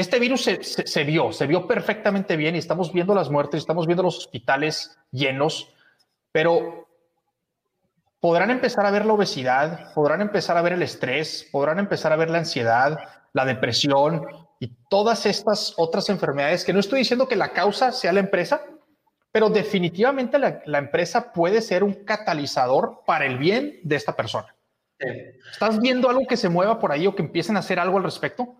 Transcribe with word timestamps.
este 0.00 0.18
virus 0.18 0.44
se, 0.44 1.04
vio, 1.04 1.32
se 1.32 1.46
vio 1.46 1.66
perfectamente 1.66 2.36
bien 2.36 2.54
y 2.54 2.58
estamos 2.58 2.92
viendo 2.92 3.14
las 3.14 3.30
muertes, 3.30 3.60
estamos 3.60 3.86
viendo 3.86 4.02
los 4.02 4.18
hospitales 4.18 4.98
llenos, 5.10 5.72
pero 6.32 6.88
podrán 8.20 8.50
empezar 8.50 8.86
a 8.86 8.90
ver 8.90 9.06
la 9.06 9.12
obesidad, 9.12 9.92
podrán 9.94 10.20
empezar 10.20 10.56
a 10.56 10.62
ver 10.62 10.72
el 10.72 10.82
estrés, 10.82 11.48
podrán 11.52 11.78
empezar 11.78 12.12
a 12.12 12.16
ver 12.16 12.30
la 12.30 12.38
ansiedad, 12.38 12.98
la 13.32 13.44
depresión 13.44 14.26
y 14.58 14.68
todas 14.88 15.26
estas 15.26 15.74
otras 15.76 16.08
enfermedades 16.08 16.64
que 16.64 16.72
no 16.72 16.80
estoy 16.80 17.00
diciendo 17.00 17.28
que 17.28 17.36
la 17.36 17.52
causa 17.52 17.92
sea 17.92 18.12
la 18.12 18.20
empresa, 18.20 18.62
pero 19.32 19.48
definitivamente 19.48 20.38
la, 20.38 20.78
empresa 20.78 21.32
puede 21.32 21.62
ser 21.62 21.84
un 21.84 22.04
catalizador 22.04 23.02
para 23.06 23.26
el 23.26 23.38
bien 23.38 23.80
de 23.82 23.96
esta 23.96 24.16
persona. 24.16 24.54
¿Estás 25.52 25.80
viendo 25.80 26.10
algo 26.10 26.26
que 26.26 26.36
se 26.36 26.48
mueva 26.48 26.78
por 26.78 26.92
ahí 26.92 27.06
o 27.06 27.14
que 27.14 27.22
empiecen 27.22 27.56
a 27.56 27.60
hacer 27.60 27.78
algo 27.78 27.96
al 27.96 28.04
respecto? 28.04 28.59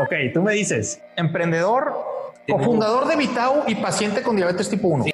Ok, 0.00 0.12
tú 0.32 0.42
me 0.42 0.52
dices. 0.52 1.00
Emprendedor, 1.16 1.92
cofundador 2.48 3.08
de 3.08 3.16
Vitao 3.16 3.64
y 3.66 3.74
paciente 3.74 4.22
con 4.22 4.36
diabetes 4.36 4.70
tipo 4.70 4.86
1. 4.86 5.06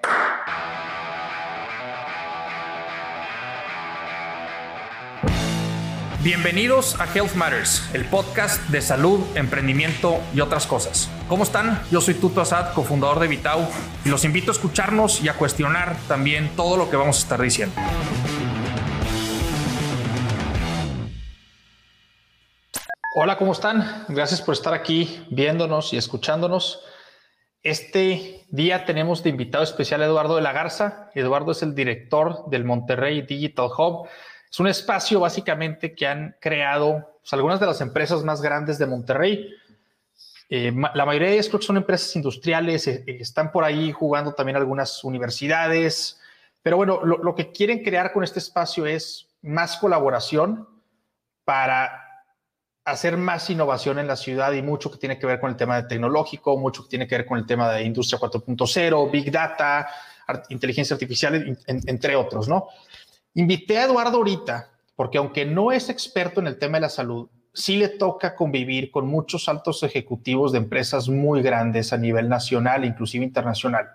Bienvenidos 6.23 7.01
a 7.01 7.07
Health 7.07 7.35
Matters, 7.35 7.89
el 7.95 8.05
podcast 8.05 8.61
de 8.69 8.83
salud, 8.83 9.21
emprendimiento 9.37 10.21
y 10.35 10.43
otras 10.43 10.67
cosas. 10.67 11.09
¿Cómo 11.29 11.45
están? 11.45 11.81
Yo 11.91 12.03
soy 12.03 12.13
Tuto 12.13 12.43
Asad, 12.43 12.75
cofundador 12.75 13.21
de 13.21 13.29
Vitao, 13.29 13.67
y 14.05 14.11
los 14.11 14.27
invito 14.27 14.51
a 14.51 14.53
escucharnos 14.53 15.23
y 15.23 15.31
a 15.31 15.33
cuestionar 15.33 15.97
también 16.09 16.51
todo 16.57 16.77
lo 16.77 16.91
que 16.91 16.97
vamos 16.97 17.17
a 17.17 17.21
estar 17.21 17.41
diciendo. 17.41 17.75
Hola, 23.17 23.39
¿cómo 23.39 23.53
están? 23.53 24.05
Gracias 24.09 24.43
por 24.43 24.55
estar 24.55 24.75
aquí 24.75 25.25
viéndonos 25.31 25.93
y 25.93 25.97
escuchándonos. 25.97 26.83
Este 27.63 28.45
día 28.51 28.85
tenemos 28.85 29.23
de 29.23 29.31
invitado 29.31 29.65
especial 29.65 30.03
a 30.03 30.07
Eduardo 30.07 30.37
de 30.37 30.43
la 30.43 30.53
Garza. 30.53 31.11
Eduardo 31.15 31.53
es 31.53 31.63
el 31.63 31.75
director 31.75 32.51
del 32.51 32.65
Monterrey 32.65 33.23
Digital 33.23 33.71
Hub 33.77 34.09
es 34.55 34.61
un 34.61 34.69
espacio 34.69 35.19
básicamente 35.19 35.97
que 35.97 36.07
han 36.07 36.37
creado 36.41 37.19
pues, 37.21 37.33
algunas 37.33 37.59
de 37.59 37.67
las 37.67 37.81
empresas 37.81 38.23
más 38.23 38.41
grandes 38.41 38.79
de 38.79 38.87
Monterrey. 38.87 39.53
Eh, 40.49 40.73
la 40.95 41.05
mayoría 41.05 41.27
de 41.27 41.35
ellas 41.35 41.49
creo 41.49 41.59
que 41.59 41.67
son 41.67 41.77
empresas 41.77 42.15
industriales, 42.15 42.87
eh, 42.87 43.03
eh, 43.05 43.17
están 43.19 43.51
por 43.51 43.65
ahí 43.65 43.91
jugando 43.91 44.33
también 44.33 44.55
algunas 44.55 45.03
universidades, 45.03 46.21
pero 46.63 46.77
bueno, 46.77 47.05
lo, 47.05 47.35
que 47.35 47.51
quieren 47.51 47.83
crear 47.83 48.13
con 48.13 48.23
este 48.23 48.39
espacio 48.39 48.87
es 48.87 49.27
más 49.43 49.77
colaboración 49.77 50.69
para 51.45 52.04
hacer 52.85 53.17
más 53.17 53.49
innovación 53.49 53.99
en 53.99 54.07
la 54.07 54.17
ciudad 54.17 54.53
y 54.53 54.63
mucho 54.63 54.91
que 54.91 54.99
tiene 54.99 55.19
que 55.19 55.27
ver 55.27 55.41
con 55.41 55.51
el 55.51 55.57
tema 55.57 55.87
tecnológico, 55.89 56.59
mucho 56.59 56.83
que 56.83 56.91
tiene 56.91 57.07
que 57.07 57.17
ver 57.17 57.27
con 57.27 57.39
el 57.39 57.47
tema 57.47 57.71
de 57.73 57.83
industria 57.83 58.21
4.0, 58.21 59.11
big 59.11 59.31
data, 59.31 59.89
inteligencia 60.51 60.95
artificial, 60.95 61.59
entre 61.67 62.17
otros, 62.17 62.49
¿no? 62.49 62.69
Invité 63.35 63.79
a 63.79 63.85
Eduardo 63.85 64.19
ahorita 64.19 64.71
porque 64.97 65.19
aunque 65.19 65.45
no 65.45 65.73
es 65.73 65.89
experto 65.89 66.41
en 66.41 66.47
el 66.47 66.59
tema 66.59 66.77
de 66.77 66.83
la 66.83 66.89
salud, 66.89 67.29
sí 67.53 67.77
le 67.77 67.89
toca 67.89 68.35
convivir 68.35 68.91
con 68.91 69.07
muchos 69.07 69.49
altos 69.49 69.83
ejecutivos 69.83 70.53
de 70.53 70.59
empresas 70.59 71.09
muy 71.09 71.43
grandes 71.43 71.93
a 71.93 71.97
nivel 71.97 72.29
nacional, 72.29 72.85
inclusive 72.85 73.25
internacional. 73.25 73.89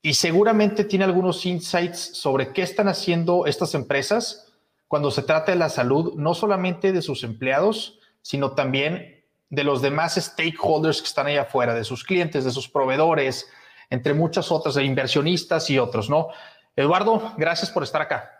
Y 0.00 0.14
seguramente 0.14 0.84
tiene 0.84 1.04
algunos 1.04 1.44
insights 1.44 1.98
sobre 1.98 2.52
qué 2.52 2.62
están 2.62 2.88
haciendo 2.88 3.46
estas 3.46 3.74
empresas 3.74 4.47
cuando 4.88 5.10
se 5.10 5.22
trata 5.22 5.52
de 5.52 5.58
la 5.58 5.68
salud, 5.68 6.14
no 6.16 6.34
solamente 6.34 6.92
de 6.92 7.02
sus 7.02 7.22
empleados, 7.22 8.00
sino 8.22 8.52
también 8.52 9.24
de 9.50 9.64
los 9.64 9.80
demás 9.80 10.16
stakeholders 10.16 11.00
que 11.00 11.06
están 11.06 11.26
ahí 11.26 11.36
afuera, 11.36 11.74
de 11.74 11.84
sus 11.84 12.04
clientes, 12.04 12.44
de 12.44 12.50
sus 12.50 12.68
proveedores, 12.68 13.48
entre 13.90 14.14
muchas 14.14 14.50
otras, 14.50 14.74
de 14.74 14.84
inversionistas 14.84 15.70
y 15.70 15.78
otros, 15.78 16.10
¿no? 16.10 16.28
Eduardo, 16.76 17.34
gracias 17.36 17.70
por 17.70 17.82
estar 17.82 18.02
acá. 18.02 18.30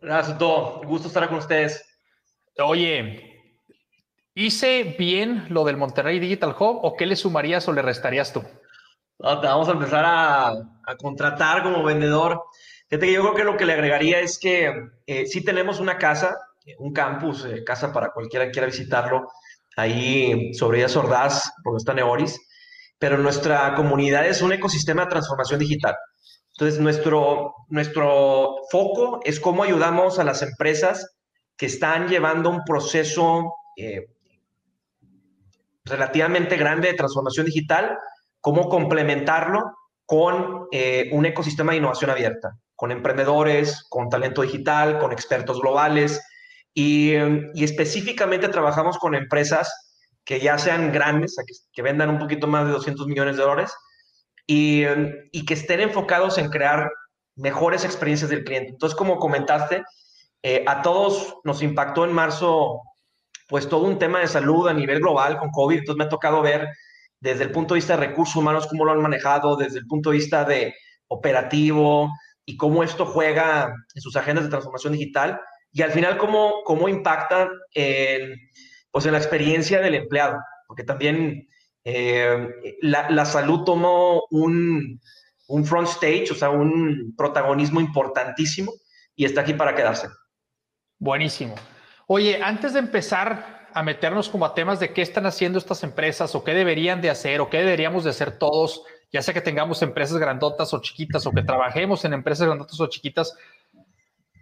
Gracias, 0.00 0.38
todo. 0.38 0.80
Gusto 0.84 1.08
estar 1.08 1.28
con 1.28 1.38
ustedes. 1.38 1.84
Oye, 2.58 3.42
¿hice 4.34 4.96
bien 4.98 5.46
lo 5.50 5.64
del 5.64 5.76
Monterrey 5.76 6.18
Digital 6.18 6.56
Hub 6.58 6.80
o 6.82 6.96
qué 6.96 7.06
le 7.06 7.16
sumarías 7.16 7.68
o 7.68 7.72
le 7.72 7.82
restarías 7.82 8.32
tú? 8.32 8.42
vamos 9.18 9.68
a 9.68 9.72
empezar 9.72 10.04
a, 10.06 10.54
contratar 10.98 11.62
como 11.62 11.82
vendedor. 11.82 12.42
Fíjate 12.90 13.06
que 13.06 13.12
yo 13.12 13.22
creo 13.22 13.34
que 13.34 13.44
lo 13.44 13.56
que 13.56 13.66
le 13.66 13.74
agregaría 13.74 14.18
es 14.18 14.36
que 14.36 14.90
eh, 15.06 15.26
sí 15.26 15.44
tenemos 15.44 15.78
una 15.78 15.96
casa, 15.96 16.36
un 16.78 16.92
campus, 16.92 17.44
eh, 17.44 17.62
casa 17.62 17.92
para 17.92 18.10
cualquiera 18.10 18.46
que 18.46 18.50
quiera 18.50 18.66
visitarlo, 18.66 19.28
ahí 19.76 20.52
sobre 20.54 20.78
Díaz 20.78 20.96
Ordaz, 20.96 21.52
donde 21.64 21.78
está 21.78 21.94
Neoris, 21.94 22.40
pero 22.98 23.16
nuestra 23.16 23.76
comunidad 23.76 24.26
es 24.26 24.42
un 24.42 24.52
ecosistema 24.52 25.04
de 25.04 25.10
transformación 25.10 25.60
digital. 25.60 25.94
Entonces, 26.56 26.80
nuestro, 26.80 27.54
nuestro 27.68 28.56
foco 28.72 29.20
es 29.22 29.38
cómo 29.38 29.62
ayudamos 29.62 30.18
a 30.18 30.24
las 30.24 30.42
empresas 30.42 31.16
que 31.56 31.66
están 31.66 32.08
llevando 32.08 32.50
un 32.50 32.64
proceso 32.64 33.54
eh, 33.76 34.06
relativamente 35.84 36.56
grande 36.56 36.88
de 36.88 36.94
transformación 36.94 37.46
digital, 37.46 37.96
cómo 38.40 38.68
complementarlo 38.68 39.76
con 40.04 40.66
eh, 40.72 41.08
un 41.12 41.24
ecosistema 41.24 41.70
de 41.70 41.78
innovación 41.78 42.10
abierta, 42.10 42.50
con 42.80 42.92
emprendedores, 42.92 43.84
con 43.90 44.08
talento 44.08 44.40
digital, 44.40 44.98
con 44.98 45.12
expertos 45.12 45.60
globales. 45.60 46.18
Y, 46.72 47.12
y 47.52 47.62
específicamente 47.62 48.48
trabajamos 48.48 48.96
con 48.96 49.14
empresas 49.14 49.70
que 50.24 50.40
ya 50.40 50.56
sean 50.56 50.90
grandes, 50.90 51.36
que, 51.74 51.82
vendan 51.82 52.08
un 52.08 52.18
poquito 52.18 52.46
más 52.46 52.64
de 52.64 52.72
200 52.72 53.06
millones 53.06 53.36
de 53.36 53.42
dólares, 53.42 53.70
y, 54.46 54.86
que 55.44 55.52
estén 55.52 55.80
enfocados 55.80 56.38
en 56.38 56.48
crear 56.48 56.90
mejores 57.36 57.84
experiencias 57.84 58.30
del 58.30 58.44
cliente. 58.44 58.70
Entonces, 58.70 58.96
como 58.96 59.18
comentaste, 59.18 59.84
eh, 60.42 60.64
a 60.66 60.80
todos 60.80 61.36
nos 61.44 61.62
impactó 61.62 62.06
en 62.06 62.14
marzo, 62.14 62.80
pues 63.46 63.68
todo 63.68 63.84
un 63.84 63.98
tema 63.98 64.20
de 64.20 64.26
salud 64.26 64.68
a 64.68 64.72
nivel 64.72 65.00
global 65.00 65.36
con 65.36 65.50
COVID. 65.50 65.80
Entonces, 65.80 65.98
me 65.98 66.04
ha 66.04 66.08
tocado 66.08 66.40
ver 66.40 66.66
desde 67.20 67.44
el 67.44 67.50
punto 67.50 67.74
de 67.74 67.80
vista 67.80 67.98
de 67.98 68.06
recursos 68.06 68.36
humanos 68.36 68.66
cómo 68.68 68.86
lo 68.86 68.92
han 68.92 69.02
manejado, 69.02 69.54
desde 69.56 69.80
el 69.80 69.86
punto 69.86 70.12
de 70.12 70.16
vista 70.16 70.46
de 70.46 70.74
operativo 71.08 72.10
y 72.50 72.56
cómo 72.56 72.82
esto 72.82 73.06
juega 73.06 73.72
en 73.94 74.02
sus 74.02 74.16
agendas 74.16 74.44
de 74.44 74.50
transformación 74.50 74.94
digital 74.94 75.40
y 75.72 75.82
al 75.82 75.92
final 75.92 76.18
cómo, 76.18 76.64
cómo 76.64 76.88
impacta 76.88 77.48
en, 77.74 78.34
pues 78.90 79.06
en 79.06 79.12
la 79.12 79.18
experiencia 79.18 79.80
del 79.80 79.94
empleado, 79.94 80.36
porque 80.66 80.82
también 80.82 81.48
eh, 81.84 82.48
la, 82.82 83.24
salud 83.24 83.62
tomó 83.62 84.24
un, 84.30 85.00
front 85.64 85.88
stage, 85.88 86.32
o 86.32 86.34
sea, 86.34 86.50
un 86.50 87.14
protagonismo 87.16 87.80
importantísimo 87.80 88.72
y 89.14 89.26
está 89.26 89.42
aquí 89.42 89.54
para 89.54 89.76
quedarse. 89.76 90.08
Buenísimo. 90.98 91.54
Oye, 92.08 92.42
antes 92.42 92.72
de 92.72 92.80
empezar 92.80 93.68
a 93.72 93.82
meternos 93.84 94.28
como 94.28 94.44
a 94.44 94.54
temas 94.54 94.80
de 94.80 94.92
qué 94.92 95.02
están 95.02 95.26
haciendo 95.26 95.56
estas 95.60 95.84
empresas 95.84 96.34
o 96.34 96.42
qué 96.42 96.52
deberían 96.52 97.00
de 97.00 97.10
hacer 97.10 97.40
o 97.40 97.48
qué 97.48 97.58
deberíamos 97.58 98.02
de 98.02 98.10
hacer 98.10 98.38
todos, 98.38 98.82
ya 99.12 99.22
sea 99.22 99.34
que 99.34 99.40
tengamos 99.40 99.82
empresas 99.82 100.18
grandotas 100.18 100.72
o 100.72 100.80
chiquitas 100.80 101.26
o 101.26 101.32
que 101.32 101.42
trabajemos 101.42 102.04
en 102.04 102.12
empresas 102.12 102.46
grandotas 102.46 102.80
o 102.80 102.86
chiquitas, 102.86 103.36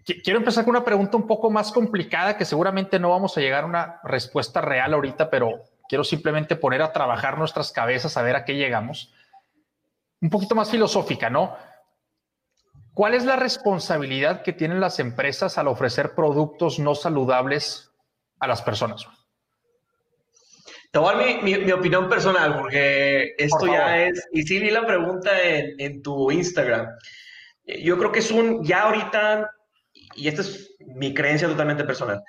quiero 0.05 0.39
empezar 0.39 0.65
con 0.65 0.77
una 0.77 0.85
pregunta 0.85 1.17
un 1.17 1.27
poco 1.27 1.51
más 1.51 1.73
complicada 1.73 2.37
que 2.37 2.45
seguramente 2.45 2.99
no 2.99 3.11
vamos 3.11 3.37
a 3.37 3.41
llegar 3.41 3.65
a 3.65 3.67
una 3.67 4.01
respuesta 4.05 4.61
real 4.61 4.95
ahorita, 4.95 5.31
pero 5.31 5.65
quiero 5.89 6.05
simplemente 6.05 6.57
poner 6.57 6.83
a 6.83 6.93
trabajar 6.93 7.39
nuestras 7.39 7.73
cabezas 7.73 8.17
a 8.17 8.23
ver 8.23 8.37
a 8.37 8.45
qué 8.45 8.55
llegamos. 8.55 9.13
Un 10.21 10.31
poquito 10.31 10.55
más 10.55 10.71
filosófica, 10.71 11.31
¿no? 11.31 11.57
¿Cuál 12.93 13.15
es 13.15 13.25
la 13.25 13.37
responsabilidad 13.37 14.43
que 14.43 14.53
tienen 14.53 14.81
las 14.81 14.99
empresas 14.99 15.57
al 15.57 15.69
ofrecer 15.69 16.15
productos 16.15 16.79
no 16.79 16.95
saludables 16.95 17.93
a 18.41 18.49
las 18.49 18.61
personas? 18.61 19.07
Te 20.91 20.99
voy 20.99 21.15
a 21.15 21.17
dar 21.17 21.43
mi, 21.43 21.73
opinión 21.73 22.09
personal, 22.09 22.57
porque 22.59 23.35
esto 23.37 23.67
ya 23.67 24.07
es, 24.07 24.27
y 24.33 24.43
sí 24.43 24.59
vi 24.59 24.71
la 24.71 24.87
pregunta 24.87 25.31
en, 25.43 25.75
en, 25.79 26.03
tu 26.03 26.31
Instagram. 26.31 26.87
Yo 27.83 27.99
creo 27.99 28.11
que 28.11 28.21
es 28.21 28.31
un, 28.31 28.65
ya 28.65 28.85
ahorita, 28.85 29.51
y 30.15 30.29
esta 30.29 30.41
es 30.41 30.75
mi 30.81 31.13
creencia 31.13 31.47
totalmente 31.47 31.85
personal, 31.85 32.23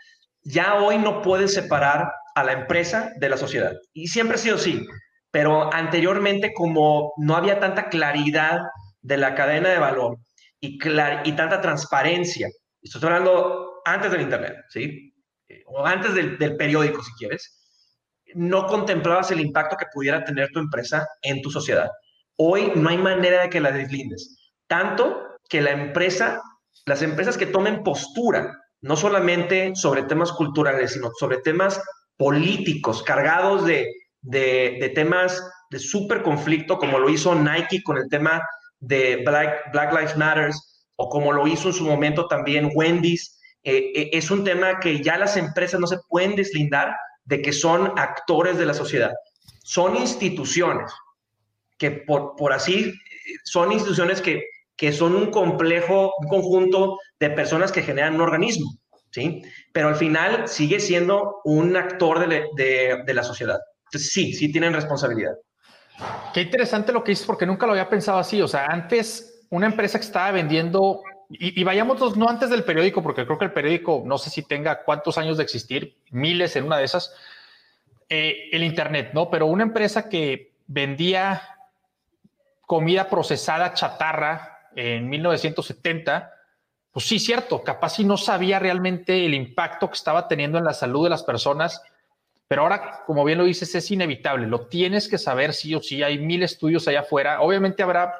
ya 0.43 0.75
hoy 0.75 0.97
no 0.97 1.21
puedes 1.21 1.53
separar 1.53 2.11
a 2.35 2.43
la 2.43 2.51
empresa 2.51 3.11
de 3.17 3.29
la 3.29 3.37
sociedad. 3.37 3.73
Y 3.93 4.07
siempre 4.07 4.35
ha 4.35 4.39
sido 4.39 4.55
así, 4.55 4.85
pero 5.31 5.73
anteriormente 5.73 6.53
como 6.53 7.13
no 7.17 7.35
había 7.35 7.59
tanta 7.59 7.87
claridad 7.89 8.59
de 9.01 9.17
la 9.17 9.35
cadena 9.35 9.69
de 9.69 9.79
valor 9.79 10.17
y, 10.59 10.79
y 11.23 11.31
tanta 11.33 11.61
transparencia, 11.61 12.49
estoy 12.81 13.01
hablando 13.03 13.81
antes 13.85 14.11
del 14.11 14.21
Internet, 14.21 14.55
¿sí? 14.69 15.13
O 15.65 15.85
antes 15.85 16.13
del, 16.13 16.37
del 16.37 16.57
periódico, 16.57 17.01
si 17.03 17.11
quieres, 17.13 17.58
no 18.35 18.67
contemplabas 18.67 19.31
el 19.31 19.39
impacto 19.39 19.77
que 19.77 19.85
pudiera 19.93 20.23
tener 20.23 20.49
tu 20.51 20.59
empresa 20.59 21.07
en 21.21 21.41
tu 21.41 21.49
sociedad. 21.49 21.89
Hoy 22.37 22.71
no 22.75 22.89
hay 22.89 22.97
manera 22.97 23.43
de 23.43 23.49
que 23.49 23.59
la 23.59 23.71
deslindes. 23.71 24.37
Tanto 24.67 25.37
que 25.49 25.61
la 25.61 25.71
empresa, 25.71 26.41
las 26.85 27.01
empresas 27.01 27.37
que 27.37 27.47
tomen 27.47 27.83
postura, 27.83 28.55
no 28.81 28.95
solamente 28.95 29.75
sobre 29.75 30.03
temas 30.03 30.31
culturales, 30.31 30.93
sino 30.93 31.09
sobre 31.19 31.37
temas 31.37 31.81
políticos 32.17 33.03
cargados 33.03 33.65
de, 33.65 33.91
de, 34.21 34.91
temas 34.95 35.41
de 35.69 35.79
súper 35.79 36.21
conflicto, 36.21 36.77
como 36.77 36.99
lo 36.99 37.09
hizo 37.09 37.35
Nike 37.35 37.81
con 37.83 37.97
el 37.97 38.07
tema 38.09 38.41
de 38.79 39.23
Black, 39.25 39.73
Lives 39.73 40.17
Matters, 40.17 40.87
o 40.95 41.09
como 41.09 41.31
lo 41.31 41.47
hizo 41.47 41.69
en 41.69 41.73
su 41.73 41.85
momento 41.85 42.27
también 42.27 42.71
Wendy's, 42.73 43.39
eh, 43.63 43.91
eh, 43.95 44.09
es 44.13 44.31
un 44.31 44.43
tema 44.43 44.79
que 44.79 45.01
ya 45.01 45.17
las 45.17 45.35
empresas 45.37 45.79
no 45.79 45.87
se 45.87 45.97
pueden 46.07 46.35
deslindar 46.35 46.95
de 47.29 47.41
que 47.43 47.53
son 47.53 47.93
actores 47.95 48.57
de 48.57 48.65
la 48.65 48.73
sociedad. 48.73 49.13
Son 49.63 49.95
instituciones 49.95 50.91
que 51.77 51.91
por, 51.91 52.35
por 52.35 52.51
así, 52.51 52.91
son 53.45 53.71
instituciones 53.71 54.19
que, 54.19 54.43
que 54.75 54.91
son 54.91 55.15
un 55.15 55.29
complejo, 55.29 56.11
un 56.17 56.27
conjunto 56.27 56.97
de 57.19 57.29
personas 57.29 57.71
que 57.71 57.83
generan 57.83 58.15
un 58.15 58.21
organismo, 58.21 58.71
¿sí? 59.11 59.43
Pero 59.71 59.89
al 59.89 59.95
final 59.95 60.47
sigue 60.47 60.79
siendo 60.79 61.41
un 61.45 61.77
actor 61.77 62.27
de, 62.27 62.45
de, 62.57 63.03
de 63.05 63.13
la 63.13 63.23
sociedad. 63.23 63.59
Entonces 63.85 64.11
sí, 64.11 64.33
sí 64.33 64.51
tienen 64.51 64.73
responsabilidad. 64.73 65.35
Qué 66.33 66.41
interesante 66.41 66.91
lo 66.91 67.03
que 67.03 67.11
dices, 67.11 67.27
porque 67.27 67.45
nunca 67.45 67.67
lo 67.67 67.73
había 67.73 67.89
pensado 67.89 68.17
así. 68.17 68.41
O 68.41 68.47
sea, 68.47 68.65
antes 68.65 69.45
una 69.51 69.67
empresa 69.67 69.99
que 69.99 70.05
estaba 70.05 70.31
vendiendo 70.31 71.01
y, 71.29 71.63
vayamos 71.63 72.17
no 72.17 72.27
antes 72.27 72.49
del 72.49 72.63
periódico, 72.63 73.03
porque 73.03 73.23
creo 73.23 73.37
que 73.37 73.45
el 73.45 73.53
periódico 73.53 74.01
no 74.03 74.17
sé 74.17 74.31
si 74.31 74.41
tenga 74.41 74.83
cuántos 74.83 75.17
años 75.19 75.37
de 75.37 75.43
existir, 75.43 75.95
miles 76.09 76.55
en 76.55 76.65
una 76.65 76.77
de 76.77 76.85
esas, 76.85 77.13
eh, 78.09 78.49
el 78.51 78.63
Internet, 78.63 79.11
¿no? 79.13 79.29
Pero 79.29 79.45
una 79.45 79.61
empresa 79.61 80.09
que 80.09 80.53
vendía 80.65 81.41
comida 82.61 83.09
procesada 83.09 83.75
chatarra 83.75 84.69
en 84.75 85.07
1970, 85.07 86.33
pues 86.91 87.05
sí, 87.05 87.19
cierto, 87.19 87.63
capaz 87.63 87.89
si 87.95 88.05
no 88.05 88.17
sabía 88.17 88.57
realmente 88.57 89.23
el 89.23 89.35
impacto 89.35 89.87
que 89.87 89.95
estaba 89.95 90.27
teniendo 90.27 90.57
en 90.57 90.63
la 90.63 90.73
salud 90.73 91.03
de 91.03 91.11
las 91.11 91.21
personas, 91.21 91.83
pero 92.47 92.63
ahora, 92.63 93.03
como 93.05 93.23
bien 93.23 93.37
lo 93.37 93.43
dices, 93.43 93.75
es 93.75 93.91
inevitable, 93.91 94.47
lo 94.47 94.61
tienes 94.65 95.07
que 95.07 95.19
saber 95.19 95.53
sí 95.53 95.75
o 95.75 95.81
sí, 95.81 96.01
hay 96.01 96.17
mil 96.17 96.41
estudios 96.41 96.87
allá 96.87 97.01
afuera, 97.01 97.41
obviamente 97.41 97.83
habrá 97.83 98.15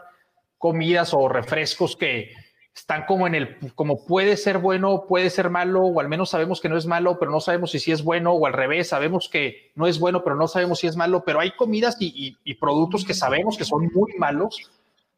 comidas 0.60 1.16
o 1.16 1.28
refrescos 1.28 1.96
que 1.96 2.32
están 2.76 3.06
como 3.06 3.28
en 3.28 3.36
el, 3.36 3.58
como 3.76 4.06
puede 4.06 4.38
ser 4.38 4.58
bueno, 4.60 5.06
puede 5.08 5.30
ser 5.30 5.50
malo, 5.50 5.84
o 5.84 6.00
al 6.00 6.08
menos 6.08 6.30
sabemos 6.30 6.62
que 6.62 6.70
no 6.70 6.78
es 6.78 6.86
malo, 6.86 7.20
pero 7.20 7.32
no 7.32 7.40
sabemos 7.40 7.72
si 7.72 7.80
sí 7.80 7.92
es 7.92 8.04
bueno, 8.04 8.34
o 8.34 8.46
al 8.46 8.54
revés, 8.54 8.90
sabemos 8.90 9.30
que 9.30 9.72
no 9.76 9.88
es 9.88 10.00
bueno, 10.00 10.24
pero 10.24 10.36
no 10.36 10.48
sabemos 10.48 10.80
si 10.80 10.88
es 10.88 10.96
malo, 10.96 11.24
pero 11.26 11.40
hay 11.40 11.52
comidas 11.52 11.98
y, 12.00 12.38
productos 12.56 13.06
que 13.06 13.14
sabemos 13.14 13.58
que 13.58 13.66
son 13.66 13.90
muy 13.94 14.14
malos 14.18 14.72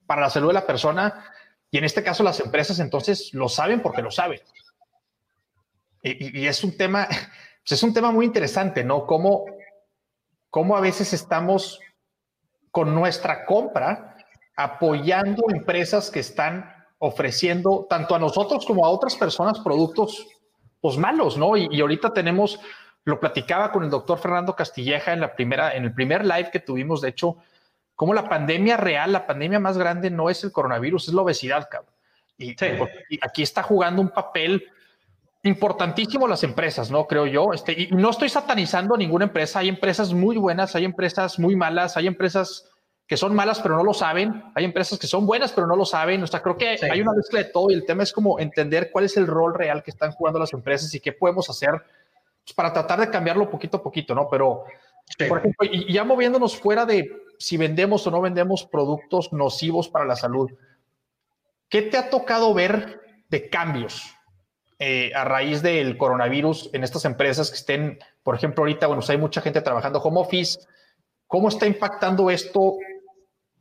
para 0.06 0.22
la 0.22 0.30
salud 0.30 0.48
de 0.48 0.54
la 0.54 0.66
persona, 0.66 1.26
y 1.70 1.78
en 1.78 1.86
este 1.86 2.04
caso 2.04 2.24
las 2.24 2.40
empresas 2.40 2.80
entonces 2.80 3.34
lo 3.34 3.48
saben 3.48 3.82
porque 3.82 4.02
lo 4.02 4.12
saben. 4.12 4.42
Y, 6.04 6.48
es 6.48 6.64
un 6.64 6.76
tema, 6.76 7.08
pues 7.64 7.72
es 7.72 7.84
un 7.84 7.94
tema 7.94 8.12
muy 8.12 8.26
interesante, 8.26 8.84
¿no? 8.84 9.06
Cómo, 9.06 9.46
cómo 10.50 10.76
a 10.76 10.82
veces 10.82 11.14
estamos 11.14 11.80
con 12.72 12.96
nuestra 12.96 13.46
compra 13.46 14.18
apoyando 14.56 15.44
empresas 15.50 16.10
que 16.10 16.20
están 16.20 16.81
ofreciendo 17.04 17.88
tanto 17.90 18.14
a 18.14 18.20
nosotros 18.20 18.64
como 18.64 18.86
a 18.86 18.90
otras 18.90 19.16
personas 19.16 19.60
productos 19.60 20.28
pues 20.80 20.98
malos, 20.98 21.36
¿no? 21.36 21.58
Y, 21.58 21.82
ahorita 21.82 22.14
tenemos, 22.14 22.60
lo 23.06 23.20
platicaba 23.20 23.72
con 23.72 23.84
el 23.84 23.90
doctor 23.90 24.20
Fernando 24.20 24.56
Castilleja 24.56 25.12
en 25.12 25.20
la 25.20 25.36
primera, 25.36 25.76
en 25.76 25.86
el 25.86 25.94
primer 25.94 26.24
live 26.24 26.52
que 26.52 26.60
tuvimos, 26.60 27.02
de 27.02 27.10
hecho, 27.10 27.38
como 27.96 28.14
la 28.14 28.30
pandemia 28.30 28.78
real, 28.78 29.12
la 29.12 29.26
pandemia 29.26 29.60
más 29.60 29.80
grande 29.80 30.12
no 30.12 30.30
es 30.30 30.44
el 30.44 30.52
coronavirus, 30.52 31.08
es 31.08 31.14
la 31.14 31.24
obesidad, 31.24 31.68
cabrón. 31.70 31.94
Y, 32.38 32.56
aquí 33.22 33.42
está 33.42 33.64
jugando 33.64 34.02
un 34.02 34.10
papel 34.10 34.64
importantísimo 35.44 36.28
las 36.28 36.44
empresas, 36.44 36.92
¿no? 36.92 37.08
Creo 37.08 37.26
yo. 37.26 37.52
Este, 37.52 37.74
y 37.74 37.88
no 37.92 38.12
estoy 38.12 38.30
satanizando 38.30 38.94
a 38.94 38.98
ninguna 38.98 39.26
empresa. 39.26 39.60
Hay 39.60 39.70
empresas 39.70 40.14
muy 40.14 40.38
buenas, 40.38 40.76
hay 40.76 40.86
empresas 40.86 41.40
muy 41.40 41.56
malas, 41.56 41.98
hay 41.98 42.06
empresas 42.06 42.71
que 43.12 43.18
son 43.18 43.36
malas 43.36 43.60
pero 43.60 43.76
no 43.76 43.84
lo 43.84 43.94
saben, 43.94 44.42
hay 44.56 44.64
empresas 44.64 44.98
que 44.98 45.06
son 45.06 45.26
buenas 45.26 45.52
pero 45.52 45.68
no 45.68 45.76
lo 45.76 45.84
saben, 45.84 46.24
o 46.24 46.28
sea, 46.28 46.42
creo 46.42 46.56
que 46.56 46.78
hay 46.82 47.02
una 47.02 47.12
mezcla 47.12 47.40
de 47.40 47.50
todo 47.50 47.70
y 47.70 47.74
el 47.74 47.86
tema 47.86 48.04
es 48.04 48.14
como 48.14 48.40
entender 48.40 48.90
cuál 48.90 49.04
es 49.04 49.18
el 49.18 49.28
rol 49.28 49.54
real 49.54 49.84
que 49.84 49.92
están 49.92 50.14
jugando 50.14 50.40
las 50.40 50.54
empresas 50.54 50.94
y 50.96 51.02
qué 51.02 51.12
podemos 51.12 51.50
hacer 51.50 51.72
pues, 51.72 52.54
para 52.56 52.72
tratar 52.72 53.02
de 53.02 53.10
cambiarlo 53.10 53.50
poquito 53.52 53.76
a 53.76 53.84
poquito, 53.84 54.16
¿no? 54.16 54.30
Pero, 54.30 54.64
por 55.28 55.40
ejemplo, 55.40 55.68
y 55.70 55.92
ya 55.92 56.06
moviéndonos 56.06 56.56
fuera 56.56 56.86
de 56.86 57.12
si 57.38 57.58
vendemos 57.58 58.08
o 58.08 58.12
no 58.12 58.22
vendemos 58.22 58.64
productos 58.64 59.34
nocivos 59.34 59.90
para 59.90 60.06
la 60.06 60.16
salud, 60.16 60.50
¿qué 61.68 61.82
te 61.82 61.98
ha 61.98 62.10
tocado 62.10 62.54
ver 62.54 63.02
de 63.28 63.50
cambios 63.50 64.16
eh, 64.80 65.12
a 65.14 65.26
raíz 65.26 65.62
del 65.62 65.98
coronavirus 65.98 66.70
en 66.72 66.86
estas 66.86 67.04
empresas 67.04 67.50
que 67.50 67.58
estén, 67.58 68.00
por 68.24 68.36
ejemplo, 68.36 68.62
ahorita, 68.62 68.88
bueno, 68.88 69.02
pues, 69.02 69.10
hay 69.10 69.18
mucha 69.18 69.42
gente 69.42 69.60
trabajando 69.60 70.00
home 70.00 70.22
office, 70.22 70.62
¿cómo 71.28 71.50
está 71.50 71.68
impactando 71.68 72.32
esto 72.32 72.78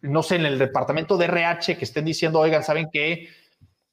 no 0.03 0.23
sé, 0.23 0.37
en 0.37 0.47
el 0.47 0.59
departamento 0.59 1.17
de 1.17 1.27
RH 1.27 1.77
que 1.77 1.85
estén 1.85 2.05
diciendo, 2.05 2.41
oigan, 2.41 2.63
¿saben 2.63 2.89
qué? 2.93 3.29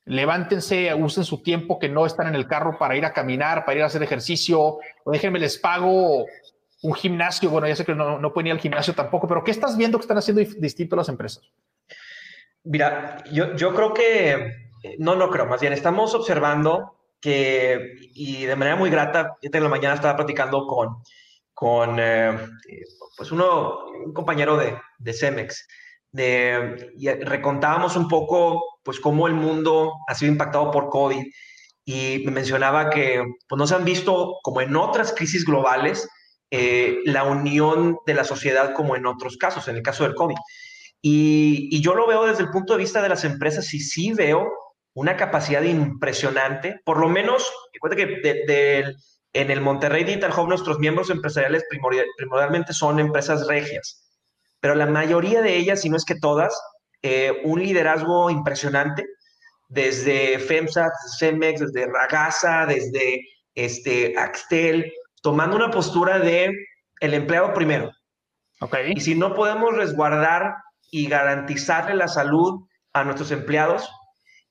Levántense, 0.05 0.93
usen 0.93 1.25
su 1.25 1.43
tiempo 1.43 1.79
que 1.79 1.89
no 1.89 2.05
están 2.05 2.27
en 2.27 2.35
el 2.35 2.47
carro 2.47 2.77
para 2.77 2.95
ir 2.95 3.05
a 3.05 3.13
caminar, 3.13 3.65
para 3.65 3.77
ir 3.77 3.83
a 3.83 3.87
hacer 3.87 4.01
ejercicio, 4.03 4.79
o 5.03 5.11
déjenme 5.11 5.39
les 5.39 5.57
pago 5.57 6.25
un 6.81 6.93
gimnasio. 6.93 7.49
Bueno, 7.49 7.67
ya 7.67 7.75
sé 7.75 7.83
que 7.83 7.95
no, 7.95 8.19
no 8.19 8.33
pueden 8.33 8.47
ir 8.47 8.53
al 8.53 8.59
gimnasio 8.59 8.93
tampoco, 8.93 9.27
pero 9.27 9.43
¿qué 9.43 9.51
estás 9.51 9.75
viendo 9.75 9.97
que 9.97 10.03
están 10.03 10.17
haciendo 10.17 10.41
distinto 10.59 10.95
las 10.95 11.09
empresas? 11.09 11.43
Mira, 12.63 13.23
yo, 13.31 13.55
yo 13.55 13.73
creo 13.73 13.93
que, 13.93 14.71
no, 14.99 15.15
no 15.15 15.29
creo, 15.29 15.45
más 15.45 15.61
bien 15.61 15.73
estamos 15.73 16.13
observando 16.13 16.95
que, 17.19 17.95
y 18.13 18.45
de 18.45 18.55
manera 18.55 18.75
muy 18.75 18.89
grata, 18.89 19.37
esta 19.41 19.59
la 19.59 19.69
mañana 19.69 19.95
estaba 19.95 20.17
platicando 20.17 20.67
con, 20.67 20.97
con 21.53 21.97
eh, 21.99 22.37
pues 23.15 23.31
uno, 23.31 23.85
un 24.05 24.13
compañero 24.13 24.57
de, 24.57 24.77
de 24.97 25.13
Cemex, 25.13 25.67
de, 26.11 26.91
y 26.97 27.09
recontábamos 27.09 27.95
un 27.95 28.07
poco, 28.07 28.63
pues, 28.83 28.99
cómo 28.99 29.27
el 29.27 29.33
mundo 29.33 29.93
ha 30.07 30.15
sido 30.15 30.31
impactado 30.31 30.71
por 30.71 30.89
COVID 30.89 31.23
y 31.85 32.23
me 32.25 32.31
mencionaba 32.31 32.89
que, 32.89 33.23
pues, 33.47 33.57
no 33.57 33.67
se 33.67 33.75
han 33.75 33.85
visto, 33.85 34.37
como 34.43 34.61
en 34.61 34.75
otras 34.75 35.13
crisis 35.13 35.45
globales, 35.45 36.07
eh, 36.51 36.99
la 37.05 37.23
unión 37.23 37.97
de 38.05 38.13
la 38.13 38.23
sociedad 38.23 38.73
como 38.73 38.95
en 38.95 39.05
otros 39.05 39.37
casos, 39.37 39.67
en 39.67 39.77
el 39.77 39.81
caso 39.81 40.03
del 40.03 40.15
COVID. 40.15 40.37
Y, 41.01 41.69
y, 41.71 41.81
yo 41.81 41.93
lo 41.93 42.07
veo 42.07 42.25
desde 42.25 42.43
el 42.43 42.49
punto 42.49 42.73
de 42.73 42.79
vista 42.79 43.01
de 43.01 43.09
las 43.09 43.23
empresas 43.23 43.73
y 43.73 43.79
sí 43.79 44.13
veo 44.13 44.51
una 44.93 45.15
capacidad 45.15 45.61
impresionante, 45.61 46.81
por 46.83 46.99
lo 46.99 47.07
menos, 47.07 47.51
cuenta 47.79 47.95
que 47.95 48.95
en 49.33 49.51
el 49.51 49.61
Monterrey 49.61 50.03
Digital 50.03 50.33
Hub 50.35 50.47
nuestros 50.47 50.79
miembros 50.79 51.11
empresariales 51.11 51.63
primordialmente 52.17 52.73
son 52.73 52.99
empresas 52.99 53.45
regias 53.45 54.06
pero 54.59 54.75
la 54.75 54.85
mayoría 54.85 55.41
de 55.41 55.55
ellas, 55.55 55.81
si 55.81 55.89
no 55.89 55.97
es 55.97 56.05
que 56.05 56.15
todas, 56.15 56.59
eh, 57.01 57.41
un 57.43 57.61
liderazgo 57.61 58.29
impresionante, 58.29 59.05
desde 59.69 60.39
FEMSA, 60.39 60.89
CEMEX, 61.19 61.59
desde 61.59 61.87
Ragasa, 61.87 62.65
desde 62.65 63.21
este, 63.55 64.13
Axtel, 64.17 64.91
tomando 65.21 65.55
una 65.57 65.71
postura 65.71 66.19
de 66.19 66.51
el 66.99 67.13
empleado 67.13 67.53
primero. 67.53 67.91
Okay. 68.59 68.93
Y 68.95 69.01
si 69.01 69.13
no 69.13 69.35
podemos 69.35 69.75
resguardar 69.75 70.55
y 70.89 71.07
garantizarle 71.07 71.95
la 71.95 72.07
salud 72.07 72.65
a 72.93 73.03
nuestros 73.03 73.31
empleados, 73.31 73.89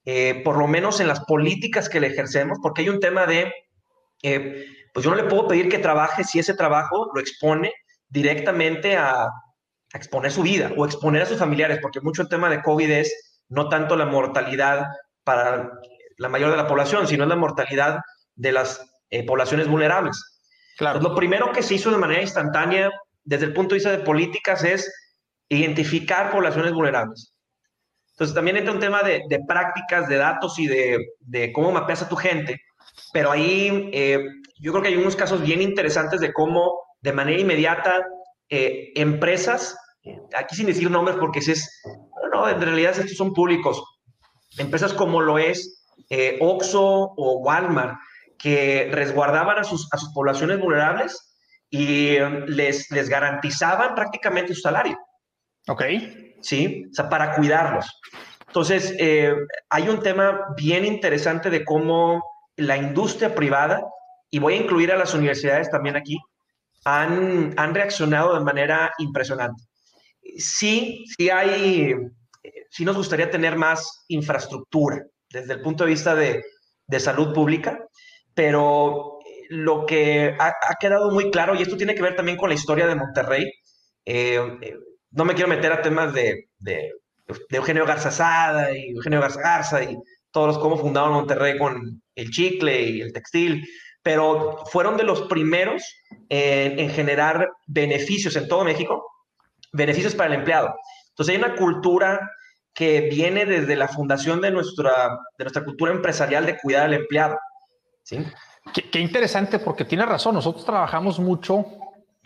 eh, 0.05 0.43
por 0.45 0.57
lo 0.59 0.69
menos 0.69 1.01
en 1.01 1.09
las 1.09 1.21
políticas 1.25 1.89
que 1.89 1.99
le 1.99 2.09
ejercemos, 2.09 2.59
porque 2.63 2.83
hay 2.83 2.89
un 2.91 3.01
tema 3.01 3.27
de, 3.27 3.53
eh, 4.23 4.65
pues 4.95 5.03
yo 5.03 5.11
no 5.11 5.17
le 5.17 5.25
puedo 5.25 5.49
pedir 5.49 5.69
que 5.69 5.79
trabaje 5.79 6.23
si 6.23 6.39
ese 6.39 6.55
trabajo 6.55 7.11
lo 7.13 7.21
expone 7.21 7.73
directamente 8.09 8.97
a, 8.97 9.29
exponer 9.97 10.33
su 10.33 10.43
vida 10.43 10.73
o 10.77 10.85
exponer 10.85 11.23
a 11.23 11.27
sus 11.27 11.39
familiares, 11.39 11.79
porque 11.81 12.01
mucho 12.01 12.23
el 12.23 12.29
tema 12.29 12.51
de 12.51 12.63
COVID 12.63 12.91
es 12.91 13.41
no 13.49 13.69
tanto 13.69 13.97
la 13.97 14.07
mortalidad 14.07 14.87
para 15.25 15.71
la 16.19 16.29
mayor 16.29 16.51
de 16.51 16.57
la 16.57 16.67
población, 16.67 17.07
sino 17.07 17.27
la 17.27 17.37
mortalidad 17.37 18.01
de 18.35 18.53
las 18.53 18.81
eh, 19.11 19.25
poblaciones 19.25 19.69
vulnerables. 19.69 20.33
Claro. 20.79 21.01
lo 21.01 21.15
primero 21.15 21.53
que 21.53 21.63
se 21.63 21.75
hizo 21.75 21.91
de 21.91 21.97
manera 21.97 22.21
instantánea 22.21 22.91
desde 23.25 23.47
el 23.47 23.55
punto 23.55 23.71
de 23.71 23.77
vista 23.77 23.93
de 23.93 24.05
políticas 24.05 24.63
es 24.63 24.93
identificar 25.49 26.31
poblaciones 26.31 26.73
vulnerables. 26.73 27.35
Entonces 28.11 28.35
también 28.35 28.57
entra 28.57 28.73
un 28.73 28.81
tema 28.81 29.03
de, 29.03 29.23
prácticas, 29.47 30.09
de 30.09 30.17
datos 30.17 30.59
y 30.59 30.67
de, 30.67 31.53
cómo 31.53 31.73
mapeas 31.73 32.03
a 32.03 32.09
tu 32.09 32.17
gente, 32.17 32.61
pero 33.13 33.31
ahí 33.31 33.91
eh, 33.93 34.25
yo 34.59 34.73
creo 34.73 34.83
que 34.83 34.89
hay 34.89 34.97
unos 34.97 35.17
casos 35.17 35.43
bien 35.43 35.61
interesantes 35.61 36.21
de 36.21 36.33
cómo 36.33 36.79
de 37.01 37.13
manera 37.13 37.41
inmediata 37.41 38.07
eh, 38.49 38.93
empresas, 38.95 39.77
aquí 40.37 40.57
sin 40.57 40.67
decir 40.67 40.91
nombres 40.91 41.17
porque 41.19 41.39
es, 41.41 41.83
no, 42.33 42.49
en 42.49 42.61
realidad 42.61 42.99
estos 42.99 43.17
son 43.17 43.33
públicos, 43.33 43.83
empresas 44.59 44.93
como 44.93 45.21
lo 45.21 45.39
es 45.39 45.85
eh, 46.11 46.39
Oxxo 46.41 47.13
o 47.17 47.39
Walmart, 47.39 47.99
que 48.39 48.89
resguardaban 48.93 49.59
a 49.59 49.65
sus, 49.65 49.89
a 49.93 49.97
sus 49.97 50.13
poblaciones 50.13 50.61
vulnerables 50.61 51.37
y 51.71 52.19
um, 52.21 52.45
les, 52.47 52.91
les 52.91 53.09
garantizaban 53.09 53.95
prácticamente 53.95 54.55
su 54.55 54.61
salario. 54.61 54.99
Ok. 55.69 55.83
Sí, 56.43 56.85
o 56.91 56.95
sea, 56.95 57.09
para 57.09 57.35
cuidarlos. 57.35 57.87
Entonces, 58.47 58.95
eh, 58.99 59.35
hay 59.71 59.89
un 59.89 60.01
tema 60.01 60.55
bien 60.57 60.85
interesante 60.85 61.51
de 61.51 61.65
cómo 61.65 62.23
la 62.57 62.77
industria 62.77 63.35
privada, 63.35 63.83
y 64.31 64.39
voy 64.39 64.55
a 64.55 64.63
incluir 64.63 64.93
a 64.93 64.97
las 64.97 65.13
universidades 65.15 65.71
también 65.71 65.97
aquí, 65.97 66.19
han, 66.85 67.53
han 67.57 67.75
reaccionado 67.75 68.35
de 68.35 68.45
manera 68.45 68.93
impresionante. 68.99 69.65
Sí, 70.39 71.05
sí 71.17 71.31
hay, 71.31 71.95
sí 72.71 72.85
nos 72.85 72.97
gustaría 72.97 73.31
tener 73.31 73.57
más 73.57 74.05
infraestructura 74.09 75.05
desde 75.31 75.55
el 75.55 75.63
punto 75.63 75.85
de 75.85 75.91
vista 75.91 76.15
de, 76.15 76.43
de 76.87 77.01
salud 77.01 77.33
pública, 77.33 77.87
pero 78.35 79.19
lo 79.49 79.87
que 79.87 80.37
ha, 80.39 80.55
quedado 80.81 81.11
muy 81.11 81.31
claro, 81.31 81.55
y 81.55 81.63
esto 81.63 81.77
tiene 81.77 81.95
que 81.95 82.03
ver 82.03 82.17
también 82.17 82.37
con 82.37 82.49
la 82.49 82.55
historia 82.55 82.87
de 82.87 82.95
Monterrey, 82.95 83.45
eh, 84.05 84.59
eh, 84.61 84.77
no 85.11 85.25
me 85.25 85.35
quiero 85.35 85.49
meter 85.49 85.73
a 85.73 85.83
temas 85.83 86.13
de, 86.13 86.49
de, 86.59 86.93
Eugenio 87.51 87.85
Garza 87.85 88.11
Sada 88.11 88.77
y 88.77 88.91
Eugenio 88.91 89.21
Garza 89.21 89.41
Garza 89.41 89.83
y 89.83 89.97
todos 90.31 90.49
los 90.49 90.59
cómo 90.59 90.77
fundaron 90.77 91.13
Monterrey 91.13 91.59
con 91.59 92.01
el 92.15 92.31
chicle 92.31 92.83
y 92.83 93.01
el 93.01 93.13
textil, 93.13 93.67
pero 94.03 94.59
fueron 94.67 94.97
de 94.97 95.03
los 95.03 95.23
primeros 95.23 95.83
en, 96.29 96.89
generar 96.91 97.49
beneficios 97.67 98.37
en 98.37 98.47
todo 98.47 98.65
México, 98.65 99.05
beneficios 99.77 100.15
para 100.15 100.33
el 100.33 100.41
empleado. 100.41 100.75
Entonces 101.11 101.35
hay 101.35 101.43
una 101.43 101.55
cultura 101.55 102.31
que 102.75 103.09
viene 103.11 103.47
desde 103.47 103.75
la 103.75 103.89
fundación 103.89 104.41
de 104.41 104.51
nuestra, 104.51 105.19
de 105.39 105.45
nuestra 105.45 105.65
cultura 105.65 105.93
empresarial 105.93 106.45
de 106.45 106.59
cuidar 106.59 106.85
al 106.85 106.95
empleado. 106.95 107.39
¿sí? 108.03 108.25
Qué, 108.73 109.01
interesante, 109.01 109.59
porque 109.59 109.85
tiene 109.85 110.05
razón. 110.05 110.35
Nosotros 110.35 110.65
trabajamos 110.67 111.19
mucho 111.19 111.65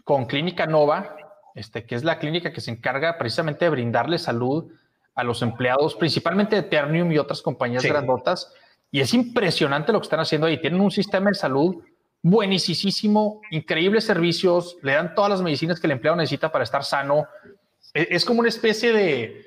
con 0.05 0.27
Clínica 0.27 0.67
Nova, 0.67 1.17
este, 1.55 1.85
que 1.85 1.95
es 1.95 2.03
la 2.03 2.19
clínica 2.19 2.53
que 2.53 2.61
se 2.61 2.71
encarga 2.71 3.17
precisamente 3.19 3.65
de 3.65 3.71
brindarle 3.71 4.19
salud 4.19 4.73
a 5.15 5.23
los 5.23 5.43
empleados, 5.43 5.95
principalmente 5.95 6.57
de 6.57 6.63
Ternium 6.63 7.13
y 7.13 7.19
otras 7.19 7.43
compañías 7.43 7.85
grandotas. 7.85 8.53
Y 8.91 9.01
es 9.01 9.15
impresionante 9.15 9.93
lo 9.93 10.01
que 10.01 10.05
están 10.05 10.21
haciendo 10.21 10.49
ahí. 10.49 10.61
Tienen 10.61 10.81
un 10.81 10.91
sistema 10.91 11.31
de 11.31 11.35
salud 11.37 11.85
buenísimo, 12.23 13.41
increíbles 13.51 14.05
servicios, 14.05 14.77
le 14.83 14.93
dan 14.93 15.15
todas 15.15 15.31
las 15.31 15.43
medicinas 15.43 15.81
que 15.81 15.87
el 15.87 15.93
empleado 15.93 16.17
necesita 16.17 16.53
para 16.53 16.65
estar 16.65 16.85
sano. 16.85 17.27
E, 17.95 18.09
es, 18.11 18.25
como 18.25 18.41
una 18.41 18.49
especie 18.49 18.93
de 18.93 19.47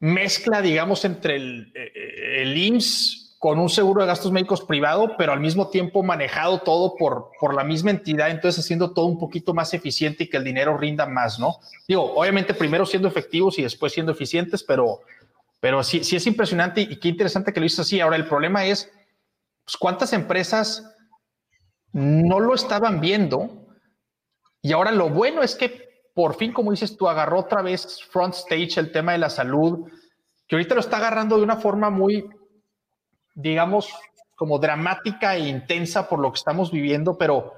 mezcla, 0.00 0.60
digamos, 0.60 1.04
entre 1.04 1.36
el, 1.36 1.72
e, 1.74 2.42
el 2.42 2.56
IMSS 2.56 3.24
con 3.44 3.58
un 3.58 3.68
seguro 3.68 4.00
de 4.00 4.06
gastos 4.06 4.32
médicos 4.32 4.62
privado, 4.62 5.16
pero 5.18 5.32
al 5.32 5.40
mismo 5.40 5.68
tiempo 5.68 6.02
manejado 6.02 6.60
todo 6.60 6.96
por, 6.96 7.30
por 7.38 7.54
la 7.54 7.62
misma 7.62 7.90
entidad, 7.90 8.30
entonces 8.30 8.64
haciendo 8.64 8.92
todo 8.92 9.04
un 9.04 9.18
poquito 9.18 9.52
más 9.52 9.74
eficiente 9.74 10.24
y 10.24 10.30
que 10.30 10.38
el 10.38 10.44
dinero 10.44 10.78
rinda 10.78 11.04
más, 11.04 11.38
¿no? 11.38 11.58
Digo, 11.86 12.14
obviamente 12.14 12.54
primero 12.54 12.86
siendo 12.86 13.06
efectivos 13.06 13.58
y 13.58 13.62
después 13.62 13.92
siendo 13.92 14.12
eficientes, 14.12 14.62
pero, 14.62 15.00
pero 15.60 15.84
sí, 15.84 16.02
sí 16.04 16.16
es 16.16 16.26
impresionante 16.26 16.80
y 16.80 16.96
qué 16.96 17.08
interesante 17.08 17.52
que 17.52 17.60
lo 17.60 17.66
hizo 17.66 17.82
así. 17.82 18.00
Ahora, 18.00 18.16
el 18.16 18.26
problema 18.26 18.64
es, 18.64 18.90
pues, 19.62 19.76
¿cuántas 19.76 20.14
empresas 20.14 20.93
no 21.94 22.40
lo 22.40 22.54
estaban 22.54 23.00
viendo? 23.00 23.66
Y 24.60 24.72
ahora 24.72 24.90
lo 24.90 25.08
bueno 25.08 25.42
es 25.42 25.54
que 25.54 25.84
por 26.14 26.36
fin, 26.36 26.52
como 26.52 26.70
dices 26.70 26.96
tú, 26.96 27.08
agarró 27.08 27.40
otra 27.40 27.60
vez 27.60 28.02
front 28.04 28.34
stage 28.34 28.78
el 28.78 28.92
tema 28.92 29.12
de 29.12 29.18
la 29.18 29.28
salud, 29.28 29.90
que 30.46 30.54
ahorita 30.54 30.76
lo 30.76 30.80
está 30.80 30.98
agarrando 30.98 31.36
de 31.36 31.42
una 31.42 31.56
forma 31.56 31.90
muy, 31.90 32.28
digamos, 33.34 33.92
como 34.36 34.60
dramática 34.60 35.34
e 35.34 35.48
intensa 35.48 36.08
por 36.08 36.20
lo 36.20 36.30
que 36.32 36.38
estamos 36.38 36.70
viviendo, 36.70 37.18
pero 37.18 37.54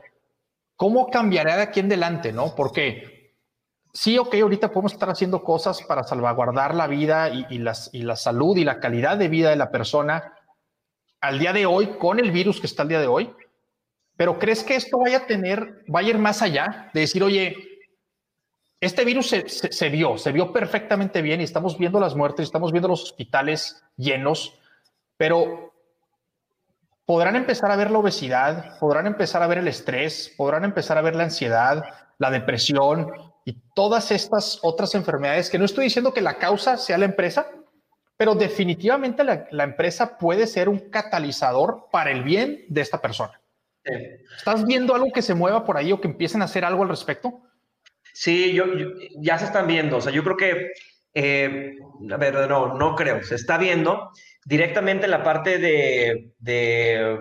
¿cómo 0.74 1.08
cambiará 1.08 1.56
de 1.56 1.62
aquí 1.62 1.80
en 1.80 1.86
adelante, 1.86 2.32
no? 2.32 2.54
Porque 2.54 3.34
sí, 3.92 4.16
ok, 4.16 4.34
ahorita 4.34 4.70
podemos 4.70 4.94
estar 4.94 5.10
haciendo 5.10 5.42
cosas 5.42 5.82
para 5.82 6.02
salvaguardar 6.04 6.74
la 6.74 6.86
vida 6.86 7.28
y, 7.28 7.58
las, 7.58 7.90
y 7.92 8.02
la 8.02 8.16
salud 8.16 8.56
y 8.56 8.64
la 8.64 8.80
calidad 8.80 9.18
de 9.18 9.28
vida 9.28 9.50
de 9.50 9.56
la 9.56 9.70
persona 9.70 10.32
al 11.20 11.38
día 11.38 11.52
de 11.52 11.66
hoy 11.66 11.98
con 11.98 12.20
el 12.20 12.30
virus 12.30 12.60
que 12.60 12.66
está 12.66 12.82
al 12.82 12.88
día 12.88 13.00
de 13.00 13.06
hoy, 13.06 13.34
pero 14.16 14.38
¿crees 14.38 14.64
que 14.64 14.76
esto 14.76 14.98
vaya 14.98 15.18
a 15.18 15.26
tener, 15.26 15.84
vaya 15.86 16.08
a 16.08 16.10
ir 16.10 16.18
más 16.18 16.42
allá 16.42 16.90
de 16.94 17.00
decir, 17.00 17.22
oye, 17.22 17.56
este 18.80 19.04
virus 19.04 19.28
se, 19.28 19.88
vio, 19.88 20.18
se 20.18 20.32
vio 20.32 20.52
perfectamente 20.52 21.22
bien 21.22 21.40
y 21.40 21.44
estamos 21.44 21.78
viendo 21.78 21.98
las 21.98 22.14
muertes, 22.14 22.44
estamos 22.44 22.72
viendo 22.72 22.88
los 22.88 23.02
hospitales 23.02 23.82
llenos, 23.96 24.58
pero 25.16 25.72
podrán 27.06 27.36
empezar 27.36 27.70
a 27.70 27.76
ver 27.76 27.90
la 27.90 27.98
obesidad, 27.98 28.78
podrán 28.78 29.06
empezar 29.06 29.42
a 29.42 29.46
ver 29.46 29.58
el 29.58 29.68
estrés, 29.68 30.32
podrán 30.36 30.64
empezar 30.64 30.98
a 30.98 31.02
ver 31.02 31.16
la 31.16 31.24
ansiedad, 31.24 31.84
la 32.18 32.30
depresión 32.30 33.12
y 33.44 33.54
todas 33.74 34.10
estas 34.10 34.58
otras 34.62 34.94
enfermedades 34.94 35.48
que 35.48 35.58
no 35.58 35.64
estoy 35.64 35.84
diciendo 35.84 36.12
que 36.12 36.20
la 36.20 36.38
causa 36.38 36.76
sea 36.76 36.98
la 36.98 37.04
empresa, 37.04 37.46
pero 38.16 38.34
definitivamente 38.34 39.24
la, 39.24 39.64
empresa 39.64 40.18
puede 40.18 40.46
ser 40.46 40.68
un 40.68 40.90
catalizador 40.90 41.88
para 41.90 42.10
el 42.10 42.24
bien 42.24 42.64
de 42.68 42.80
esta 42.80 43.00
persona. 43.00 43.40
¿Estás 44.36 44.66
viendo 44.66 44.94
algo 44.94 45.12
que 45.12 45.22
se 45.22 45.34
mueva 45.34 45.64
por 45.64 45.76
ahí 45.76 45.92
o 45.92 46.00
que 46.00 46.08
empiecen 46.08 46.42
a 46.42 46.46
hacer 46.46 46.64
algo 46.64 46.82
al 46.82 46.88
respecto? 46.88 47.42
Sí, 48.12 48.52
yo, 48.52 48.64
ya 49.20 49.38
se 49.38 49.44
están 49.44 49.66
viendo. 49.66 49.98
O 49.98 50.00
sea, 50.00 50.12
yo 50.12 50.24
creo 50.24 50.36
que, 50.36 50.72
eh, 51.14 51.76
a 52.10 52.16
ver, 52.16 52.48
no, 52.48 52.74
no 52.74 52.94
creo, 52.94 53.22
se 53.22 53.34
está 53.34 53.58
viendo 53.58 54.10
directamente 54.46 55.08
la 55.08 55.22
parte 55.22 55.58
de, 55.58 56.32
de, 56.38 57.18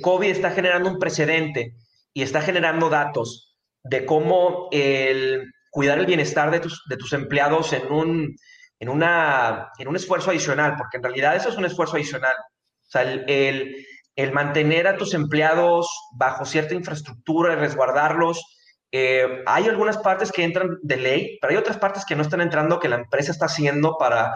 COVID 0.00 0.28
está 0.28 0.52
generando 0.52 0.88
un 0.88 0.98
precedente 0.98 1.74
y 2.14 2.22
está 2.22 2.40
generando 2.40 2.88
datos 2.88 3.58
de 3.82 4.06
cómo 4.06 4.68
el 4.70 5.52
cuidar 5.70 5.98
el 5.98 6.06
bienestar 6.06 6.50
de 6.50 6.60
tus, 6.60 6.84
de 6.88 6.96
tus 6.96 7.12
empleados 7.12 7.72
en 7.72 7.90
un, 7.92 8.36
en, 8.78 8.88
una, 8.88 9.70
en 9.78 9.88
un 9.88 9.96
esfuerzo 9.96 10.30
adicional, 10.30 10.76
porque 10.78 10.96
en 10.96 11.02
realidad 11.02 11.36
eso 11.36 11.48
es 11.48 11.56
un 11.56 11.64
esfuerzo 11.64 11.96
adicional. 11.96 12.32
O 12.32 12.90
sea, 12.90 13.02
el, 13.02 13.24
el, 13.28 13.86
mantener 14.32 14.86
a 14.86 14.96
tus 14.96 15.14
empleados 15.14 15.88
bajo 16.16 16.44
cierta 16.44 16.74
infraestructura 16.74 17.52
y 17.52 17.56
resguardarlos. 17.56 18.44
Eh, 18.92 19.42
hay 19.46 19.68
algunas 19.68 19.98
partes 19.98 20.32
que 20.32 20.44
entran 20.44 20.78
de 20.82 20.96
ley, 20.96 21.38
pero 21.40 21.52
hay 21.52 21.56
otras 21.56 21.78
partes 21.78 22.04
que 22.04 22.16
no 22.16 22.22
están 22.22 22.40
entrando 22.40 22.80
que 22.80 22.88
la 22.88 22.96
empresa 22.96 23.32
está 23.32 23.46
haciendo 23.46 23.96
para 23.98 24.34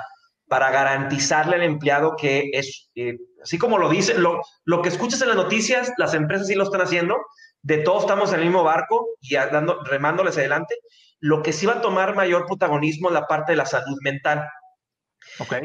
para 0.48 0.70
garantizarle 0.70 1.56
al 1.56 1.62
empleado 1.62 2.16
que 2.16 2.50
es, 2.52 2.90
eh, 2.94 3.16
así 3.42 3.58
como 3.58 3.78
lo 3.78 3.88
dicen, 3.88 4.22
lo, 4.22 4.40
lo 4.64 4.82
que 4.82 4.88
escuchas 4.88 5.20
en 5.22 5.28
las 5.28 5.36
noticias, 5.36 5.92
las 5.96 6.14
empresas 6.14 6.46
sí 6.46 6.54
lo 6.54 6.64
están 6.64 6.82
haciendo, 6.82 7.16
de 7.62 7.78
todos 7.78 8.02
estamos 8.02 8.32
en 8.32 8.40
el 8.40 8.46
mismo 8.46 8.62
barco 8.62 9.08
y 9.20 9.34
dando, 9.34 9.82
remándoles 9.84 10.36
adelante. 10.36 10.76
Lo 11.20 11.42
que 11.42 11.52
sí 11.52 11.64
va 11.64 11.74
a 11.74 11.80
tomar 11.80 12.14
mayor 12.14 12.46
protagonismo 12.46 13.08
es 13.08 13.14
la 13.14 13.26
parte 13.26 13.52
de 13.52 13.56
la 13.56 13.66
salud 13.66 13.96
mental. 14.02 14.46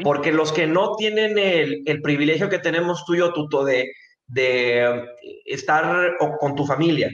Porque 0.02 0.32
los 0.32 0.52
que 0.52 0.66
no 0.66 0.96
tienen 0.96 1.38
el, 1.38 1.82
el, 1.86 2.02
privilegio 2.02 2.48
que 2.48 2.58
tenemos 2.58 3.04
tú 3.04 3.14
y 3.14 3.18
yo, 3.18 3.32
Tuto, 3.32 3.64
de, 3.64 3.92
de 4.26 4.84
eh, 4.84 5.04
estar 5.44 6.16
con 6.38 6.54
tu 6.54 6.66
familia, 6.66 7.10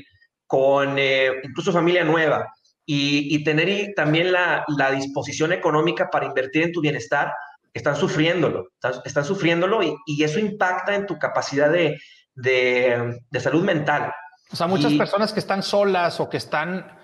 con 0.47 0.99
eh, 0.99 1.33
incluso 1.43 1.73
familia 1.73 2.05
nueva, 2.05 2.47
y, 2.87 3.35
y 3.35 3.45
tener 3.45 3.93
también 3.95 4.33
la, 4.33 4.65
la, 4.77 4.93
disposición 4.93 5.53
económica 5.53 6.09
para 6.09 6.27
invertir 6.27 6.63
en 6.63 6.73
tu 6.73 6.81
bienestar, 6.81 7.33
están 7.75 7.97
sufriéndolo, 7.97 8.69
están, 9.05 9.25
sufriéndolo 9.25 9.81
y, 9.83 10.23
eso 10.23 10.39
impacta 10.39 10.95
en 10.95 11.05
tu 11.05 11.19
capacidad 11.19 11.71
de, 11.71 11.99
de, 12.35 13.41
salud 13.41 13.63
mental. 13.65 14.15
O 14.51 14.57
sea, 14.57 14.67
muchas 14.67 14.95
personas 14.95 15.33
que 15.33 15.41
están 15.41 15.63
solas 15.63 16.21
o 16.21 16.31
que 16.31 16.37
están 16.37 16.96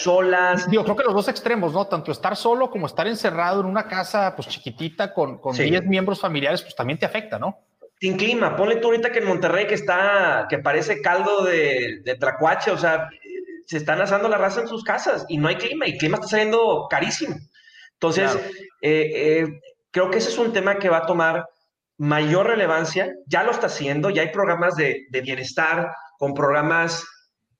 solas. 0.00 0.66
Yo 0.70 0.84
creo 0.84 0.96
que 0.96 1.04
los 1.04 1.14
dos 1.14 1.28
extremos, 1.28 1.72
¿no? 1.72 1.86
Tanto 1.86 2.12
estar 2.12 2.36
solo 2.36 2.70
como 2.70 2.86
estar 2.86 3.06
encerrado 3.06 3.60
en 3.60 3.66
una 3.66 3.86
casa 3.86 4.34
pues 4.34 4.48
chiquitita 4.48 5.12
con, 5.12 5.38
con 5.38 5.56
10 5.56 5.84
miembros 5.86 6.20
familiares, 6.20 6.62
pues 6.62 6.74
también 6.74 6.98
te 6.98 7.06
afecta, 7.06 7.38
¿no? 7.38 7.58
Sin 8.00 8.16
clima, 8.16 8.56
ponle 8.56 8.76
tú 8.76 8.88
ahorita 8.88 9.10
que 9.10 9.20
en 9.20 9.26
Monterrey 9.26 9.66
que 9.66 9.74
está, 9.74 10.46
que 10.50 10.58
parece 10.58 11.00
caldo 11.00 11.44
de, 11.44 12.02
de 12.04 12.14
tracuache, 12.16 12.70
o 12.70 12.78
sea, 12.78 13.08
se 13.66 13.78
están 13.78 14.00
asando 14.00 14.28
la 14.28 14.36
raza 14.36 14.60
en 14.60 14.68
sus 14.68 14.84
casas 14.84 15.24
y 15.28 15.38
no 15.38 15.48
hay 15.48 15.56
clima 15.56 15.86
y 15.86 15.92
el 15.92 15.98
clima 15.98 16.16
está 16.16 16.28
saliendo 16.28 16.86
carísimo. 16.90 17.36
Entonces, 17.94 18.36
eh, 18.82 19.40
eh, 19.42 19.60
Creo 19.96 20.10
que 20.10 20.18
ese 20.18 20.28
es 20.28 20.36
un 20.36 20.52
tema 20.52 20.78
que 20.78 20.90
va 20.90 20.98
a 20.98 21.06
tomar 21.06 21.48
mayor 21.96 22.48
relevancia, 22.48 23.14
ya 23.26 23.44
lo 23.44 23.50
está 23.50 23.68
haciendo, 23.68 24.10
ya 24.10 24.20
hay 24.20 24.28
programas 24.28 24.76
de, 24.76 25.06
bienestar 25.10 25.90
con 26.18 26.34
programas, 26.34 27.02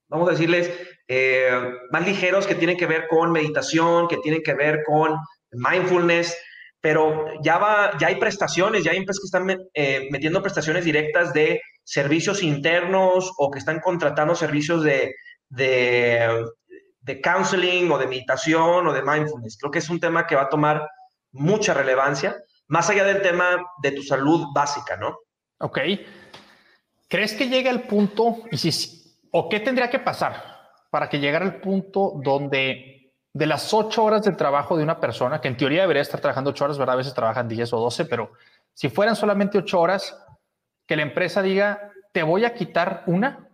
vamos 0.09 0.29
a 0.29 0.33
decirles, 0.33 0.71
eh, 1.09 1.51
más 1.91 2.05
ligeros 2.05 2.47
que 2.47 2.55
tienen 2.55 2.77
que 2.77 2.87
ver 2.87 3.07
con 3.09 3.31
meditación, 3.33 4.09
que 4.09 4.19
tienen 4.19 4.43
que 4.43 4.55
ver 4.55 4.83
con 4.85 5.17
mindfulness, 5.53 6.37
pero 6.81 7.27
ya, 7.43 7.59
va, 7.59 7.97
ya 7.99 8.09
hay 8.09 8.17
prestaciones, 8.17 8.85
ya 8.85 8.93
hay 8.93 8.99
empresas 8.99 9.21
que 9.21 9.37
están 9.37 9.69
eh, 9.75 10.09
metiendo 10.11 10.43
prestaciones 10.43 10.85
directas 10.85 11.33
de 11.33 11.61
servicios 11.85 12.43
internos 12.43 13.33
o 13.39 13.51
que 13.51 13.59
están 13.59 13.81
contratando 13.81 14.35
servicios 14.35 14.83
de, 14.83 15.15
de, 15.49 16.45
de 17.01 17.21
counseling 17.21 17.91
o 17.91 17.99
de 17.99 18.07
meditación 18.07 18.87
o 18.87 18.93
de 18.93 19.03
mindfulness. 19.03 19.59
Creo 19.59 19.71
que 19.71 19.79
es 19.79 19.89
un 19.89 20.01
tema 20.01 20.27
que 20.27 20.37
va 20.37 20.43
a 20.43 20.49
tomar 20.49 20.89
mucha 21.33 21.75
relevancia, 21.75 22.37
más 22.69 22.91
allá 22.91 23.05
del 23.05 23.23
tema 23.23 23.57
de 23.83 23.93
tu 23.93 24.03
salud 24.03 24.47
básica, 24.55 24.97
¿no? 24.97 25.17
Ok. 25.59 25.79
¿Crees 27.09 27.35
que 27.35 27.49
llegue 27.49 27.69
al 27.69 27.83
punto, 27.83 28.39
y 28.51 28.59
si, 28.59 29.17
o 29.31 29.49
qué 29.49 29.61
tendría 29.61 29.89
que 29.89 30.01
pasar 30.01 30.56
para 30.97 31.11
que 31.11 31.21
llegara 31.21 31.45
al 31.45 31.57
punto 31.57 32.15
donde 32.25 33.13
de 33.35 33.47
las 33.47 33.75
ocho 33.75 34.03
horas 34.03 34.23
de 34.23 34.33
trabajo 34.33 34.79
de 34.79 34.83
una 34.83 34.99
persona, 34.99 35.43
que 35.43 35.49
en 35.49 35.59
teoría 35.59 35.83
debería 35.83 36.01
estar 36.01 36.21
trabajando 36.21 36.49
ocho 36.49 36.65
horas, 36.65 36.79
¿verdad? 36.79 36.95
A 36.95 36.97
veces 36.97 37.13
trabajan 37.13 37.47
diez 37.47 37.71
o 37.75 37.79
doce, 37.79 38.07
pero 38.07 38.33
si 38.73 38.89
fueran 38.89 39.15
solamente 39.15 39.59
ocho 39.59 39.79
horas, 39.79 40.19
que 40.87 40.97
la 40.97 41.03
empresa 41.03 41.43
diga, 41.43 41.91
te 42.13 42.23
voy 42.23 42.47
a 42.47 42.55
quitar 42.55 43.03
una 43.05 43.47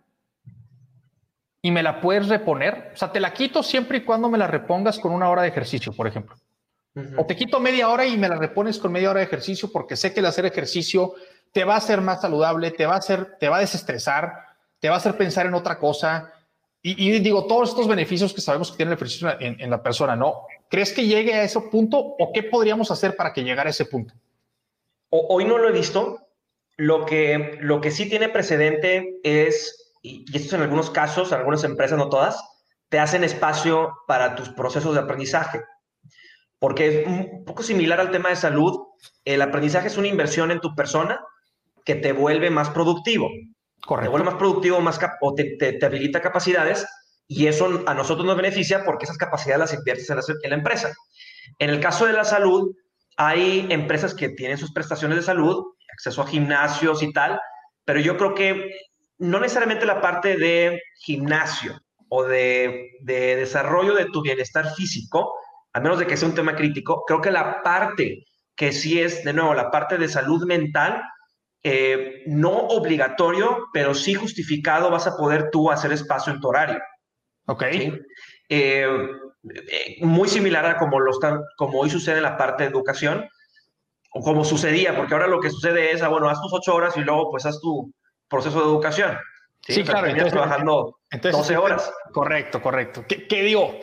y 1.61 1.69
me 1.71 1.83
la 1.83 1.99
puedes 1.99 2.29
reponer. 2.29 2.91
O 2.93 2.97
sea, 2.97 3.11
te 3.11 3.19
la 3.19 3.33
quito 3.33 3.61
siempre 3.61 3.97
y 3.97 4.05
cuando 4.05 4.29
me 4.29 4.37
la 4.37 4.47
repongas 4.47 4.97
con 4.97 5.11
una 5.11 5.29
hora 5.29 5.41
de 5.41 5.49
ejercicio, 5.49 5.91
por 5.91 6.07
ejemplo. 6.07 6.37
O 7.17 7.25
te 7.25 7.35
quito 7.35 7.59
media 7.59 7.89
hora 7.89 8.05
y 8.05 8.15
me 8.15 8.29
la 8.29 8.37
repones 8.37 8.79
con 8.79 8.89
media 8.89 9.09
hora 9.09 9.19
de 9.19 9.25
ejercicio 9.25 9.69
porque 9.69 9.97
sé 9.97 10.13
que 10.13 10.21
el 10.21 10.27
hacer 10.27 10.45
ejercicio 10.45 11.15
te 11.51 11.65
va 11.65 11.73
a 11.73 11.79
hacer 11.79 11.99
más 11.99 12.21
saludable, 12.21 12.71
te 12.71 12.85
va 12.85 12.93
a 12.93 12.99
hacer, 12.99 13.35
te 13.37 13.49
va 13.49 13.57
a 13.57 13.59
desestresar, 13.59 14.31
te 14.79 14.87
va 14.87 14.95
a 14.95 14.99
hacer 14.99 15.17
pensar 15.17 15.45
en 15.45 15.55
otra 15.55 15.77
cosa. 15.77 16.32
Y, 16.85 17.17
digo, 17.19 17.47
todos 17.47 17.69
estos 17.69 17.87
beneficios 17.87 18.33
que 18.33 18.41
sabemos 18.41 18.69
que 18.69 18.75
tiene 18.75 18.91
el 18.91 18.97
ejercicio 18.97 19.29
en, 19.39 19.69
la 19.69 19.81
persona, 19.81 20.17
¿no? 20.17 20.41
¿Crees 20.69 20.91
que 20.91 21.07
llegue 21.07 21.33
a 21.33 21.43
ese 21.43 21.61
punto 21.61 21.97
o 21.97 22.33
qué 22.33 22.43
podríamos 22.43 22.91
hacer 22.91 23.15
para 23.15 23.31
que 23.31 23.41
llegara 23.41 23.69
a 23.69 23.71
ese 23.71 23.85
punto? 23.85 24.13
hoy 25.09 25.45
no 25.45 25.57
lo 25.57 25.69
he 25.69 25.71
visto. 25.71 26.19
Lo 26.75 27.05
que, 27.05 27.57
lo 27.61 27.79
que 27.79 27.91
sí 27.91 28.09
tiene 28.09 28.27
precedente 28.27 29.19
es, 29.23 29.93
y 30.01 30.25
esto 30.35 30.57
en 30.57 30.63
algunos 30.63 30.89
casos, 30.89 31.31
algunas 31.31 31.63
empresas, 31.63 31.97
no 31.97 32.09
todas, 32.09 32.43
te 32.89 32.99
hacen 32.99 33.23
espacio 33.23 33.93
para 34.05 34.35
tus 34.35 34.49
procesos 34.49 34.93
de 34.95 35.01
aprendizaje. 35.01 35.61
Porque 36.59 37.01
es 37.01 37.07
un 37.07 37.45
poco 37.45 37.63
similar 37.63 38.01
al 38.01 38.11
tema 38.11 38.29
de 38.29 38.35
salud. 38.35 38.87
El 39.23 39.41
aprendizaje 39.41 39.87
es 39.87 39.97
una 39.97 40.07
inversión 40.07 40.51
en 40.51 40.59
tu 40.59 40.75
persona 40.75 41.21
que 41.85 41.95
te 41.95 42.11
vuelve 42.11 42.49
más 42.49 42.71
productivo. 42.71 43.29
Correcto. 43.85 44.07
Te 44.07 44.11
vuelve 44.11 44.25
más 44.25 44.39
productivo 44.39 44.79
más 44.79 44.99
o 45.21 45.33
te, 45.33 45.57
te, 45.57 45.85
habilita 45.85 46.21
capacidades 46.21 46.85
y 47.27 47.47
eso 47.47 47.83
a 47.85 47.93
nosotros 47.93 48.25
nos 48.25 48.37
beneficia 48.37 48.83
porque 48.85 49.05
esas 49.05 49.17
capacidades 49.17 49.59
las 49.59 49.73
inviertes 49.73 50.09
en 50.09 50.17
la, 50.17 50.23
en 50.43 50.49
la, 50.49 50.55
empresa. 50.55 50.93
En 51.59 51.69
el 51.69 51.79
caso 51.79 52.05
de 52.05 52.13
la 52.13 52.23
salud, 52.23 52.73
hay 53.17 53.67
empresas 53.69 54.13
que 54.13 54.29
tienen 54.29 54.57
sus 54.57 54.71
prestaciones 54.71 55.17
de 55.17 55.23
salud, 55.23 55.63
acceso 55.91 56.21
a 56.21 56.27
gimnasios 56.27 57.03
y 57.03 57.11
tal, 57.11 57.39
pero 57.85 57.99
yo 57.99 58.17
creo 58.17 58.33
que 58.33 58.71
no 59.17 59.39
necesariamente 59.39 59.85
la 59.85 60.01
parte 60.01 60.37
de 60.37 60.81
gimnasio 61.01 61.79
o 62.09 62.23
de, 62.23 62.91
de 63.01 63.35
desarrollo 63.35 63.93
de 63.95 64.05
tu 64.05 64.21
bienestar 64.21 64.73
físico, 64.75 65.33
a 65.73 65.79
menos 65.79 65.99
de 65.99 66.07
que 66.07 66.17
sea 66.17 66.29
un 66.29 66.35
tema 66.35 66.55
crítico, 66.55 67.03
creo 67.05 67.21
que 67.21 67.31
la 67.31 67.61
parte 67.63 68.25
que 68.55 68.71
sí 68.71 68.99
es, 68.99 69.23
de 69.23 69.33
nuevo, 69.33 69.53
la 69.53 69.71
parte 69.71 69.97
de 69.97 70.07
salud 70.07 70.45
mental, 70.45 71.01
eh, 71.63 72.23
no 72.27 72.51
obligatorio, 72.51 73.69
pero 73.71 73.93
sí 73.93 74.13
justificado, 74.13 74.91
vas 74.91 75.07
a 75.07 75.15
poder 75.15 75.49
tú 75.49 75.71
hacer 75.71 75.93
espacio 75.93 76.33
en 76.33 76.41
tu 76.41 76.49
horario. 76.49 76.81
Ok. 77.47 77.63
Eh, 77.63 77.95
eh, 78.49 79.97
muy 80.01 80.27
similar 80.27 80.65
a 80.65 80.77
como, 80.77 80.99
lo 80.99 81.11
están, 81.11 81.41
como 81.57 81.79
hoy 81.79 81.89
sucede 81.89 82.17
en 82.17 82.23
la 82.23 82.37
parte 82.37 82.63
de 82.63 82.69
educación, 82.69 83.27
o 84.11 84.21
como 84.21 84.43
sucedía, 84.43 84.95
porque 84.95 85.13
ahora 85.13 85.27
lo 85.27 85.39
que 85.39 85.49
sucede 85.49 85.91
es, 85.91 86.01
ah, 86.01 86.09
bueno, 86.09 86.29
haz 86.29 86.41
tus 86.41 86.53
ocho 86.53 86.75
horas 86.75 86.95
y 86.97 87.01
luego 87.01 87.31
pues 87.31 87.45
haz 87.45 87.59
tu 87.59 87.91
proceso 88.27 88.59
de 88.59 88.65
educación. 88.65 89.17
Sí, 89.61 89.83
claro. 89.83 90.07
Entonces, 90.07 90.33
trabajando 90.33 90.99
12 91.09 91.57
horas. 91.57 91.91
Correcto, 92.11 92.61
correcto. 92.61 93.05
¿Qué, 93.07 93.25
qué 93.27 93.41
digo? 93.43 93.79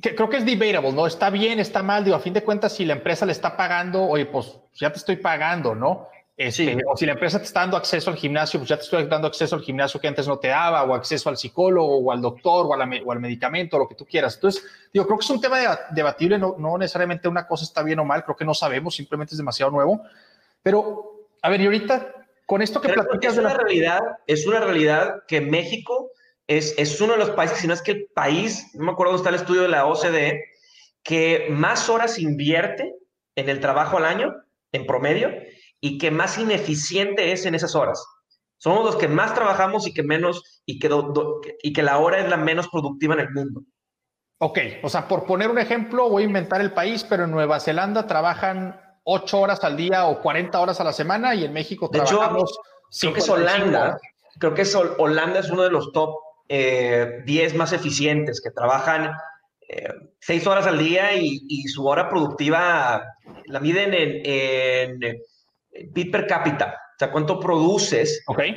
creo 0.00 0.28
que 0.28 0.38
es 0.38 0.44
debatable, 0.44 0.92
¿no? 0.92 1.06
Está 1.06 1.30
bien, 1.30 1.60
está 1.60 1.82
mal, 1.82 2.04
digo, 2.04 2.16
a 2.16 2.20
fin 2.20 2.32
de 2.32 2.42
cuentas, 2.42 2.74
si 2.74 2.84
la 2.84 2.94
empresa 2.94 3.26
le 3.26 3.32
está 3.32 3.56
pagando, 3.56 4.02
oye, 4.02 4.26
pues 4.26 4.58
ya 4.74 4.90
te 4.90 4.98
estoy 4.98 5.16
pagando, 5.16 5.74
¿no? 5.74 6.08
Este, 6.36 6.76
o 6.90 6.96
si 6.96 7.06
la 7.06 7.12
empresa 7.12 7.38
te 7.38 7.44
está 7.44 7.60
dando 7.60 7.76
acceso 7.76 8.10
al 8.10 8.16
gimnasio, 8.16 8.58
pues 8.58 8.68
ya 8.68 8.76
te 8.76 8.82
estoy 8.82 9.04
dando 9.04 9.28
acceso 9.28 9.54
al 9.54 9.62
gimnasio 9.62 10.00
que 10.00 10.08
antes 10.08 10.26
no 10.26 10.36
te 10.36 10.48
daba, 10.48 10.82
o 10.82 10.92
acceso 10.92 11.28
al 11.28 11.36
psicólogo, 11.36 11.98
o 11.98 12.10
al 12.10 12.20
doctor, 12.20 12.66
o, 12.66 12.70
o 12.70 13.12
al 13.12 13.20
medicamento, 13.20 13.78
lo 13.78 13.88
que 13.88 13.94
tú 13.94 14.04
quieras. 14.04 14.34
Entonces, 14.34 14.64
digo, 14.92 15.06
creo 15.06 15.16
que 15.16 15.24
es 15.24 15.30
un 15.30 15.40
tema 15.40 15.58
debatible, 15.90 16.36
no, 16.36 16.56
no 16.58 16.76
necesariamente 16.76 17.28
una 17.28 17.46
cosa 17.46 17.64
está 17.64 17.84
bien 17.84 18.00
o 18.00 18.04
mal, 18.04 18.24
creo 18.24 18.34
que 18.36 18.44
no 18.44 18.52
sabemos, 18.52 18.96
simplemente 18.96 19.34
es 19.34 19.38
demasiado 19.38 19.70
nuevo. 19.70 20.02
Pero, 20.60 21.28
a 21.40 21.48
ver, 21.48 21.60
y 21.60 21.66
ahorita, 21.66 22.12
con 22.46 22.62
esto 22.62 22.80
que 22.80 22.92
platicas 22.92 23.32
es 23.32 23.36
de 23.36 23.42
la... 23.42 23.54
realidad, 23.54 24.00
es 24.26 24.44
una 24.44 24.58
realidad 24.58 25.22
que 25.28 25.40
México 25.40 26.10
es, 26.48 26.74
es 26.78 27.00
uno 27.00 27.12
de 27.12 27.20
los 27.20 27.30
países, 27.30 27.58
si 27.58 27.68
no 27.68 27.74
es 27.74 27.82
que 27.82 27.92
el 27.92 28.06
país, 28.12 28.74
no 28.74 28.86
me 28.86 28.92
acuerdo 28.92 29.12
dónde 29.12 29.22
está 29.22 29.30
el 29.30 29.40
estudio 29.40 29.62
de 29.62 29.68
la 29.68 29.86
OCDE, 29.86 30.42
que 31.04 31.46
más 31.50 31.88
horas 31.88 32.18
invierte 32.18 32.92
en 33.36 33.48
el 33.48 33.60
trabajo 33.60 33.98
al 33.98 34.04
año, 34.04 34.34
en 34.74 34.86
promedio, 34.86 35.30
y 35.80 35.98
que 35.98 36.10
más 36.10 36.38
ineficiente 36.38 37.32
es 37.32 37.46
en 37.46 37.54
esas 37.54 37.74
horas. 37.74 38.04
Somos 38.58 38.84
los 38.84 38.96
que 38.96 39.08
más 39.08 39.34
trabajamos 39.34 39.86
y 39.86 39.94
que 39.94 40.02
menos, 40.02 40.62
y 40.66 40.78
que, 40.78 40.90
y 41.62 41.72
que 41.72 41.82
la 41.82 41.98
hora 41.98 42.18
es 42.18 42.28
la 42.28 42.36
menos 42.36 42.68
productiva 42.68 43.14
en 43.14 43.20
el 43.20 43.30
mundo. 43.30 43.62
Ok, 44.38 44.58
o 44.82 44.88
sea, 44.88 45.06
por 45.08 45.26
poner 45.26 45.50
un 45.50 45.58
ejemplo, 45.58 46.08
voy 46.08 46.24
a 46.24 46.26
inventar 46.26 46.60
el 46.60 46.72
país, 46.72 47.04
pero 47.04 47.24
en 47.24 47.30
Nueva 47.30 47.60
Zelanda 47.60 48.06
trabajan 48.06 48.80
8 49.04 49.40
horas 49.40 49.64
al 49.64 49.76
día 49.76 50.06
o 50.06 50.20
40 50.20 50.60
horas 50.60 50.80
a 50.80 50.84
la 50.84 50.92
semana 50.92 51.34
y 51.34 51.44
en 51.44 51.52
México 51.52 51.88
trabajamos. 51.88 52.58
creo 53.00 53.12
que 53.12 53.20
es 53.20 53.28
Holanda. 53.28 53.98
Creo 54.38 54.54
que 54.54 54.62
es 54.62 54.74
Holanda 54.74 55.38
es 55.38 55.50
uno 55.50 55.62
de 55.62 55.70
los 55.70 55.92
top 55.92 56.16
10 56.48 56.48
eh, 56.48 57.52
más 57.56 57.72
eficientes 57.72 58.40
que 58.40 58.50
trabajan 58.50 59.12
eh, 59.68 59.88
seis 60.20 60.46
horas 60.46 60.66
al 60.66 60.78
día 60.78 61.14
y, 61.14 61.62
su 61.68 61.86
hora 61.86 62.08
productiva 62.08 63.02
la 63.46 63.60
miden 63.60 63.90
en, 63.92 65.00
bit 65.92 66.12
per 66.12 66.26
cápita. 66.26 66.80
O 66.94 66.98
sea, 66.98 67.10
cuánto 67.10 67.40
produces, 67.40 68.22
okay. 68.26 68.56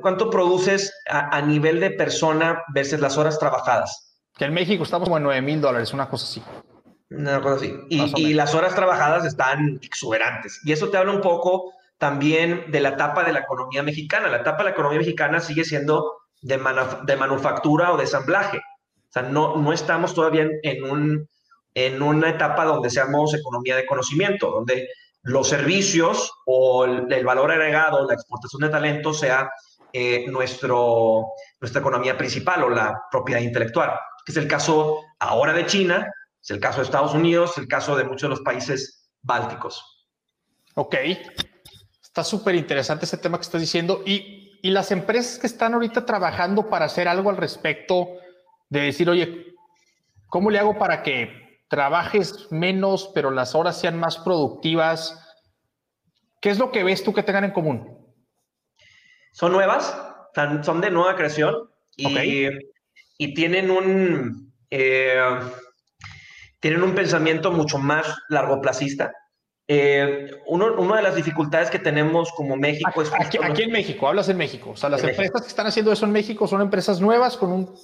cuánto 0.00 0.30
produces 0.30 0.94
a, 1.08 1.40
nivel 1.42 1.80
de 1.80 1.90
persona 1.90 2.62
versus 2.72 3.00
las 3.00 3.18
horas 3.18 3.38
trabajadas. 3.38 4.16
Que 4.36 4.44
en 4.44 4.54
México 4.54 4.84
estamos 4.84 5.08
como 5.08 5.16
en 5.16 5.24
9 5.24 5.42
mil 5.42 5.60
dólares, 5.60 5.92
una 5.92 6.08
cosa 6.08 6.24
así. 6.24 6.42
Una 7.10 7.40
cosa 7.40 7.56
así. 7.56 7.74
Y, 7.88 8.12
y 8.16 8.34
las 8.34 8.54
horas 8.54 8.74
trabajadas 8.76 9.24
están 9.24 9.80
exuberantes. 9.82 10.60
Y 10.64 10.72
eso 10.72 10.88
te 10.88 10.98
habla 10.98 11.12
un 11.12 11.20
poco 11.20 11.72
también 11.98 12.70
de 12.70 12.80
la 12.80 12.90
etapa 12.90 13.24
de 13.24 13.32
la 13.32 13.40
economía 13.40 13.82
mexicana. 13.82 14.28
La 14.28 14.38
etapa 14.38 14.58
de 14.58 14.64
la 14.64 14.70
economía 14.70 14.98
mexicana 14.98 15.40
sigue 15.40 15.64
siendo 15.64 16.12
de, 16.42 16.60
de 17.06 17.16
manufactura 17.16 17.92
o 17.92 17.96
de 17.96 18.04
ensamblaje. 18.04 18.58
O 18.58 19.12
sea, 19.12 19.22
no, 19.22 19.56
no 19.56 19.72
estamos 19.72 20.14
todavía 20.14 20.48
en, 20.62 20.84
un, 20.84 21.28
en 21.74 22.02
una 22.02 22.30
etapa 22.30 22.64
donde 22.64 22.90
seamos 22.90 23.34
economía 23.34 23.76
de 23.76 23.86
conocimiento, 23.86 24.50
donde 24.50 24.88
los 25.22 25.48
servicios 25.48 26.32
o 26.46 26.84
el, 26.84 27.24
valor 27.24 27.50
agregado, 27.50 28.06
la 28.06 28.14
exportación 28.14 28.62
de 28.62 28.68
talento 28.68 29.12
sea 29.12 29.50
eh, 29.92 30.24
nuestro, 30.28 31.26
nuestra 31.60 31.80
economía 31.80 32.16
principal 32.16 32.62
o 32.64 32.70
la 32.70 33.02
propiedad 33.10 33.40
intelectual, 33.40 33.92
que 34.24 34.32
es 34.32 34.38
el 34.38 34.46
caso 34.46 35.00
ahora 35.18 35.52
de 35.52 35.66
China, 35.66 36.10
es 36.42 36.50
el 36.50 36.60
caso 36.60 36.78
de 36.78 36.84
Estados 36.84 37.14
Unidos, 37.14 37.52
es 37.52 37.58
el 37.58 37.68
caso 37.68 37.96
de 37.96 38.04
muchos 38.04 38.22
de 38.22 38.28
los 38.28 38.40
países 38.40 39.08
bálticos. 39.22 40.06
Ok, 40.74 40.96
está 42.02 42.22
súper 42.22 42.54
interesante 42.54 43.06
ese 43.06 43.16
tema 43.16 43.38
que 43.38 43.42
estás 43.42 43.60
diciendo. 43.60 44.02
Y 44.04 44.44
y 44.64 44.70
las 44.70 44.90
empresas 44.92 45.38
que 45.38 45.46
están 45.46 45.74
ahorita 45.74 46.06
trabajando 46.06 46.70
para 46.70 46.86
hacer 46.86 47.06
algo 47.06 47.28
al 47.28 47.36
respecto, 47.36 48.16
de 48.70 48.80
decir, 48.80 49.10
oye, 49.10 49.48
¿cómo 50.26 50.50
le 50.50 50.58
hago 50.58 50.78
para 50.78 51.02
que 51.02 51.43
trabajes 51.74 52.46
menos, 52.52 53.10
pero 53.12 53.32
las 53.32 53.56
horas 53.56 53.80
sean 53.80 53.98
más 53.98 54.16
productivas? 54.18 55.20
¿Qué 56.40 56.50
es 56.50 56.58
lo 56.60 56.70
que 56.70 56.84
ves 56.84 57.02
tú 57.02 57.12
que 57.12 57.24
tengan 57.24 57.42
en 57.42 57.50
común? 57.50 57.98
Son 59.32 59.50
nuevas, 59.50 59.98
son 60.62 60.80
de 60.80 60.90
nueva 60.92 61.16
creación 61.16 61.68
y, 61.96 62.48
y 63.18 63.34
tienen 63.34 63.72
un... 63.72 64.54
Eh, 64.70 65.20
tienen 66.60 66.84
un 66.84 66.94
pensamiento 66.94 67.50
mucho 67.50 67.78
más 67.78 68.06
largoplacista. 68.28 69.12
Eh, 69.66 70.30
uno, 70.46 70.74
una 70.78 70.98
de 70.98 71.02
las 71.02 71.16
dificultades 71.16 71.70
que 71.70 71.80
tenemos 71.80 72.30
como 72.36 72.56
México 72.56 73.02
es... 73.02 73.10
Aquí, 73.18 73.38
aquí, 73.42 73.62
en 73.64 73.72
México, 73.72 74.06
hablas 74.06 74.28
en 74.28 74.36
México. 74.36 74.70
O 74.70 74.76
sea, 74.76 74.90
las 74.90 75.02
empresas 75.02 75.42
que 75.42 75.48
están 75.48 75.66
haciendo 75.66 75.90
eso 75.90 76.06
en 76.06 76.12
México 76.12 76.46
son 76.46 76.60
empresas 76.62 77.00
nuevas 77.00 77.36
con, 77.36 77.50
un, 77.50 77.74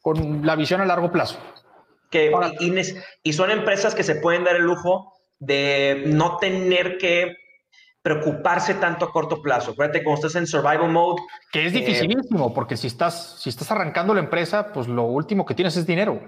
con 0.00 0.46
la 0.46 0.56
visión 0.56 0.80
a 0.80 0.86
largo 0.86 1.12
plazo. 1.12 1.38
Que, 2.10 2.32
y, 2.58 2.74
y, 3.22 3.32
son 3.32 3.50
empresas 3.50 3.94
que 3.94 4.02
se 4.02 4.16
pueden 4.16 4.44
dar 4.44 4.56
el 4.56 4.62
lujo 4.62 5.12
de 5.38 6.02
no 6.06 6.38
tener 6.38 6.98
que 6.98 7.36
preocuparse 8.02 8.74
tanto 8.74 9.04
a 9.04 9.12
corto 9.12 9.42
plazo. 9.42 9.72
Acuérdate, 9.72 10.02
cuando 10.02 10.26
estás 10.26 10.40
en 10.40 10.46
survival 10.46 10.90
mode... 10.90 11.22
Que 11.52 11.66
es 11.66 11.72
eh, 11.72 11.80
dificilísimo, 11.80 12.52
porque 12.54 12.76
si 12.76 12.86
estás, 12.86 13.40
si 13.40 13.50
estás 13.50 13.70
arrancando 13.70 14.14
la 14.14 14.20
empresa, 14.20 14.72
pues 14.72 14.88
lo 14.88 15.04
último 15.04 15.44
que 15.44 15.54
tienes 15.54 15.76
es 15.76 15.86
dinero. 15.86 16.20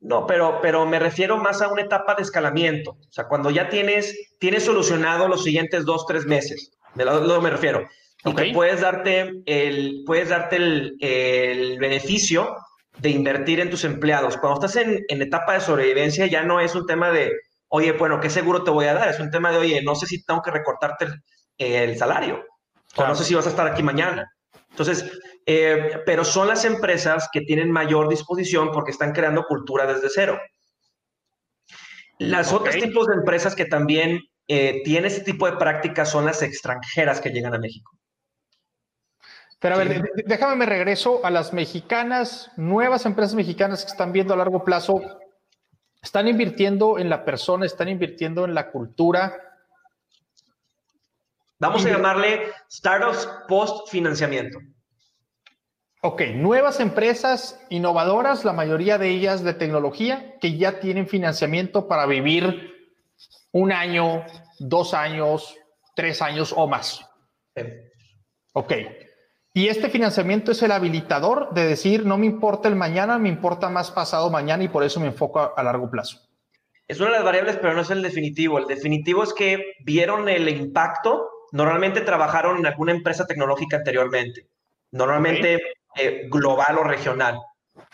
No, 0.00 0.26
pero, 0.26 0.60
pero 0.62 0.86
me 0.86 0.98
refiero 0.98 1.36
más 1.38 1.62
a 1.62 1.68
una 1.68 1.82
etapa 1.82 2.14
de 2.14 2.22
escalamiento. 2.22 2.92
O 2.92 3.12
sea, 3.12 3.26
cuando 3.28 3.50
ya 3.50 3.68
tienes, 3.68 4.36
tienes 4.38 4.64
solucionado 4.64 5.28
los 5.28 5.42
siguientes 5.42 5.84
dos, 5.84 6.06
tres 6.06 6.26
meses. 6.26 6.72
De 6.94 7.04
lo, 7.04 7.40
me 7.40 7.50
refiero. 7.50 7.86
Y 8.24 8.34
que 8.34 8.52
puedes 8.52 8.80
darte 8.80 9.42
el, 9.46 10.02
puedes 10.06 10.30
darte 10.30 10.56
el, 10.56 11.78
beneficio 11.78 12.56
de 12.98 13.10
invertir 13.10 13.60
en 13.60 13.70
tus 13.70 13.84
empleados. 13.84 14.36
Cuando 14.36 14.66
estás 14.66 14.82
en, 14.84 15.04
en, 15.08 15.22
etapa 15.22 15.54
de 15.54 15.60
sobrevivencia, 15.60 16.26
ya 16.26 16.42
no 16.42 16.60
es 16.60 16.74
un 16.74 16.86
tema 16.86 17.10
de, 17.10 17.32
oye, 17.68 17.92
bueno, 17.92 18.20
¿qué 18.20 18.30
seguro 18.30 18.64
te 18.64 18.70
voy 18.70 18.86
a 18.86 18.94
dar? 18.94 19.08
Es 19.08 19.20
un 19.20 19.30
tema 19.30 19.50
de, 19.50 19.58
oye, 19.58 19.82
no 19.82 19.94
sé 19.94 20.06
si 20.06 20.24
tengo 20.24 20.42
que 20.42 20.50
recortarte 20.50 21.06
el, 21.58 21.96
salario. 21.96 22.44
O 22.96 23.06
no 23.06 23.14
sé 23.14 23.24
si 23.24 23.34
vas 23.34 23.46
a 23.46 23.50
estar 23.50 23.66
aquí 23.66 23.82
mañana. 23.82 24.30
Entonces, 24.70 25.10
eh, 25.44 26.00
pero 26.04 26.24
son 26.24 26.48
las 26.48 26.64
empresas 26.64 27.28
que 27.32 27.42
tienen 27.42 27.70
mayor 27.70 28.08
disposición 28.08 28.70
porque 28.72 28.90
están 28.90 29.12
creando 29.12 29.44
cultura 29.44 29.86
desde 29.86 30.08
cero. 30.08 30.40
Las 32.18 32.52
otros 32.52 32.74
tipos 32.76 33.06
de 33.06 33.14
empresas 33.14 33.54
que 33.54 33.66
también 33.66 34.20
eh, 34.48 34.80
tienen 34.84 35.06
este 35.06 35.22
tipo 35.22 35.50
de 35.50 35.56
prácticas 35.56 36.10
son 36.10 36.24
las 36.24 36.42
extranjeras 36.42 37.20
que 37.20 37.30
llegan 37.30 37.54
a 37.54 37.58
México. 37.58 37.92
Pero 39.58 39.74
a 39.74 39.78
ver, 39.78 40.10
déjame 40.26 40.56
me 40.56 40.66
regreso 40.66 41.24
a 41.24 41.30
las 41.30 41.52
mexicanas, 41.52 42.50
nuevas 42.56 43.06
empresas 43.06 43.34
mexicanas 43.34 43.84
que 43.84 43.90
están 43.90 44.12
viendo 44.12 44.34
a 44.34 44.36
largo 44.36 44.64
plazo, 44.64 45.00
están 46.02 46.28
invirtiendo 46.28 46.98
en 46.98 47.08
la 47.08 47.24
persona, 47.24 47.64
están 47.64 47.88
invirtiendo 47.88 48.44
en 48.44 48.54
la 48.54 48.70
cultura. 48.70 49.34
Vamos 51.58 51.86
a 51.86 51.90
llamarle 51.90 52.52
startups 52.70 53.28
post 53.48 53.88
financiamiento. 53.88 54.58
Ok, 56.02 56.22
nuevas 56.34 56.78
empresas 56.78 57.58
innovadoras, 57.70 58.44
la 58.44 58.52
mayoría 58.52 58.98
de 58.98 59.08
ellas 59.08 59.42
de 59.42 59.54
tecnología, 59.54 60.36
que 60.38 60.56
ya 60.58 60.78
tienen 60.80 61.08
financiamiento 61.08 61.88
para 61.88 62.06
vivir 62.06 62.74
un 63.52 63.72
año, 63.72 64.24
dos 64.58 64.92
años, 64.92 65.56
tres 65.96 66.20
años 66.20 66.52
o 66.54 66.68
más. 66.68 67.08
Ok. 68.52 68.72
Y 69.56 69.68
este 69.68 69.88
financiamiento 69.88 70.52
es 70.52 70.62
el 70.62 70.70
habilitador 70.70 71.54
de 71.54 71.66
decir, 71.66 72.04
no 72.04 72.18
me 72.18 72.26
importa 72.26 72.68
el 72.68 72.76
mañana, 72.76 73.18
me 73.18 73.30
importa 73.30 73.70
más 73.70 73.90
pasado 73.90 74.28
mañana 74.28 74.62
y 74.62 74.68
por 74.68 74.84
eso 74.84 75.00
me 75.00 75.06
enfoco 75.06 75.50
a, 75.56 75.62
largo 75.62 75.90
plazo. 75.90 76.20
Es 76.86 77.00
una 77.00 77.08
de 77.08 77.16
las 77.16 77.24
variables, 77.24 77.56
pero 77.56 77.72
no 77.72 77.80
es 77.80 77.88
el 77.88 78.02
definitivo. 78.02 78.58
El 78.58 78.66
definitivo 78.66 79.22
es 79.22 79.32
que 79.32 79.72
vieron 79.82 80.28
el 80.28 80.46
impacto. 80.50 81.30
Normalmente 81.52 82.02
trabajaron 82.02 82.58
en 82.58 82.66
alguna 82.66 82.92
empresa 82.92 83.26
tecnológica 83.26 83.78
anteriormente. 83.78 84.46
Normalmente 84.92 85.62
eh, 85.94 86.28
global 86.30 86.76
o 86.76 86.84
regional. 86.84 87.40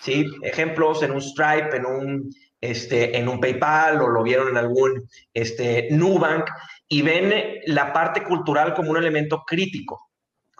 ¿sí? 0.00 0.26
Ejemplos 0.42 1.04
en 1.04 1.12
un 1.12 1.22
Stripe, 1.22 1.76
en 1.76 1.86
un, 1.86 2.34
este, 2.60 3.16
en 3.16 3.28
un 3.28 3.38
PayPal 3.38 4.02
o 4.02 4.08
lo 4.08 4.24
vieron 4.24 4.48
en 4.48 4.56
algún 4.56 5.08
este, 5.32 5.86
Nubank 5.92 6.50
y 6.88 7.02
ven 7.02 7.32
la 7.66 7.92
parte 7.92 8.24
cultural 8.24 8.74
como 8.74 8.90
un 8.90 8.96
elemento 8.96 9.44
crítico, 9.46 10.08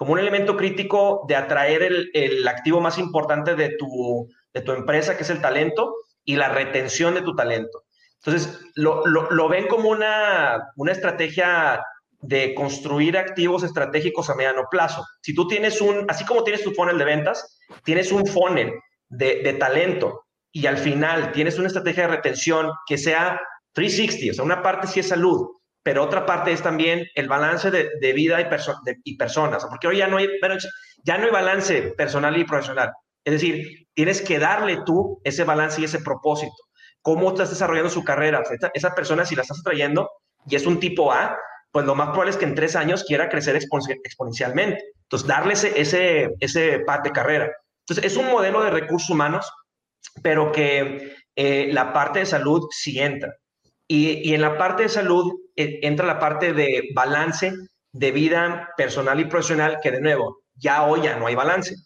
como 0.03 0.15
un 0.15 0.19
elemento 0.19 0.57
crítico 0.57 1.25
de 1.29 1.37
atraer 1.37 2.09
el, 2.13 2.49
activo 2.49 2.81
más 2.81 2.99
importante 2.99 3.55
de 3.55 3.77
tu, 3.79 4.29
de 4.53 4.61
tu 4.61 4.73
empresa, 4.73 5.17
que 5.17 5.23
es 5.23 5.31
el 5.31 5.41
talento, 5.41 5.95
y 6.25 6.35
la 6.35 6.49
retención 6.49 7.15
de 7.15 7.23
tu 7.23 7.37
talento. 7.37 7.85
Entonces, 8.17 8.59
lo, 8.75 9.07
lo, 9.07 9.31
lo 9.31 9.49
ven 9.49 9.69
como 9.69 9.91
una, 9.91 10.73
una 10.75 10.91
estrategia 10.91 11.85
de 12.19 12.53
construir 12.53 13.17
activos 13.17 13.63
estratégicos 13.63 14.29
a 14.29 14.35
mediano 14.35 14.65
plazo. 14.69 15.07
Si 15.21 15.37
tú 15.37 15.47
tienes 15.47 15.81
un, 15.81 16.05
así 16.11 16.25
como 16.25 16.43
tienes 16.43 16.65
tu 16.65 16.73
funnel 16.73 16.99
de 16.99 17.05
ventas, 17.05 17.61
tienes 17.85 18.11
un 18.11 18.27
funnel 18.27 18.73
de, 19.09 19.57
talento 19.61 20.25
y 20.51 20.67
al 20.67 20.79
final 20.79 21.31
tienes 21.31 21.61
una 21.61 21.69
estrategia 21.69 22.09
de 22.09 22.17
retención 22.17 22.73
que 22.89 22.99
sea 22.99 23.41
360, 23.75 24.33
o 24.33 24.35
sea, 24.35 24.45
una 24.45 24.65
parte 24.65 24.89
sí 24.89 24.99
es 24.99 25.11
salud, 25.11 25.47
pero 25.83 26.05
otra 26.05 26.25
parte 26.25 26.53
es 26.53 26.63
también 26.63 27.07
el 27.15 27.29
balance 27.29 27.71
de, 27.71 28.13
vida 28.13 28.41
y, 28.41 28.47
y, 29.05 29.17
personas, 29.17 29.65
porque 29.65 29.89
hoy 29.89 29.99
ya 29.99 30.07
no, 30.07 30.19
hay, 30.19 30.29
ya 31.05 31.19
no 31.19 31.25
hay 31.25 31.31
balance 31.31 31.95
personal 31.97 32.37
y 32.37 32.45
profesional. 32.45 32.93
Es 33.25 33.33
decir, 33.35 33.89
tienes 33.95 34.23
que 34.23 34.39
darle 34.39 34.79
tú 34.87 35.21
ese 35.25 35.45
balance 35.45 35.81
y 35.81 35.85
ese 35.85 36.01
propósito. 36.01 36.55
¿Cómo 37.01 37.31
estás 37.31 37.51
desarrollando 37.51 37.91
su 37.91 38.05
carrera? 38.05 38.43
esa 38.75 38.95
persona, 38.95 39.25
si 39.25 39.35
la 39.35 39.43
estás 39.43 39.63
trayendo 39.63 40.09
y 40.47 40.55
es 40.55 40.67
un 40.67 40.79
tipo 40.79 41.13
A, 41.13 41.37
pues 41.73 41.85
lo 41.85 41.95
más 41.95 42.09
probable 42.09 42.31
es 42.31 42.37
que 42.37 42.45
en 42.45 42.55
tres 42.55 42.77
años 42.77 43.05
quiera 43.05 43.29
crecer 43.29 43.57
exponencialmente. 43.57 44.83
Entonces, 45.03 45.27
darle 45.27 45.55
ese, 45.55 45.81
ese, 45.81 46.31
ese 46.39 46.81
path 46.81 47.05
de 47.05 47.11
carrera. 47.11 47.51
Entonces, 47.81 48.13
es 48.13 48.17
un 48.17 48.31
modelo 48.31 48.63
de 48.63 48.71
recursos 48.71 49.11
humanos, 49.11 49.51
pero 50.23 50.53
que 50.53 51.17
eh, 51.35 51.71
la 51.73 51.93
parte 51.93 52.21
de 52.21 52.27
salud 52.27 52.69
sí 52.71 53.01
entra. 53.01 53.35
Y, 53.89 54.29
y 54.29 54.35
en 54.35 54.43
la 54.43 54.57
parte 54.57 54.85
de 54.85 54.89
salud 54.89 55.33
entra 55.57 56.07
la 56.07 56.19
parte 56.19 56.53
de 56.53 56.91
balance 56.95 57.53
de 57.93 58.11
vida 58.11 58.71
personal 58.77 59.21
y 59.21 59.27
profesional, 59.27 59.79
que 59.83 59.91
de 59.91 60.01
nuevo, 60.01 60.39
ya 60.55 60.85
hoy 60.85 61.03
ya 61.03 61.17
no 61.17 61.27
hay 61.27 61.35
balance. 61.35 61.77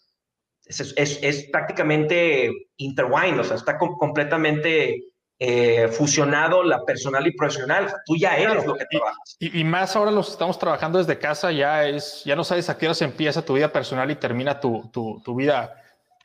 Es, 0.64 0.80
es, 0.96 1.18
es 1.22 1.48
prácticamente 1.50 2.50
intertwined, 2.76 3.40
o 3.40 3.44
sea, 3.44 3.56
está 3.56 3.78
completamente 3.78 5.04
eh, 5.38 5.88
fusionado 5.88 6.62
la 6.62 6.82
personal 6.84 7.26
y 7.26 7.32
profesional. 7.32 7.92
tú 8.06 8.16
ya 8.16 8.36
eres 8.36 8.64
lo 8.64 8.74
que 8.74 8.86
trabajas. 8.86 9.36
Y, 9.38 9.64
más 9.64 9.94
ahora 9.94 10.10
los 10.10 10.30
estamos 10.30 10.58
trabajando 10.58 10.98
desde 10.98 11.18
casa, 11.18 11.52
ya 11.52 11.86
es, 11.86 12.22
ya 12.24 12.34
no 12.34 12.42
sabes 12.42 12.70
a 12.70 12.78
qué 12.78 12.86
hora 12.86 12.94
se 12.94 13.04
empieza 13.04 13.44
tu 13.44 13.54
vida 13.54 13.70
personal 13.70 14.10
y 14.10 14.16
termina 14.16 14.58
tu, 14.58 14.88
tu, 14.92 15.20
tu 15.22 15.34
vida 15.34 15.82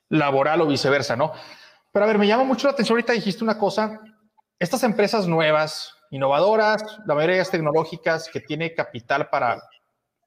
laboral 0.07 0.61
o 0.61 0.67
viceversa, 0.67 1.17
¿no? 1.17 1.33
Pero 1.91 2.05
a 2.05 2.07
ver, 2.07 2.17
me 2.17 2.27
llama 2.27 2.45
mucho 2.45 2.67
la 2.67 2.73
atención, 2.73 2.95
ahorita 2.95 3.11
dijiste 3.11 3.43
una 3.43 3.57
cosa, 3.57 3.99
estas 4.59 4.83
empresas 4.83 5.27
nuevas, 5.27 5.93
innovadoras, 6.11 6.83
la 7.05 7.15
mayoría 7.15 7.35
de 7.35 7.39
ellas 7.39 7.51
tecnológicas, 7.51 8.29
que 8.29 8.41
tiene 8.41 8.73
capital 8.75 9.29
para 9.29 9.63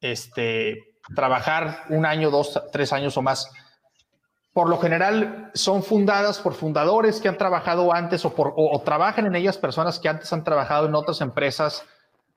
este, 0.00 0.96
trabajar 1.14 1.84
un 1.90 2.04
año, 2.04 2.30
dos, 2.30 2.60
tres 2.72 2.92
años 2.92 3.16
o 3.16 3.22
más, 3.22 3.50
por 4.52 4.68
lo 4.68 4.78
general 4.78 5.50
son 5.54 5.82
fundadas 5.82 6.38
por 6.38 6.54
fundadores 6.54 7.20
que 7.20 7.28
han 7.28 7.36
trabajado 7.36 7.92
antes 7.92 8.24
o, 8.24 8.34
por, 8.34 8.54
o, 8.56 8.80
trabajan 8.82 9.26
en 9.26 9.34
ellas 9.34 9.58
personas 9.58 9.98
que 9.98 10.08
antes 10.08 10.32
han 10.32 10.44
trabajado 10.44 10.86
en 10.86 10.94
otras 10.94 11.20
empresas 11.20 11.84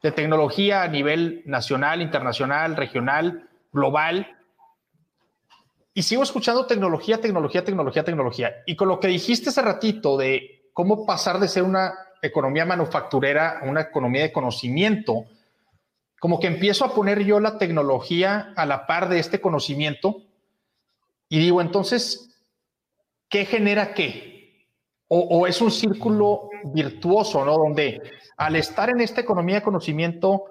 de 0.01 0.11
tecnología 0.11 0.81
a 0.81 0.87
nivel 0.87 1.43
nacional, 1.45 2.01
internacional, 2.01 2.75
regional, 2.75 3.47
global. 3.71 4.35
Y 5.93 6.03
sigo 6.03 6.23
escuchando 6.23 6.65
tecnología, 6.65 7.21
tecnología, 7.21 7.63
tecnología, 7.63 8.03
tecnología. 8.03 8.51
Y 8.65 8.75
con 8.75 8.87
lo 8.87 8.99
que 8.99 9.07
dijiste 9.07 9.49
hace 9.49 9.61
ratito 9.61 10.17
de 10.17 10.69
cómo 10.73 11.05
pasar 11.05 11.39
de 11.39 11.47
ser 11.47 11.63
una 11.63 11.93
economía 12.21 12.65
manufacturera 12.65 13.59
una 13.63 13.81
economía 13.81 14.23
de 14.23 14.31
conocimiento, 14.31 15.25
como 16.19 16.39
que 16.39 16.47
empiezo 16.47 16.85
a 16.85 16.93
poner 16.93 17.23
yo 17.23 17.39
la 17.39 17.57
tecnología 17.57 18.53
a 18.55 18.65
la 18.65 18.87
par 18.87 19.09
de 19.09 19.19
este 19.19 19.39
conocimiento 19.39 20.23
y 21.29 21.39
digo, 21.39 21.61
entonces, 21.61 22.29
¿qué 23.29 23.45
genera 23.45 23.93
qué? 23.93 24.65
O, 25.09 25.47
es 25.47 25.61
un 25.61 25.71
círculo 25.71 26.49
virtuoso, 26.65 27.45
¿no? 27.45 27.53
Donde 27.57 28.01
al 28.35 28.57
estar 28.57 28.89
en 28.89 28.99
esta 28.99 29.21
economía 29.21 29.55
de 29.55 29.61
conocimiento, 29.61 30.45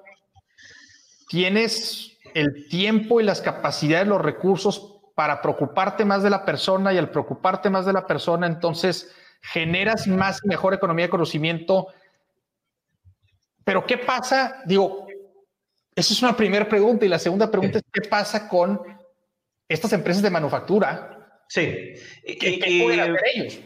tienes 1.29 2.19
el 2.35 2.67
tiempo 2.69 3.21
y 3.21 3.25
las 3.25 3.43
capacidades, 3.43 4.09
los 4.09 4.23
recursos 4.23 4.97
para 5.15 5.43
preocuparte 5.43 6.05
más 6.05 6.23
de 6.23 6.31
la 6.31 6.45
persona 6.45 6.93
y 6.93 6.99
al 6.99 7.11
preocuparte 7.11 7.69
más 7.69 7.85
de 7.85 7.93
la 7.93 8.07
persona, 8.07 8.47
entonces 8.47 9.15
generas 9.53 10.07
más 10.07 10.41
y 10.45 10.49
mejor 10.49 10.75
economía 10.75 11.07
de 11.07 11.11
conocimiento. 11.11 11.89
Pero 13.65 13.85
¿qué 13.85 13.99
pasa? 13.99 14.63
Digo, 14.67 15.07
esa 15.95 16.13
es 16.13 16.23
una 16.23 16.37
primera 16.37 16.69
pregunta 16.69 17.05
y 17.05 17.09
la 17.09 17.19
segunda 17.19 17.51
pregunta 17.51 17.79
es 17.79 17.85
¿qué 17.93 18.09
pasa 18.09 18.49
con 18.49 18.81
estas 19.69 19.93
empresas 19.93 20.23
de 20.23 20.31
manufactura. 20.31 21.43
Sí. 21.49 21.95
¿Qué, 22.25 22.83
pueden 22.83 23.01
hacer 23.01 23.21
ellos? 23.35 23.61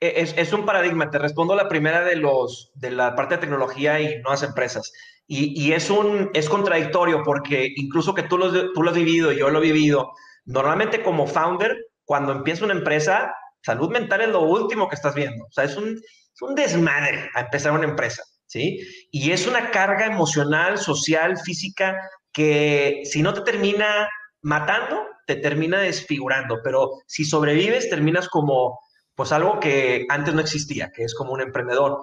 E, 0.00 0.20
es, 0.20 0.34
es, 0.36 0.52
un 0.52 0.64
paradigma. 0.64 1.10
Te 1.10 1.18
respondo 1.18 1.54
la 1.54 1.68
primera 1.68 2.04
de 2.04 2.16
los 2.16 2.70
de 2.74 2.90
la 2.90 3.14
parte 3.14 3.34
de 3.34 3.42
tecnología 3.42 4.00
y 4.00 4.20
nuevas 4.22 4.42
empresas. 4.42 4.92
Y, 5.26 5.60
y 5.60 5.72
es 5.72 5.90
un 5.90 6.30
es 6.34 6.48
contradictorio 6.48 7.22
porque 7.24 7.72
incluso 7.76 8.14
que 8.14 8.22
tú 8.22 8.38
lo, 8.38 8.72
tú 8.72 8.82
lo 8.82 8.90
has 8.90 8.96
vivido 8.96 9.32
yo 9.32 9.50
lo 9.50 9.58
he 9.58 9.62
vivido, 9.62 10.12
normalmente 10.44 11.02
como 11.02 11.26
founder, 11.26 11.76
cuando 12.04 12.32
empieza 12.32 12.64
una 12.64 12.74
empresa, 12.74 13.34
salud 13.66 13.90
mental 13.90 14.20
es 14.20 14.28
lo 14.28 14.42
último 14.42 14.88
que 14.88 14.94
estás 14.94 15.14
viendo. 15.14 15.44
O 15.44 15.50
sea, 15.50 15.64
es 15.64 15.76
un, 15.76 15.88
es 15.88 16.42
un 16.42 16.54
desmadre 16.54 17.28
a 17.34 17.40
empezar 17.40 17.72
una 17.72 17.84
empresa, 17.84 18.22
¿sí? 18.46 18.78
Y 19.10 19.32
es 19.32 19.48
una 19.48 19.72
carga 19.72 20.06
emocional, 20.06 20.78
social, 20.78 21.36
física, 21.36 22.00
que 22.32 23.02
si 23.04 23.22
no 23.22 23.34
te 23.34 23.40
termina 23.40 24.08
matando, 24.42 25.04
te 25.26 25.34
termina 25.34 25.80
desfigurando, 25.80 26.60
pero 26.62 26.92
si 27.08 27.24
sobrevives, 27.24 27.90
terminas 27.90 28.28
como 28.28 28.78
pues 29.16 29.32
algo 29.32 29.58
que 29.58 30.06
antes 30.10 30.32
no 30.32 30.40
existía, 30.40 30.92
que 30.94 31.02
es 31.02 31.14
como 31.14 31.32
un 31.32 31.40
emprendedor. 31.40 31.98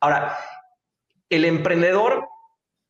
Ahora, 0.00 0.36
el 1.30 1.46
emprendedor 1.46 2.28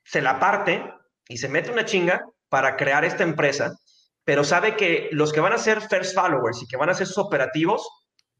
se 0.02 0.20
la 0.20 0.40
parte 0.40 0.82
y 1.28 1.36
se 1.36 1.48
mete 1.48 1.70
una 1.70 1.84
chinga 1.84 2.26
para 2.48 2.76
crear 2.76 3.04
esta 3.04 3.22
empresa, 3.22 3.76
pero 4.24 4.42
sabe 4.42 4.74
que 4.74 5.10
los 5.12 5.32
que 5.32 5.40
van 5.40 5.52
a 5.52 5.58
ser 5.58 5.80
first 5.80 6.14
followers 6.14 6.62
y 6.62 6.66
que 6.66 6.76
van 6.76 6.90
a 6.90 6.94
ser 6.94 7.06
sus 7.06 7.18
operativos, 7.18 7.86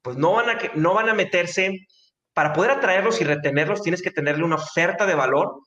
pues 0.02 0.16
no 0.16 0.32
van 0.32 0.50
a, 0.50 0.58
no 0.74 0.94
van 0.94 1.08
a 1.08 1.14
meterse, 1.14 1.86
para 2.34 2.52
poder 2.52 2.70
atraerlos 2.70 3.20
y 3.20 3.24
retenerlos, 3.24 3.82
tienes 3.82 4.02
que 4.02 4.10
tenerle 4.10 4.44
una 4.44 4.56
oferta 4.56 5.06
de 5.06 5.14
valor 5.14 5.60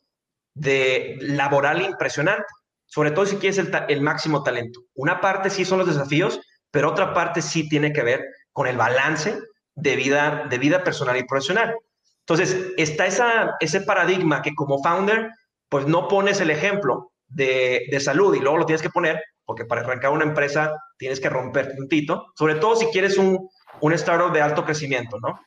de 0.54 1.18
laboral 1.22 1.82
impresionante 1.82 2.46
sobre 2.90 3.12
todo 3.12 3.26
si 3.26 3.38
quieres 3.38 3.60
el, 3.88 4.02
máximo 4.02 4.44
talento. 4.44 4.82
Una 4.96 5.22
parte 5.22 5.50
sí 5.50 5.64
son 5.64 5.78
los 5.78 5.88
desafíos, 5.88 6.40
pero 6.72 6.90
otra 6.90 7.14
parte 7.14 7.42
sí 7.42 7.70
tiene 7.70 7.94
que 7.94 8.04
ver 8.04 8.26
con 8.52 8.68
el 8.68 8.78
balance 8.78 9.40
de 9.76 9.96
vida, 9.96 10.48
de 10.50 10.58
vida 10.58 10.84
personal 10.84 11.16
y 11.16 11.24
profesional. 11.24 11.76
Entonces, 12.22 12.74
está 12.78 13.06
esa, 13.06 13.56
ese 13.60 13.82
paradigma 13.82 14.42
que 14.42 14.56
como 14.56 14.82
founder, 14.84 15.30
pues 15.70 15.86
no 15.86 16.08
pones 16.08 16.42
el 16.42 16.50
ejemplo 16.50 17.12
de, 17.28 17.96
salud 18.02 18.34
y 18.36 18.40
luego 18.40 18.58
lo 18.58 18.66
tienes 18.66 18.82
que 18.82 18.90
poner, 18.90 19.22
porque 19.46 19.66
para 19.66 19.82
arrancar 19.82 20.12
una 20.12 20.26
empresa 20.26 20.74
tienes 20.98 21.20
que 21.20 21.30
romper 21.30 21.76
un 21.78 21.88
tito, 21.88 22.34
sobre 22.36 22.56
todo 22.56 22.76
si 22.76 22.88
quieres 22.88 23.20
un, 23.20 23.50
un 23.82 23.94
startup 23.94 24.32
de 24.32 24.42
alto 24.42 24.66
crecimiento, 24.66 25.20
¿no? 25.20 25.40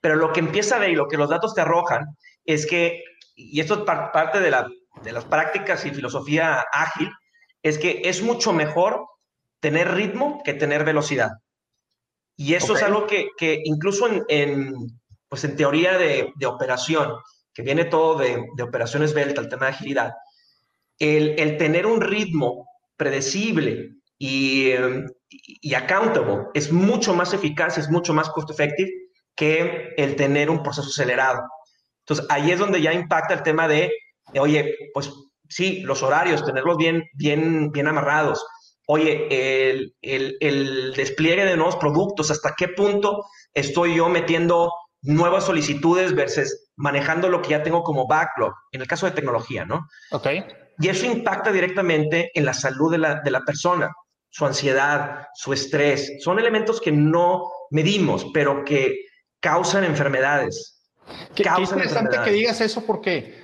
Pero 0.00 0.16
lo 0.16 0.32
que 0.32 0.40
empieza 0.40 0.76
a 0.76 0.78
ver 0.80 0.90
y 0.90 0.96
lo 0.96 1.08
que 1.08 1.16
los 1.16 1.30
datos 1.30 1.54
te 1.54 1.60
arrojan 1.60 2.16
es 2.44 2.66
que, 2.66 3.02
y 3.34 3.60
esto 3.60 3.74
es 3.74 3.80
parte 3.80 4.40
de 4.40 4.50
la 4.50 4.66
de 5.02 5.12
las 5.12 5.24
prácticas 5.24 5.84
y 5.84 5.90
filosofía 5.90 6.64
ágil 6.72 7.10
es 7.62 7.78
que 7.78 8.02
es 8.04 8.22
mucho 8.22 8.52
mejor 8.52 9.06
tener 9.60 9.94
ritmo 9.94 10.42
que 10.44 10.54
tener 10.54 10.84
velocidad. 10.84 11.32
Y 12.36 12.54
eso 12.54 12.76
es 12.76 12.82
algo 12.82 13.06
que, 13.06 13.30
que 13.36 13.62
incluso 13.64 14.08
en, 14.28 14.74
pues 15.28 15.44
en 15.44 15.56
teoría 15.56 15.96
de, 15.96 16.32
de, 16.36 16.46
operación, 16.46 17.14
que 17.54 17.62
viene 17.62 17.86
todo 17.86 18.18
de, 18.18 18.46
de 18.54 18.62
operaciones 18.62 19.14
Delta, 19.14 19.40
el 19.40 19.48
tema 19.48 19.66
de 19.66 19.72
agilidad, 19.72 20.12
el, 20.98 21.34
el 21.38 21.56
tener 21.56 21.86
un 21.86 22.00
ritmo 22.00 22.68
predecible 22.96 23.94
y, 24.18 24.72
y, 25.28 25.74
accountable 25.74 26.44
es 26.54 26.72
mucho 26.72 27.14
más 27.14 27.32
eficaz, 27.32 27.78
es 27.78 27.90
mucho 27.90 28.14
más 28.14 28.30
cost 28.30 28.50
effective 28.50 28.90
que 29.34 29.94
el 29.96 30.16
tener 30.16 30.50
un 30.50 30.62
proceso 30.62 30.88
acelerado. 30.88 31.42
Entonces, 32.00 32.26
ahí 32.30 32.50
es 32.52 32.58
donde 32.58 32.80
ya 32.80 32.92
impacta 32.92 33.34
el 33.34 33.42
tema 33.42 33.68
de, 33.68 33.90
oye, 34.38 34.74
pues 34.94 35.12
sí, 35.48 35.80
los 35.80 36.02
horarios, 36.02 36.44
tenerlos 36.44 36.76
bien, 36.76 37.04
bien, 37.14 37.70
bien 37.72 37.88
amarrados. 37.88 38.46
Oye, 38.86 39.26
el, 39.70 39.94
el, 40.00 40.36
el 40.40 40.94
despliegue 40.94 41.44
de 41.44 41.56
nuevos 41.56 41.76
productos, 41.76 42.30
hasta 42.30 42.54
qué 42.56 42.68
punto 42.68 43.24
estoy 43.52 43.96
yo 43.96 44.08
metiendo 44.08 44.70
nuevas 45.02 45.44
solicitudes 45.44 46.14
versus 46.14 46.70
manejando 46.76 47.28
lo 47.28 47.42
que 47.42 47.50
ya 47.50 47.62
tengo 47.62 47.82
como 47.82 48.06
backlog, 48.06 48.52
en 48.72 48.80
el 48.80 48.86
caso 48.86 49.06
de 49.06 49.12
tecnología, 49.12 49.64
¿no? 49.64 49.88
Ok. 50.12 50.28
Y 50.78 50.88
eso 50.88 51.06
impacta 51.06 51.50
directamente 51.50 52.30
en 52.34 52.44
la 52.44 52.52
salud 52.52 52.92
de 52.92 52.98
la, 52.98 53.20
de 53.22 53.30
la 53.30 53.40
persona, 53.40 53.92
su 54.36 54.44
ansiedad, 54.44 55.28
su 55.32 55.54
estrés. 55.54 56.22
Son 56.22 56.38
elementos 56.38 56.78
que 56.78 56.92
no 56.92 57.50
medimos, 57.70 58.26
pero 58.34 58.66
que 58.66 59.06
causan 59.40 59.82
enfermedades. 59.82 60.78
Qué, 61.34 61.44
interesante 61.58 62.18
que 62.22 62.32
digas 62.32 62.60
eso 62.60 62.84
porque 62.84 63.34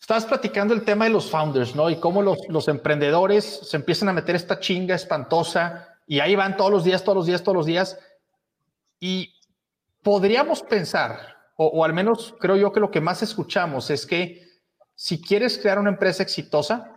estabas 0.00 0.24
platicando 0.24 0.72
el 0.72 0.82
tema 0.82 1.04
de 1.04 1.10
los 1.10 1.30
founders, 1.30 1.74
¿no? 1.74 1.90
Y 1.90 1.96
cómo 1.96 2.22
los, 2.22 2.38
los 2.48 2.68
emprendedores 2.68 3.44
se 3.68 3.76
empiezan 3.76 4.08
a 4.08 4.14
meter 4.14 4.34
esta 4.34 4.58
chinga 4.58 4.94
espantosa 4.94 5.94
y 6.06 6.20
ahí 6.20 6.34
van 6.34 6.56
todos 6.56 6.70
los 6.70 6.84
días, 6.84 7.04
todos 7.04 7.16
los 7.16 7.26
días, 7.26 7.42
todos 7.42 7.56
los 7.56 7.66
días. 7.66 7.98
Y 9.00 9.34
podríamos 10.02 10.62
pensar, 10.62 11.36
o, 11.56 11.66
o, 11.66 11.84
al 11.84 11.92
menos 11.92 12.34
creo 12.40 12.56
yo 12.56 12.72
que 12.72 12.80
lo 12.80 12.90
que 12.90 13.02
más 13.02 13.22
escuchamos 13.22 13.90
es 13.90 14.06
que 14.06 14.42
si 14.94 15.20
quieres 15.20 15.58
crear 15.58 15.78
una 15.78 15.90
empresa 15.90 16.22
exitosa, 16.22 16.96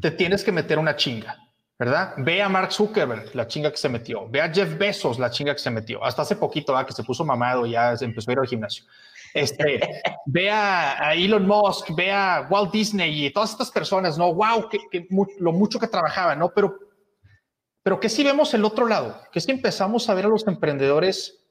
te 0.00 0.10
tienes 0.12 0.42
que 0.42 0.52
meter 0.52 0.78
una 0.78 0.96
chinga. 0.96 1.47
¿Verdad? 1.78 2.14
Ve 2.16 2.42
a 2.42 2.48
Mark 2.48 2.72
Zuckerberg, 2.72 3.34
la 3.34 3.46
chinga 3.46 3.70
que 3.70 3.76
se 3.76 3.88
metió. 3.88 4.28
Ve 4.28 4.42
a 4.42 4.52
Jeff 4.52 4.76
Bezos, 4.76 5.18
la 5.18 5.30
chinga 5.30 5.54
que 5.54 5.60
se 5.60 5.70
metió. 5.70 6.02
Hasta 6.04 6.22
hace 6.22 6.34
poquito, 6.34 6.74
que 6.84 6.92
se 6.92 7.04
puso 7.04 7.24
mamado 7.24 7.66
y 7.66 7.72
ya 7.72 7.96
se 7.96 8.04
empezó 8.04 8.30
a 8.30 8.32
ir 8.32 8.38
al 8.40 8.48
gimnasio. 8.48 8.84
Este, 9.32 9.80
ve 10.26 10.50
a, 10.50 11.14
Elon 11.14 11.46
Musk, 11.46 11.94
ve 11.94 12.10
a 12.10 12.48
Walt 12.50 12.72
Disney 12.72 13.26
y 13.26 13.30
todas 13.30 13.52
estas 13.52 13.70
personas, 13.70 14.18
¿no? 14.18 14.34
Wow, 14.34 14.68
que, 14.68 15.06
lo 15.38 15.52
mucho 15.52 15.78
que 15.78 15.86
trabajaban, 15.86 16.40
¿no? 16.40 16.48
Pero, 16.52 16.78
pero 17.82 18.00
que 18.00 18.08
si 18.08 18.24
vemos 18.24 18.52
el 18.54 18.64
otro 18.64 18.88
lado, 18.88 19.20
que 19.30 19.40
si 19.40 19.52
empezamos 19.52 20.08
a 20.08 20.14
ver 20.14 20.24
a 20.24 20.28
los 20.28 20.46
emprendedores, 20.48 21.44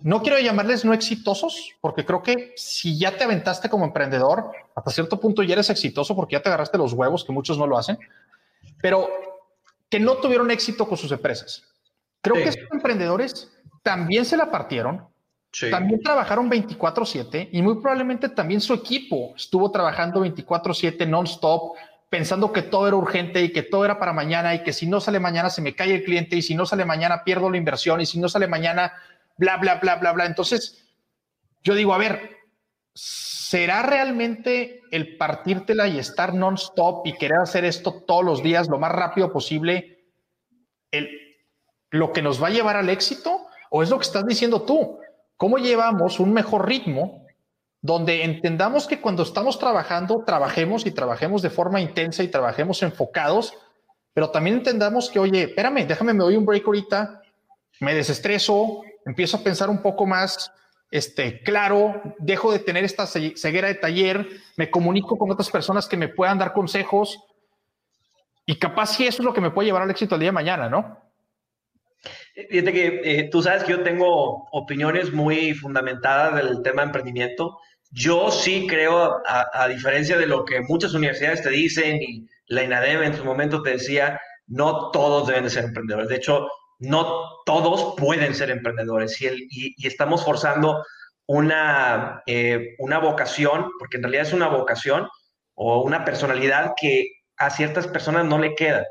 no 0.00 0.22
quiero 0.22 0.40
llamarles 0.40 0.84
no 0.84 0.92
exitosos, 0.92 1.72
porque 1.80 2.04
creo 2.04 2.20
que 2.20 2.52
si 2.56 2.98
ya 2.98 3.16
te 3.16 3.22
aventaste 3.22 3.70
como 3.70 3.84
emprendedor, 3.84 4.50
hasta 4.74 4.90
cierto 4.90 5.20
punto 5.20 5.44
ya 5.44 5.54
eres 5.54 5.70
exitoso 5.70 6.16
porque 6.16 6.34
ya 6.34 6.42
te 6.42 6.48
agarraste 6.48 6.76
los 6.76 6.92
huevos, 6.92 7.24
que 7.24 7.32
muchos 7.32 7.56
no 7.56 7.66
lo 7.66 7.78
hacen, 7.78 7.96
pero 8.82 9.08
que 9.88 10.00
no 10.00 10.16
tuvieron 10.16 10.50
éxito 10.50 10.88
con 10.88 10.98
sus 10.98 11.12
empresas. 11.12 11.64
Creo 12.20 12.36
que 12.36 12.48
estos 12.48 12.68
emprendedores 12.72 13.52
también 13.82 14.24
se 14.24 14.36
la 14.36 14.50
partieron, 14.50 15.06
también 15.70 16.02
trabajaron 16.02 16.50
24/7 16.50 17.48
y 17.52 17.62
muy 17.62 17.76
probablemente 17.76 18.28
también 18.28 18.60
su 18.60 18.74
equipo 18.74 19.32
estuvo 19.36 19.70
trabajando 19.70 20.20
24/7 20.20 21.06
non-stop, 21.06 21.76
pensando 22.10 22.52
que 22.52 22.62
todo 22.62 22.88
era 22.88 22.96
urgente 22.96 23.42
y 23.42 23.52
que 23.52 23.62
todo 23.62 23.84
era 23.84 23.98
para 23.98 24.12
mañana 24.12 24.54
y 24.54 24.62
que 24.62 24.72
si 24.72 24.86
no 24.86 25.00
sale 25.00 25.20
mañana 25.20 25.50
se 25.50 25.62
me 25.62 25.74
cae 25.74 25.94
el 25.94 26.04
cliente 26.04 26.36
y 26.36 26.42
si 26.42 26.54
no 26.54 26.66
sale 26.66 26.84
mañana 26.84 27.24
pierdo 27.24 27.48
la 27.48 27.56
inversión 27.56 28.00
y 28.00 28.06
si 28.06 28.18
no 28.18 28.28
sale 28.28 28.48
mañana, 28.48 28.92
bla, 29.36 29.56
bla, 29.56 29.76
bla, 29.76 29.96
bla, 29.96 30.12
bla. 30.12 30.26
Entonces, 30.26 30.84
yo 31.62 31.74
digo, 31.74 31.94
a 31.94 31.98
ver, 31.98 32.35
¿será 32.96 33.82
realmente 33.82 34.80
el 34.90 35.18
partírtela 35.18 35.86
y 35.86 35.98
estar 35.98 36.32
non-stop 36.32 37.06
y 37.06 37.12
querer 37.12 37.38
hacer 37.42 37.66
esto 37.66 38.02
todos 38.06 38.24
los 38.24 38.42
días 38.42 38.68
lo 38.68 38.78
más 38.78 38.90
rápido 38.90 39.30
posible 39.30 39.98
el, 40.90 41.10
lo 41.90 42.12
que 42.12 42.22
nos 42.22 42.42
va 42.42 42.46
a 42.46 42.50
llevar 42.50 42.76
al 42.76 42.88
éxito? 42.88 43.46
¿O 43.70 43.82
es 43.82 43.90
lo 43.90 43.98
que 43.98 44.06
estás 44.06 44.24
diciendo 44.24 44.62
tú? 44.62 44.98
¿Cómo 45.36 45.58
llevamos 45.58 46.18
un 46.20 46.32
mejor 46.32 46.66
ritmo 46.66 47.26
donde 47.82 48.24
entendamos 48.24 48.86
que 48.86 49.00
cuando 49.00 49.22
estamos 49.22 49.58
trabajando, 49.58 50.24
trabajemos 50.26 50.86
y 50.86 50.90
trabajemos 50.90 51.42
de 51.42 51.50
forma 51.50 51.80
intensa 51.80 52.22
y 52.22 52.28
trabajemos 52.28 52.82
enfocados, 52.82 53.52
pero 54.14 54.30
también 54.30 54.56
entendamos 54.56 55.10
que, 55.10 55.18
oye, 55.18 55.42
espérame, 55.42 55.86
déjame, 55.86 56.14
me 56.14 56.24
doy 56.24 56.36
un 56.36 56.46
break 56.46 56.66
ahorita, 56.66 57.20
me 57.80 57.94
desestreso, 57.94 58.80
empiezo 59.04 59.36
a 59.36 59.40
pensar 59.40 59.68
un 59.68 59.82
poco 59.82 60.06
más 60.06 60.50
este, 60.90 61.42
claro, 61.42 62.00
dejo 62.18 62.52
de 62.52 62.60
tener 62.60 62.84
esta 62.84 63.06
ceguera 63.06 63.68
de 63.68 63.74
taller, 63.74 64.28
me 64.56 64.70
comunico 64.70 65.18
con 65.18 65.30
otras 65.30 65.50
personas 65.50 65.88
que 65.88 65.96
me 65.96 66.08
puedan 66.08 66.38
dar 66.38 66.52
consejos 66.52 67.18
y 68.46 68.58
capaz 68.58 68.94
si 68.94 69.06
eso 69.06 69.22
es 69.22 69.24
lo 69.24 69.34
que 69.34 69.40
me 69.40 69.50
puede 69.50 69.66
llevar 69.66 69.82
al 69.82 69.90
éxito 69.90 70.14
el 70.14 70.20
día 70.20 70.28
de 70.28 70.32
mañana, 70.32 70.68
¿no? 70.68 71.02
Fíjate 72.50 72.72
que 72.72 73.00
eh, 73.02 73.28
tú 73.30 73.42
sabes 73.42 73.64
que 73.64 73.72
yo 73.72 73.82
tengo 73.82 74.46
opiniones 74.52 75.12
muy 75.12 75.54
fundamentadas 75.54 76.36
del 76.36 76.62
tema 76.62 76.82
de 76.82 76.86
emprendimiento. 76.86 77.58
Yo 77.90 78.30
sí 78.30 78.66
creo, 78.68 79.22
a, 79.26 79.48
a, 79.52 79.68
diferencia 79.68 80.16
de 80.16 80.26
lo 80.26 80.44
que 80.44 80.60
muchas 80.60 80.94
universidades 80.94 81.42
te 81.42 81.50
dicen 81.50 82.00
y 82.00 82.26
la 82.46 82.62
INADEM 82.62 83.02
en 83.02 83.16
su 83.16 83.24
momento 83.24 83.62
te 83.62 83.70
decía, 83.70 84.20
no 84.46 84.90
todos 84.90 85.26
deben 85.26 85.44
de 85.44 85.50
ser 85.50 85.64
emprendedores. 85.64 86.08
De 86.08 86.16
hecho, 86.16 86.46
no 86.78 87.42
todos 87.44 87.94
pueden 87.96 88.34
ser 88.34 88.50
emprendedores 88.50 89.20
y, 89.20 89.74
estamos 89.86 90.24
forzando 90.24 90.84
una, 91.26 92.22
eh, 92.26 92.74
una 92.78 92.98
vocación, 92.98 93.70
porque 93.78 93.96
en 93.96 94.04
realidad 94.04 94.26
es 94.26 94.32
una 94.32 94.48
vocación 94.48 95.08
o 95.54 95.82
una 95.82 96.04
personalidad 96.04 96.72
que 96.80 97.10
a 97.38 97.50
ciertas 97.50 97.86
personas 97.86 98.26
no 98.26 98.38
le 98.38 98.54
queda. 98.54 98.86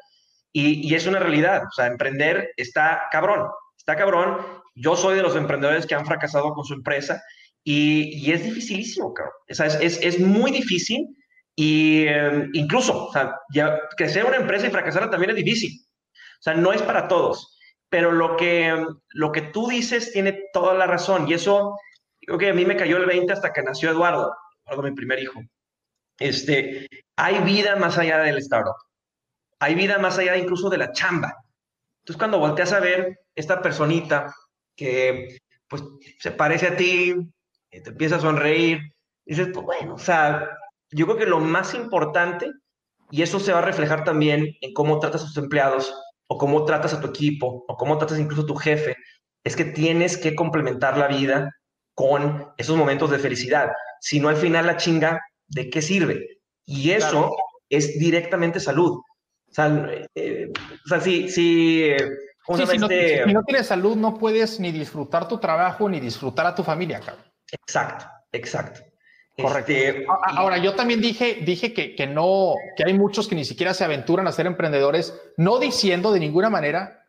Y, 0.52 0.94
es 0.96 1.06
una 1.06 1.20
realidad, 1.20 1.64
o 1.66 1.72
sea, 1.72 1.88
emprender 1.88 2.52
está 2.56 3.04
cabrón, 3.12 3.50
está 3.78 3.96
cabrón. 3.96 4.38
Yo 4.74 4.96
soy 4.96 5.16
de 5.16 5.22
los 5.22 5.36
emprendedores 5.36 5.86
que 5.86 5.96
han 5.96 6.06
fracasado 6.06 6.54
con 6.54 6.66
su 6.66 6.74
empresa 6.74 7.22
y, 7.64 8.32
es 8.32 8.44
dificilísimo, 8.44 9.14
cabrón. 9.14 9.34
O 9.50 9.54
sea, 9.54 9.68
es, 9.68 10.00
es, 10.02 10.20
muy 10.20 10.52
difícil 10.52 11.08
y 11.56 12.06
eh, 12.08 12.48
incluso, 12.54 13.08
o 13.08 13.12
sea, 13.12 13.36
ya, 13.54 13.80
que 13.98 14.06
una 14.24 14.38
empresa 14.38 14.68
y 14.68 14.72
fracasar 14.72 15.10
también 15.10 15.32
es 15.32 15.38
difícil. 15.38 15.72
O 16.14 16.42
sea, 16.42 16.54
no 16.54 16.72
es 16.72 16.82
para 16.82 17.08
todos 17.08 17.55
pero 17.90 18.12
lo 18.12 18.36
que, 18.38 18.86
lo 19.10 19.32
que 19.32 19.42
tú 19.42 19.68
dices 19.68 20.12
tiene 20.12 20.50
toda 20.52 20.74
la 20.74 20.88
razón 20.88 21.28
y 21.28 21.34
eso 21.34 21.78
creo 22.20 22.38
que 22.38 22.50
a 22.50 22.54
mí 22.54 22.66
me 22.66 22.78
cayó 22.78 22.98
el 22.98 23.06
20 23.06 23.32
hasta 23.32 23.54
que 23.54 23.62
nació 23.62 23.92
Eduardo, 23.92 24.36
Eduardo 24.66 24.84
mi 24.84 24.96
primer 24.96 25.20
hijo. 25.20 25.42
Este, 26.18 26.88
hay 27.16 27.40
vida 27.44 27.76
más 27.76 27.98
allá 27.98 28.20
del 28.20 28.38
startup, 28.38 28.76
hay 29.60 29.76
vida 29.76 29.98
más 29.98 30.18
allá 30.18 30.38
incluso 30.38 30.70
de 30.70 30.78
la 30.78 30.92
chamba. 30.92 31.36
Entonces 32.00 32.18
cuando 32.18 32.40
volteas 32.40 32.72
a 32.74 32.80
ver 32.80 33.20
esta 33.36 33.62
personita 33.62 34.34
que 34.76 35.38
pues 35.68 35.84
se 36.20 36.32
parece 36.32 36.68
a 36.68 36.78
ti, 36.78 37.16
te 37.70 37.90
empieza 37.90 38.18
a 38.18 38.22
sonreír, 38.22 38.80
dices, 39.26 39.50
pues 39.54 39.66
bueno, 39.66 39.96
o 39.96 40.00
sea, 40.00 40.50
yo 40.92 41.06
creo 41.06 41.18
que 41.18 41.26
lo 41.26 41.40
más 41.40 41.74
importante, 41.74 42.52
y 43.12 43.22
eso 43.22 43.40
se 43.40 43.52
va 43.52 43.60
a 43.60 43.64
reflejar 43.66 44.04
también 44.04 44.56
en 44.62 44.74
cómo 44.74 45.00
tratas 45.00 45.24
a 45.24 45.26
tus 45.26 45.38
empleados, 45.38 45.94
o 46.28 46.38
cómo 46.38 46.66
tratas 46.66 46.94
a 46.94 47.02
tu 47.02 47.08
equipo, 47.08 47.66
o 47.68 47.78
cómo 47.78 47.98
tratas 47.98 48.20
incluso 48.20 48.44
a 48.44 48.48
tu 48.48 48.56
jefe, 48.56 48.96
es 49.44 49.56
que 49.56 49.66
tienes 49.66 50.18
que 50.18 50.36
complementar 50.36 50.98
la 50.98 51.08
vida 51.08 51.56
con 51.94 52.52
esos 52.58 52.76
momentos 52.76 53.12
de 53.12 53.20
felicidad. 53.20 53.72
Si 54.02 54.20
no, 54.20 54.30
al 54.30 54.36
final 54.36 54.66
la 54.66 54.78
chinga, 54.78 55.22
¿de 55.48 55.70
qué 55.70 55.82
sirve? 55.82 56.40
Y 56.66 56.92
eso 56.92 57.36
es 57.70 57.98
directamente 58.00 58.60
salud. 58.60 58.98
O 58.98 59.54
sea, 59.54 59.88
eh, 60.16 60.52
o 60.84 60.88
sea 60.88 61.00
si, 61.00 61.30
si, 61.30 61.84
eh, 61.84 61.98
si, 61.98 62.78
no, 62.78 62.88
este? 62.88 63.24
si, 63.24 63.34
no, 63.34 63.44
tienes 63.44 63.68
salud, 63.68 63.96
no 63.96 64.18
puedes 64.18 64.60
ni 64.60 64.72
disfrutar 64.72 65.28
tu 65.28 65.38
trabajo 65.38 65.88
ni 65.88 66.00
disfrutar 66.00 66.48
a 66.48 66.56
tu 66.56 66.64
familia, 66.64 67.00
cabrón. 67.00 67.26
Exacto, 67.52 68.06
exacto. 68.32 68.82
Correcto. 69.38 69.72
Este, 69.72 70.06
Ahora, 70.28 70.58
yo 70.58 70.76
también 70.76 71.02
dije, 71.02 71.40
dije 71.46 71.74
que, 71.74 71.94
que, 71.96 72.08
no, 72.08 72.54
que 72.78 72.86
hay 72.86 72.94
muchos 72.94 73.28
que 73.28 73.36
ni 73.36 73.44
siquiera 73.44 73.74
se 73.74 73.84
aventuran 73.84 74.28
a 74.28 74.32
ser 74.32 74.46
emprendedores, 74.46 75.20
no 75.38 75.60
diciendo 75.60 76.12
de 76.12 76.22
ninguna 76.22 76.50
manera 76.50 77.06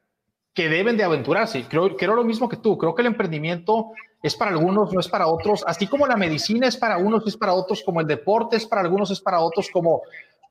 que 0.53 0.69
deben 0.69 0.97
de 0.97 1.05
aventurarse. 1.05 1.65
Creo, 1.69 1.97
creo 1.97 2.15
lo 2.15 2.25
mismo 2.25 2.49
que 2.49 2.57
tú. 2.57 2.79
Creo 2.79 2.95
que 2.95 3.03
el 3.03 3.09
emprendimiento 3.09 3.93
es 4.23 4.35
para 4.35 4.51
algunos, 4.51 4.93
no 4.93 5.01
es 5.01 5.09
para 5.09 5.29
otros. 5.29 5.63
Así 5.67 5.87
como 5.87 6.07
la 6.07 6.17
medicina 6.17 6.67
es 6.67 6.77
para 6.77 6.99
unos, 6.99 7.27
es 7.27 7.37
para 7.37 7.53
otros, 7.53 7.83
como 7.83 8.01
el 8.01 8.07
deporte 8.07 8.57
es 8.57 8.67
para 8.67 8.81
algunos, 8.81 9.11
es 9.11 9.21
para 9.21 9.41
otros, 9.41 9.71
como 9.71 10.03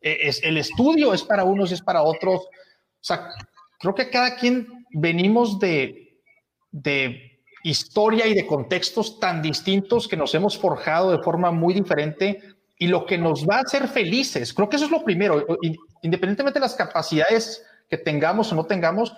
eh, 0.01 0.17
es, 0.21 0.43
el 0.43 0.57
estudio 0.57 1.13
es 1.13 1.23
para 1.23 1.43
unos, 1.43 1.71
es 1.71 1.81
para 1.81 2.03
otros. 2.03 2.41
O 2.41 2.49
sea, 3.01 3.29
creo 3.79 3.95
que 3.95 4.09
cada 4.09 4.35
quien 4.35 4.85
venimos 4.91 5.59
de, 5.59 6.19
de 6.71 7.34
historia 7.65 8.27
y 8.27 8.35
de 8.35 8.45
contextos 8.45 9.19
tan 9.19 9.41
distintos 9.41 10.07
que 10.07 10.15
nos 10.15 10.35
hemos 10.35 10.57
forjado 10.57 11.11
de 11.11 11.23
forma 11.23 11.51
muy 11.51 11.73
diferente 11.73 12.39
y 12.77 12.87
lo 12.87 13.05
que 13.05 13.17
nos 13.17 13.47
va 13.47 13.57
a 13.57 13.61
hacer 13.61 13.87
felices. 13.87 14.53
Creo 14.53 14.69
que 14.69 14.75
eso 14.75 14.85
es 14.85 14.91
lo 14.91 15.03
primero, 15.03 15.45
independientemente 16.03 16.59
de 16.59 16.65
las 16.65 16.75
capacidades 16.75 17.65
que 17.89 17.97
tengamos 17.97 18.51
o 18.51 18.55
no 18.55 18.65
tengamos, 18.65 19.13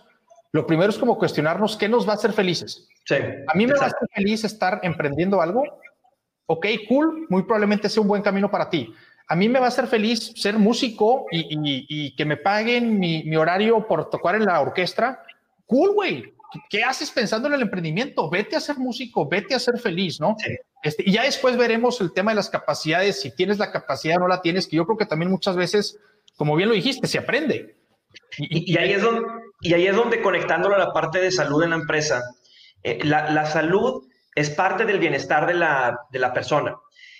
lo 0.53 0.65
primero 0.65 0.89
es 0.89 0.97
como 0.97 1.17
cuestionarnos 1.17 1.75
qué 1.75 1.89
nos 1.89 2.07
va 2.07 2.13
a 2.13 2.15
hacer 2.15 2.31
felices. 2.31 2.87
Sí, 3.05 3.15
a 3.15 3.53
mí 3.53 3.67
me 3.67 3.73
va 3.73 3.83
a 3.83 3.87
hacer 3.87 4.07
feliz 4.13 4.45
estar 4.45 4.79
emprendiendo 4.81 5.41
algo. 5.41 5.63
Ok, 6.45 6.67
cool, 6.87 7.27
muy 7.29 7.43
probablemente 7.43 7.89
sea 7.89 8.01
un 8.01 8.07
buen 8.07 8.21
camino 8.21 8.49
para 8.49 8.69
ti. 8.69 8.93
A 9.27 9.35
mí 9.35 9.49
me 9.49 9.59
va 9.59 9.65
a 9.65 9.69
hacer 9.69 9.87
feliz 9.87 10.31
ser 10.37 10.57
músico 10.57 11.25
y, 11.31 12.15
que 12.15 12.23
me 12.23 12.37
paguen 12.37 12.97
mi, 12.97 13.35
horario 13.35 13.85
por 13.85 14.09
tocar 14.09 14.35
en 14.35 14.45
la 14.45 14.61
orquesta. 14.61 15.21
Cool, 15.65 15.93
güey. 15.93 16.33
¿Qué 16.69 16.83
haces 16.83 17.11
pensando 17.11 17.47
en 17.47 17.55
el 17.55 17.61
emprendimiento? 17.61 18.29
Vete 18.29 18.55
a 18.55 18.59
ser 18.59 18.77
músico, 18.77 19.27
vete 19.27 19.55
a 19.55 19.59
ser 19.59 19.79
feliz, 19.79 20.19
¿no? 20.19 20.35
Este, 20.83 21.03
y 21.05 21.13
ya 21.13 21.23
después 21.23 21.57
veremos 21.57 21.99
el 22.01 22.13
tema 22.13 22.31
de 22.31 22.35
las 22.35 22.49
capacidades, 22.49 23.21
si 23.21 23.35
tienes 23.35 23.57
la 23.57 23.71
capacidad 23.71 24.17
o 24.17 24.21
no 24.21 24.27
la 24.27 24.41
tienes, 24.41 24.67
que 24.67 24.75
yo 24.75 24.85
creo 24.85 24.97
que 24.97 25.05
también 25.05 25.31
muchas 25.31 25.55
veces, 25.55 25.99
como 26.35 26.55
bien 26.55 26.69
lo 26.69 26.75
dijiste, 26.75 27.07
se 27.07 27.17
aprende. 27.17 27.77
Y, 28.37 28.77
ahí, 28.77 28.93
es 28.93 29.01
donde, 29.01 29.27
y 29.61 29.73
ahí 29.73 29.87
es 29.87 29.95
donde 29.95 30.21
conectándolo 30.21 30.75
a 30.75 30.79
la 30.79 30.93
parte 30.93 31.19
de 31.19 31.31
salud 31.31 31.63
en 31.63 31.71
la 31.71 31.75
empresa, 31.77 32.23
eh, 32.83 32.99
la, 33.03 33.45
salud 33.45 34.07
es 34.35 34.49
parte 34.49 34.85
del 34.85 34.99
bienestar 34.99 35.47
de 35.47 35.55
la, 35.55 35.99
de 36.11 36.19
la 36.19 36.33
persona. 36.33 36.75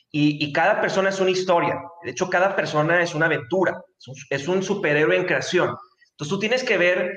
Y, 0.10 0.52
cada 0.54 0.80
persona 0.82 1.10
es 1.10 1.20
una 1.20 1.32
historia. 1.32 1.80
De 2.04 2.12
hecho, 2.12 2.30
cada 2.30 2.56
persona 2.56 3.02
es 3.04 3.14
una 3.14 3.26
aventura. 3.26 3.84
Es 4.30 4.48
un, 4.48 4.64
superhéroe 4.64 5.18
en 5.18 5.26
creación. 5.26 5.76
Entonces, 6.18 6.34
tú 6.34 6.40
tienes 6.40 6.64
que 6.64 6.78
ver 6.80 7.12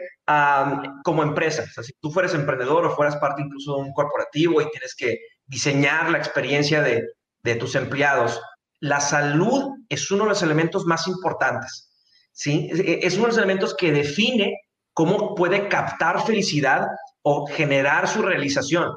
como 1.02 1.22
empresa. 1.22 1.64
Si 1.82 1.92
tú 2.00 2.10
fueras 2.10 2.34
emprendedor 2.34 2.84
o 2.84 2.94
fueras 2.94 3.16
parte 3.16 3.40
incluso 3.40 3.76
de 3.76 3.82
un 3.82 3.92
corporativo 3.92 4.60
y 4.60 4.70
tienes 4.70 4.94
que 4.94 5.18
diseñar 5.46 6.10
la 6.10 6.18
experiencia 6.18 6.82
de, 6.82 7.08
de 7.42 7.54
tus 7.54 7.74
empleados, 7.76 8.38
la 8.78 9.00
salud 9.00 9.70
es 9.88 10.10
uno 10.10 10.24
de 10.24 10.30
los 10.30 10.42
elementos 10.42 10.84
más 10.84 11.08
importantes. 11.08 11.90
¿sí? 12.32 12.68
Es 12.72 13.14
uno 13.14 13.24
de 13.24 13.28
los 13.28 13.38
elementos 13.38 13.74
que 13.74 13.90
define 13.90 14.60
cómo 14.92 15.34
puede 15.34 15.68
captar 15.68 16.24
felicidad 16.26 16.86
o 17.22 17.46
generar 17.46 18.06
su 18.06 18.20
realización. 18.20 18.92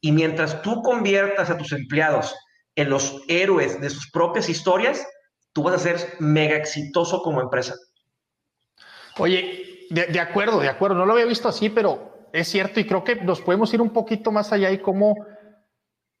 Y 0.00 0.12
mientras 0.12 0.60
tú 0.60 0.82
conviertas 0.82 1.48
a 1.48 1.56
tus 1.56 1.72
empleados 1.72 2.34
en 2.76 2.90
los 2.90 3.22
héroes 3.28 3.80
de 3.80 3.88
sus 3.88 4.10
propias 4.10 4.50
historias, 4.50 5.06
tú 5.52 5.62
vas 5.62 5.74
a 5.74 5.78
ser 5.78 6.16
mega 6.18 6.56
exitoso 6.56 7.22
como 7.22 7.40
empresa. 7.40 7.74
Oye, 9.18 9.86
de, 9.90 10.20
acuerdo, 10.20 10.60
de 10.60 10.68
acuerdo, 10.68 10.96
no 10.96 11.06
lo 11.06 11.14
había 11.14 11.24
visto 11.24 11.48
así, 11.48 11.70
pero 11.70 12.28
es 12.32 12.48
cierto 12.48 12.78
y 12.78 12.86
creo 12.86 13.02
que 13.04 13.16
nos 13.16 13.40
podemos 13.40 13.72
ir 13.74 13.82
un 13.82 13.90
poquito 13.90 14.30
más 14.30 14.52
allá 14.52 14.70
y 14.70 14.78
cómo 14.78 15.14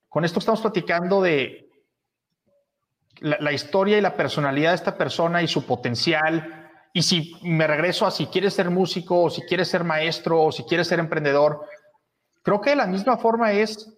con 0.08 0.24
esto 0.24 0.38
estamos 0.38 0.60
platicando 0.60 1.20
de 1.20 1.70
la, 3.20 3.36
la 3.40 3.52
historia 3.52 3.98
y 3.98 4.00
la 4.00 4.16
personalidad 4.16 4.70
de 4.70 4.76
esta 4.76 4.96
persona 4.96 5.42
y 5.42 5.48
su 5.48 5.64
potencial, 5.64 6.70
y 6.92 7.02
si 7.02 7.34
me 7.42 7.66
regreso 7.66 8.06
a 8.06 8.10
si 8.10 8.26
quieres 8.26 8.54
ser 8.54 8.70
músico 8.70 9.24
o 9.24 9.30
si 9.30 9.42
quieres 9.42 9.68
ser 9.68 9.84
maestro 9.84 10.42
o 10.42 10.52
si 10.52 10.64
quieres 10.64 10.88
ser 10.88 10.98
emprendedor, 10.98 11.64
creo 12.42 12.60
que 12.60 12.70
de 12.70 12.76
la 12.76 12.86
misma 12.86 13.18
forma 13.18 13.52
es, 13.52 13.94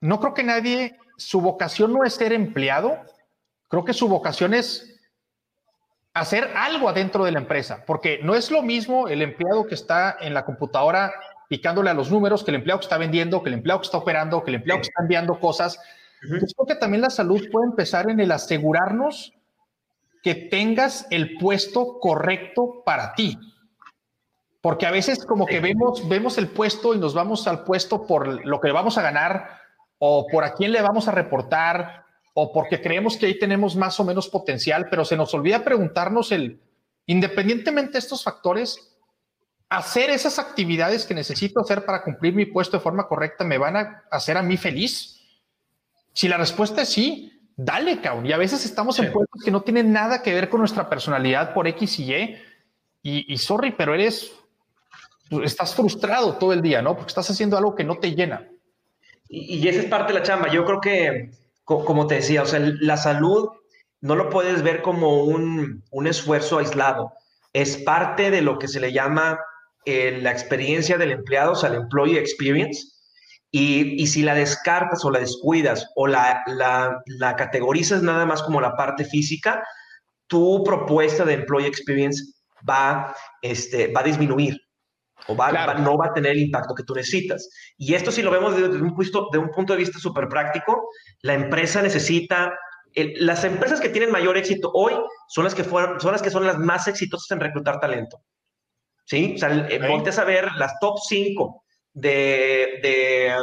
no 0.00 0.20
creo 0.20 0.34
que 0.34 0.42
nadie, 0.42 0.98
su 1.16 1.40
vocación 1.40 1.92
no 1.92 2.04
es 2.04 2.14
ser 2.14 2.32
empleado, 2.32 2.98
creo 3.68 3.84
que 3.84 3.94
su 3.94 4.08
vocación 4.08 4.54
es 4.54 4.97
hacer 6.20 6.50
algo 6.54 6.88
adentro 6.88 7.24
de 7.24 7.32
la 7.32 7.38
empresa, 7.38 7.84
porque 7.86 8.20
no 8.22 8.34
es 8.34 8.50
lo 8.50 8.62
mismo 8.62 9.08
el 9.08 9.22
empleado 9.22 9.66
que 9.66 9.74
está 9.74 10.16
en 10.20 10.34
la 10.34 10.44
computadora 10.44 11.12
picándole 11.48 11.90
a 11.90 11.94
los 11.94 12.10
números 12.10 12.44
que 12.44 12.50
el 12.50 12.56
empleado 12.56 12.80
que 12.80 12.84
está 12.84 12.98
vendiendo, 12.98 13.42
que 13.42 13.48
el 13.48 13.54
empleado 13.54 13.80
que 13.80 13.86
está 13.86 13.98
operando, 13.98 14.44
que 14.44 14.50
el 14.50 14.56
empleado 14.56 14.80
que 14.80 14.88
está 14.88 15.02
enviando 15.02 15.40
cosas. 15.40 15.80
Entonces, 16.22 16.52
creo 16.54 16.66
que 16.66 16.74
también 16.74 17.00
la 17.00 17.10
salud 17.10 17.40
puede 17.50 17.66
empezar 17.66 18.10
en 18.10 18.20
el 18.20 18.30
asegurarnos 18.32 19.32
que 20.22 20.34
tengas 20.34 21.06
el 21.10 21.38
puesto 21.38 21.98
correcto 22.00 22.82
para 22.84 23.14
ti. 23.14 23.38
Porque 24.60 24.86
a 24.86 24.90
veces 24.90 25.24
como 25.24 25.46
que 25.46 25.60
vemos, 25.60 26.06
vemos 26.08 26.36
el 26.36 26.48
puesto 26.48 26.94
y 26.94 26.98
nos 26.98 27.14
vamos 27.14 27.46
al 27.46 27.64
puesto 27.64 28.06
por 28.06 28.44
lo 28.44 28.60
que 28.60 28.72
vamos 28.72 28.98
a 28.98 29.02
ganar 29.02 29.48
o 29.98 30.26
por 30.26 30.44
a 30.44 30.52
quién 30.52 30.72
le 30.72 30.82
vamos 30.82 31.08
a 31.08 31.12
reportar 31.12 32.04
o 32.40 32.52
porque 32.52 32.80
creemos 32.80 33.16
que 33.16 33.26
ahí 33.26 33.36
tenemos 33.36 33.74
más 33.74 33.98
o 33.98 34.04
menos 34.04 34.28
potencial, 34.28 34.86
pero 34.88 35.04
se 35.04 35.16
nos 35.16 35.34
olvida 35.34 35.64
preguntarnos 35.64 36.30
el, 36.30 36.60
independientemente 37.06 37.94
de 37.94 37.98
estos 37.98 38.22
factores, 38.22 38.96
hacer 39.68 40.10
esas 40.10 40.38
actividades 40.38 41.04
que 41.04 41.14
necesito 41.14 41.58
hacer 41.58 41.84
para 41.84 42.04
cumplir 42.04 42.34
mi 42.34 42.46
puesto 42.46 42.76
de 42.76 42.82
forma 42.84 43.08
correcta, 43.08 43.42
¿me 43.42 43.58
van 43.58 43.76
a 43.76 44.04
hacer 44.12 44.36
a 44.36 44.44
mí 44.44 44.56
feliz? 44.56 45.20
Si 46.12 46.28
la 46.28 46.36
respuesta 46.36 46.82
es 46.82 46.90
sí, 46.90 47.42
dale, 47.56 48.00
cabrón. 48.00 48.26
Y 48.26 48.32
a 48.32 48.36
veces 48.36 48.64
estamos 48.64 49.00
en 49.00 49.10
puestos 49.10 49.42
que 49.44 49.50
no 49.50 49.62
tienen 49.62 49.92
nada 49.92 50.22
que 50.22 50.32
ver 50.32 50.48
con 50.48 50.60
nuestra 50.60 50.88
personalidad 50.88 51.52
por 51.54 51.66
X 51.66 51.98
y 51.98 52.14
Y. 52.14 52.36
Y, 53.02 53.38
sorry, 53.38 53.72
pero 53.72 53.94
eres, 53.94 54.30
estás 55.42 55.74
frustrado 55.74 56.34
todo 56.34 56.52
el 56.52 56.62
día, 56.62 56.82
¿no? 56.82 56.94
Porque 56.94 57.08
estás 57.08 57.28
haciendo 57.30 57.58
algo 57.58 57.74
que 57.74 57.82
no 57.82 57.98
te 57.98 58.14
llena. 58.14 58.46
Y, 59.28 59.66
esa 59.66 59.80
es 59.80 59.86
parte 59.86 60.12
de 60.12 60.20
la 60.20 60.24
chamba. 60.24 60.52
Yo 60.52 60.64
creo 60.64 60.80
que, 60.80 61.30
como 61.68 62.06
te 62.06 62.16
decía, 62.16 62.42
o 62.42 62.46
sea, 62.46 62.60
la 62.60 62.96
salud 62.96 63.50
no 64.00 64.16
lo 64.16 64.30
puedes 64.30 64.62
ver 64.62 64.80
como 64.80 65.24
un, 65.24 65.84
un 65.90 66.06
esfuerzo 66.06 66.58
aislado. 66.58 67.12
Es 67.52 67.76
parte 67.76 68.30
de 68.30 68.40
lo 68.40 68.58
que 68.58 68.68
se 68.68 68.80
le 68.80 68.92
llama 68.92 69.38
eh, 69.84 70.18
la 70.22 70.30
experiencia 70.30 70.96
del 70.96 71.12
empleado, 71.12 71.52
o 71.52 71.56
sea, 71.56 71.68
el 71.68 71.76
employee 71.76 72.18
experience 72.18 72.86
y, 73.50 74.06
si 74.06 74.22
la 74.22 74.34
descartas 74.34 75.04
o 75.04 75.10
la 75.10 75.20
descuidas 75.20 75.88
o 75.96 76.06
la, 76.06 76.42
la, 76.46 77.36
categorizas 77.36 78.02
nada 78.02 78.26
más 78.26 78.42
como 78.42 78.60
la 78.60 78.76
parte 78.76 79.04
física, 79.04 79.62
tu 80.26 80.62
propuesta 80.64 81.24
de 81.24 81.34
employee 81.34 81.68
experience 81.68 82.22
va, 82.68 83.14
este, 83.40 83.90
va 83.92 84.00
a 84.00 84.04
disminuir 84.04 84.60
o 85.26 85.36
va, 85.36 85.74
no 85.74 85.96
va 85.96 86.06
a 86.06 86.14
tener 86.14 86.32
el 86.32 86.40
impacto 86.40 86.74
que 86.74 86.84
tú 86.84 86.94
necesitas. 86.94 87.50
Y 87.76 87.94
esto 87.94 88.10
si 88.10 88.22
lo 88.22 88.30
vemos 88.30 88.56
desde 88.56 88.80
un 88.80 88.94
punto 88.94 89.28
de, 89.32 89.38
un 89.38 89.50
punto 89.50 89.72
de 89.72 89.78
vista 89.78 89.98
súper 89.98 90.28
práctico, 90.28 90.88
la 91.22 91.34
empresa 91.34 91.82
necesita, 91.82 92.54
las 92.94 93.44
empresas 93.44 93.80
que 93.80 93.90
tienen 93.90 94.10
mayor 94.10 94.36
éxito 94.36 94.70
hoy 94.72 94.94
son 95.28 95.44
las 95.44 95.54
que, 95.54 95.64
fueron, 95.64 96.00
son 96.00 96.12
las 96.12 96.22
que 96.22 96.30
son 96.30 96.46
las 96.46 96.58
más 96.58 96.88
exitosas 96.88 97.30
en 97.32 97.40
reclutar 97.40 97.80
talento. 97.80 98.22
¿Sí? 99.04 99.34
O 99.36 99.38
sea, 99.38 99.64
okay. 99.64 99.78
a 99.78 100.24
ver 100.24 100.52
las 100.56 100.78
top 100.80 100.98
5 101.08 101.64
de, 101.94 103.34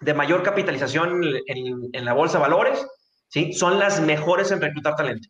de, 0.00 0.14
mayor 0.14 0.42
capitalización 0.42 1.22
en, 1.46 2.04
la 2.04 2.12
bolsa 2.12 2.38
de 2.38 2.42
valores, 2.42 2.86
¿sí? 3.28 3.52
son 3.52 3.78
las 3.78 4.00
mejores 4.00 4.50
en 4.50 4.60
reclutar 4.60 4.96
talento. 4.96 5.28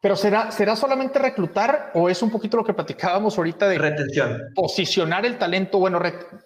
Pero 0.00 0.14
será, 0.14 0.52
será 0.52 0.76
solamente 0.76 1.18
reclutar 1.18 1.90
o 1.94 2.08
es 2.08 2.22
un 2.22 2.30
poquito 2.30 2.56
lo 2.56 2.64
que 2.64 2.72
platicábamos 2.72 3.36
ahorita 3.36 3.68
de 3.68 3.78
retención. 3.78 4.40
Posicionar 4.54 5.26
el 5.26 5.38
talento, 5.38 5.78
bueno, 5.78 6.00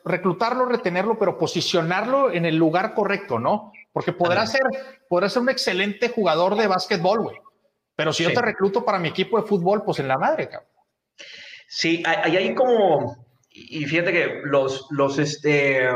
reclutarlo, 0.05 0.65
retenerlo, 0.65 1.19
pero 1.19 1.37
posicionarlo 1.37 2.33
en 2.33 2.47
el 2.47 2.57
lugar 2.57 2.95
correcto, 2.95 3.39
¿no? 3.39 3.73
Porque 3.93 4.13
podrá 4.13 4.47
ser, 4.47 4.63
podrá 5.07 5.29
ser 5.29 5.43
un 5.43 5.51
excelente 5.51 6.09
jugador 6.09 6.57
de 6.57 6.67
básquetbol, 6.67 7.23
güey. 7.25 7.37
Pero 7.95 8.13
si 8.13 8.23
yo 8.23 8.33
te 8.33 8.41
recluto 8.41 8.85
para 8.85 8.99
mi 8.99 9.09
equipo 9.09 9.41
de 9.41 9.47
fútbol, 9.47 9.85
pues 9.85 9.99
en 9.99 10.09
la 10.09 10.17
madre, 10.17 10.49
cabrón. 10.49 10.71
Sí, 11.69 12.03
hay, 12.07 12.37
hay 12.37 12.55
como, 12.55 13.27
y 13.51 13.85
fíjate 13.85 14.13
que 14.13 14.41
los, 14.45 14.87
los, 14.91 15.19
este, 15.19 15.89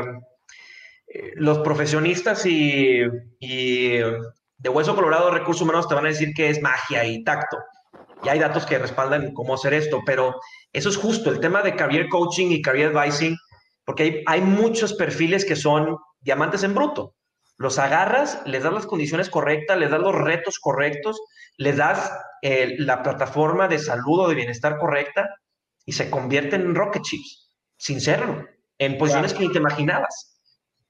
los 1.35 1.59
profesionistas 1.59 2.45
y, 2.45 3.01
de 4.57 4.69
Hueso 4.69 4.95
Colorado 4.95 5.31
Recursos 5.31 5.61
Humanos 5.61 5.87
te 5.87 5.95
van 5.95 6.05
a 6.05 6.09
decir 6.09 6.33
que 6.33 6.49
es 6.49 6.61
magia 6.61 7.05
y 7.05 7.23
tacto. 7.23 7.57
Y 8.23 8.29
hay 8.29 8.39
datos 8.39 8.65
que 8.65 8.79
respaldan 8.79 9.33
cómo 9.33 9.53
hacer 9.53 9.73
esto, 9.73 10.01
pero 10.05 10.35
eso 10.73 10.89
es 10.89 10.97
justo, 10.97 11.29
el 11.29 11.39
tema 11.39 11.61
de 11.61 11.75
career 11.75 12.09
coaching 12.09 12.47
y 12.49 12.61
career 12.61 12.95
advising, 12.95 13.37
porque 13.85 14.03
hay, 14.03 14.23
hay 14.25 14.41
muchos 14.41 14.93
perfiles 14.93 15.45
que 15.45 15.55
son 15.55 15.97
diamantes 16.21 16.63
en 16.63 16.73
bruto. 16.73 17.13
Los 17.57 17.79
agarras, 17.79 18.41
les 18.45 18.63
das 18.63 18.73
las 18.73 18.85
condiciones 18.85 19.29
correctas, 19.29 19.77
les 19.77 19.89
das 19.89 19.99
los 19.99 20.15
retos 20.15 20.59
correctos, 20.59 21.19
les 21.57 21.77
das 21.77 22.11
eh, 22.41 22.75
la 22.77 23.01
plataforma 23.01 23.67
de 23.67 23.79
salud 23.79 24.19
o 24.19 24.27
de 24.27 24.35
bienestar 24.35 24.77
correcta 24.77 25.29
y 25.85 25.93
se 25.93 26.09
convierten 26.09 26.61
en 26.61 26.75
rocket 26.75 27.01
chips 27.01 27.51
sin 27.77 28.01
serlo, 28.01 28.45
en 28.77 28.97
posiciones 28.97 29.33
que 29.33 29.39
ni 29.41 29.51
te 29.51 29.59
imaginabas. 29.59 30.36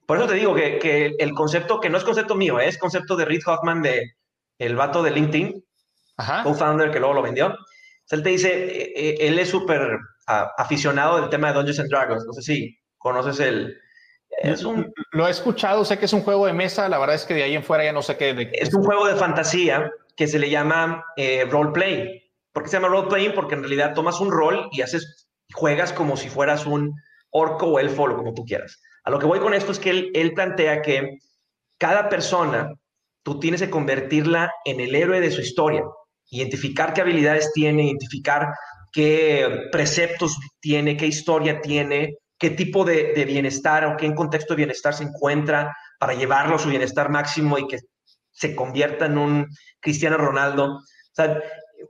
Por 0.08 0.16
eso 0.16 0.26
te 0.26 0.36
digo 0.36 0.54
que, 0.54 1.14
el 1.18 1.32
concepto, 1.34 1.80
que 1.80 1.90
no 1.90 1.98
es 1.98 2.04
concepto 2.04 2.34
mío, 2.34 2.58
es 2.58 2.78
concepto 2.78 3.14
de 3.14 3.26
Reid 3.26 3.42
Hoffman, 3.46 3.82
de, 3.82 4.14
el 4.58 4.74
vato 4.74 5.02
de 5.02 5.10
LinkedIn, 5.10 5.62
co-founder 6.44 6.90
que 6.90 6.98
luego 6.98 7.12
lo 7.12 7.20
vendió. 7.20 7.54
él 8.10 8.22
te 8.22 8.30
dice, 8.30 8.48
eh, 8.48 8.92
eh, 8.96 9.16
él 9.20 9.38
es 9.38 9.50
súper 9.50 9.98
aficionado 10.26 11.20
del 11.20 11.28
tema 11.28 11.48
de 11.48 11.54
Dungeons 11.56 11.80
and 11.80 11.90
Dragons. 11.90 12.24
No 12.24 12.32
sé 12.32 12.40
si 12.40 12.78
conoces 12.96 13.38
el... 13.40 13.78
Es 14.30 14.64
un, 14.64 14.90
lo 15.12 15.28
he 15.28 15.30
escuchado, 15.30 15.84
sé 15.84 15.98
que 15.98 16.06
es 16.06 16.12
un 16.14 16.22
juego 16.22 16.46
de 16.46 16.54
mesa, 16.54 16.88
la 16.88 16.98
verdad 16.98 17.14
es 17.14 17.26
que 17.26 17.34
de 17.34 17.42
ahí 17.42 17.54
en 17.54 17.62
fuera 17.62 17.84
ya 17.84 17.92
no 17.92 18.00
sé 18.00 18.16
qué. 18.16 18.50
Es 18.54 18.72
un 18.72 18.84
juego 18.84 19.06
de 19.06 19.14
fantasía 19.14 19.90
que 20.16 20.26
se 20.26 20.38
le 20.38 20.48
llama 20.48 21.04
eh, 21.18 21.44
role. 21.50 22.32
¿Por 22.50 22.62
qué 22.62 22.70
se 22.70 22.76
llama 22.78 22.88
role 22.88 23.08
playing? 23.08 23.34
Porque 23.34 23.56
en 23.56 23.60
realidad 23.60 23.92
tomas 23.92 24.22
un 24.22 24.32
rol 24.32 24.70
y 24.72 24.80
haces 24.80 25.28
juegas 25.52 25.92
como 25.92 26.16
si 26.16 26.30
fueras 26.30 26.64
un 26.64 26.94
orco 27.28 27.66
o 27.66 27.78
elfo 27.78 28.04
o 28.04 28.16
como 28.16 28.32
tú 28.32 28.46
quieras. 28.46 28.80
A 29.04 29.10
lo 29.10 29.18
que 29.18 29.26
voy 29.26 29.40
con 29.40 29.54
esto 29.54 29.72
es 29.72 29.78
que 29.78 30.10
él, 30.12 30.32
plantea 30.34 30.82
que 30.82 31.18
cada 31.78 32.08
persona, 32.08 32.72
tú 33.22 33.38
tienes 33.40 33.60
que 33.60 33.70
convertirla 33.70 34.52
en 34.64 34.80
el 34.80 34.94
héroe 34.94 35.20
de 35.20 35.30
su 35.30 35.40
historia, 35.40 35.84
identificar 36.30 36.92
qué 36.92 37.00
habilidades 37.00 37.52
tiene, 37.52 37.84
identificar 37.84 38.52
qué 38.92 39.68
preceptos 39.72 40.36
tiene, 40.60 40.96
qué 40.96 41.06
historia 41.06 41.60
tiene, 41.60 42.16
qué 42.38 42.50
tipo 42.50 42.84
de, 42.84 43.24
bienestar 43.26 43.84
o 43.86 43.96
qué 43.96 44.14
contexto 44.14 44.54
de 44.54 44.58
bienestar 44.58 44.94
se 44.94 45.04
encuentra 45.04 45.76
para 45.98 46.14
llevarlo 46.14 46.56
a 46.56 46.58
su 46.58 46.68
bienestar 46.68 47.10
máximo 47.10 47.58
y 47.58 47.66
que 47.66 47.80
se 48.30 48.54
convierta 48.54 49.06
en 49.06 49.18
un 49.18 49.46
Cristiano 49.80 50.16
Ronaldo. 50.16 50.76
O 50.76 50.82
sea, 51.12 51.42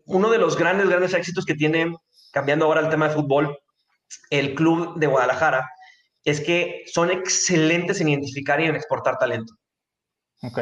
uno 0.06 0.30
de 0.30 0.38
los 0.38 0.56
grandes, 0.56 0.88
grandes 0.88 1.14
éxitos 1.14 1.44
que 1.44 1.54
tiene, 1.54 1.94
cambiando 2.32 2.64
ahora 2.64 2.80
el 2.80 2.88
tema 2.88 3.09
de 3.09 3.14
fútbol, 3.14 3.59
el 4.30 4.54
club 4.54 4.98
de 4.98 5.06
Guadalajara, 5.06 5.68
es 6.29 6.41
que 6.41 6.85
son 6.87 7.11
excelentes 7.11 8.01
en 8.01 8.09
identificar 8.09 8.61
y 8.61 8.66
en 8.66 8.76
exportar 8.76 9.18
talento. 9.18 9.55
Ok. 10.43 10.59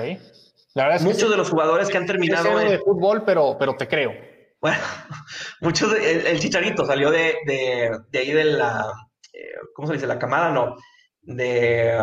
La 0.74 0.84
verdad 0.84 0.96
es 0.96 1.02
Muchos 1.02 1.30
de 1.30 1.36
los 1.36 1.50
jugadores 1.50 1.88
que 1.88 1.96
han 1.96 2.06
terminado... 2.06 2.58
de 2.58 2.78
fútbol, 2.78 3.24
pero, 3.24 3.56
pero 3.58 3.74
te 3.76 3.88
creo. 3.88 4.12
Bueno, 4.60 4.78
muchos... 5.60 5.94
el, 5.94 6.38
Chicharito 6.38 6.84
salió 6.84 7.10
de, 7.10 7.34
de, 7.46 8.18
ahí 8.18 8.30
de 8.30 8.44
la... 8.44 8.92
Eh, 9.32 9.54
¿Cómo 9.74 9.88
se 9.88 9.94
dice? 9.94 10.06
La 10.06 10.18
camada, 10.18 10.50
no. 10.50 10.76
De, 11.22 11.98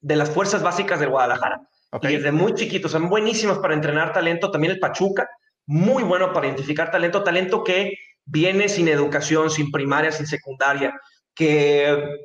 de 0.00 0.16
las 0.16 0.30
fuerzas 0.30 0.62
básicas 0.62 1.00
de 1.00 1.06
Guadalajara. 1.06 1.60
Y 2.02 2.06
desde 2.06 2.30
muy 2.30 2.54
chiquitos, 2.54 2.92
son 2.92 3.08
buenísimos 3.08 3.58
para 3.58 3.74
entrenar 3.74 4.12
talento. 4.12 4.50
También 4.50 4.74
el 4.74 4.78
Pachuca, 4.78 5.28
muy 5.66 6.02
bueno 6.02 6.32
para 6.32 6.46
identificar 6.46 6.90
talento. 6.90 7.24
Talento 7.24 7.64
que 7.64 7.94
viene 8.24 8.68
sin 8.68 8.86
educación, 8.86 9.50
sin 9.50 9.72
primaria, 9.72 10.12
sin 10.12 10.26
secundaria 10.26 10.94
que 11.40 12.18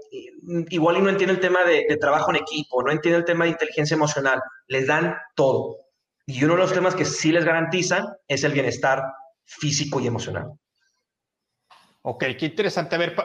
igual 0.72 0.98
y 0.98 1.02
no 1.02 1.10
entiende 1.10 1.36
el 1.36 1.40
tema 1.40 1.64
de, 1.64 1.98
trabajo 2.02 2.32
en 2.32 2.36
equipo, 2.36 2.84
no 2.84 2.92
entiende 2.92 3.20
el 3.20 3.26
tema 3.26 3.46
de 3.46 3.52
inteligencia 3.52 3.96
emocional, 3.96 4.42
les 4.68 4.88
dan 4.88 5.16
todo. 5.36 5.78
Y 6.26 6.44
uno 6.44 6.56
de 6.56 6.60
los 6.60 6.74
temas 6.74 6.96
que 6.96 7.06
sí 7.06 7.32
les 7.32 7.46
garantizan 7.46 8.06
es 8.28 8.44
el 8.44 8.52
bienestar 8.52 9.02
físico 9.46 10.02
y 10.02 10.08
emocional. 10.08 10.52
Ok, 12.02 12.26
qué 12.38 12.48
interesante. 12.48 12.96
A 12.96 13.00
ver, 13.00 13.16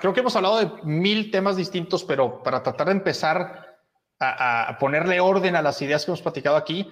creo 0.00 0.12
que 0.12 0.20
hemos 0.20 0.36
hablado 0.36 0.60
de 0.60 0.70
mil 0.84 1.32
temas 1.32 1.56
distintos, 1.56 2.04
pero 2.04 2.40
para 2.44 2.62
tratar 2.62 2.86
de 2.86 2.92
empezar 2.92 3.80
a, 4.20 4.76
ponerle 4.78 5.18
orden 5.18 5.56
a 5.56 5.62
las 5.62 5.82
ideas 5.82 6.04
que 6.04 6.12
hemos 6.12 6.22
platicado 6.22 6.54
aquí, 6.54 6.88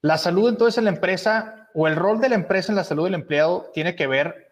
la 0.00 0.18
salud 0.18 0.48
entonces 0.48 0.78
en 0.78 0.84
la 0.84 0.90
empresa 0.90 1.68
o 1.74 1.86
el 1.86 1.94
rol 1.94 2.20
de 2.20 2.28
la 2.28 2.34
empresa 2.34 2.72
en 2.72 2.76
la 2.76 2.84
salud 2.84 3.04
del 3.04 3.14
empleado 3.14 3.70
tiene 3.72 3.94
que 3.94 4.08
ver, 4.08 4.50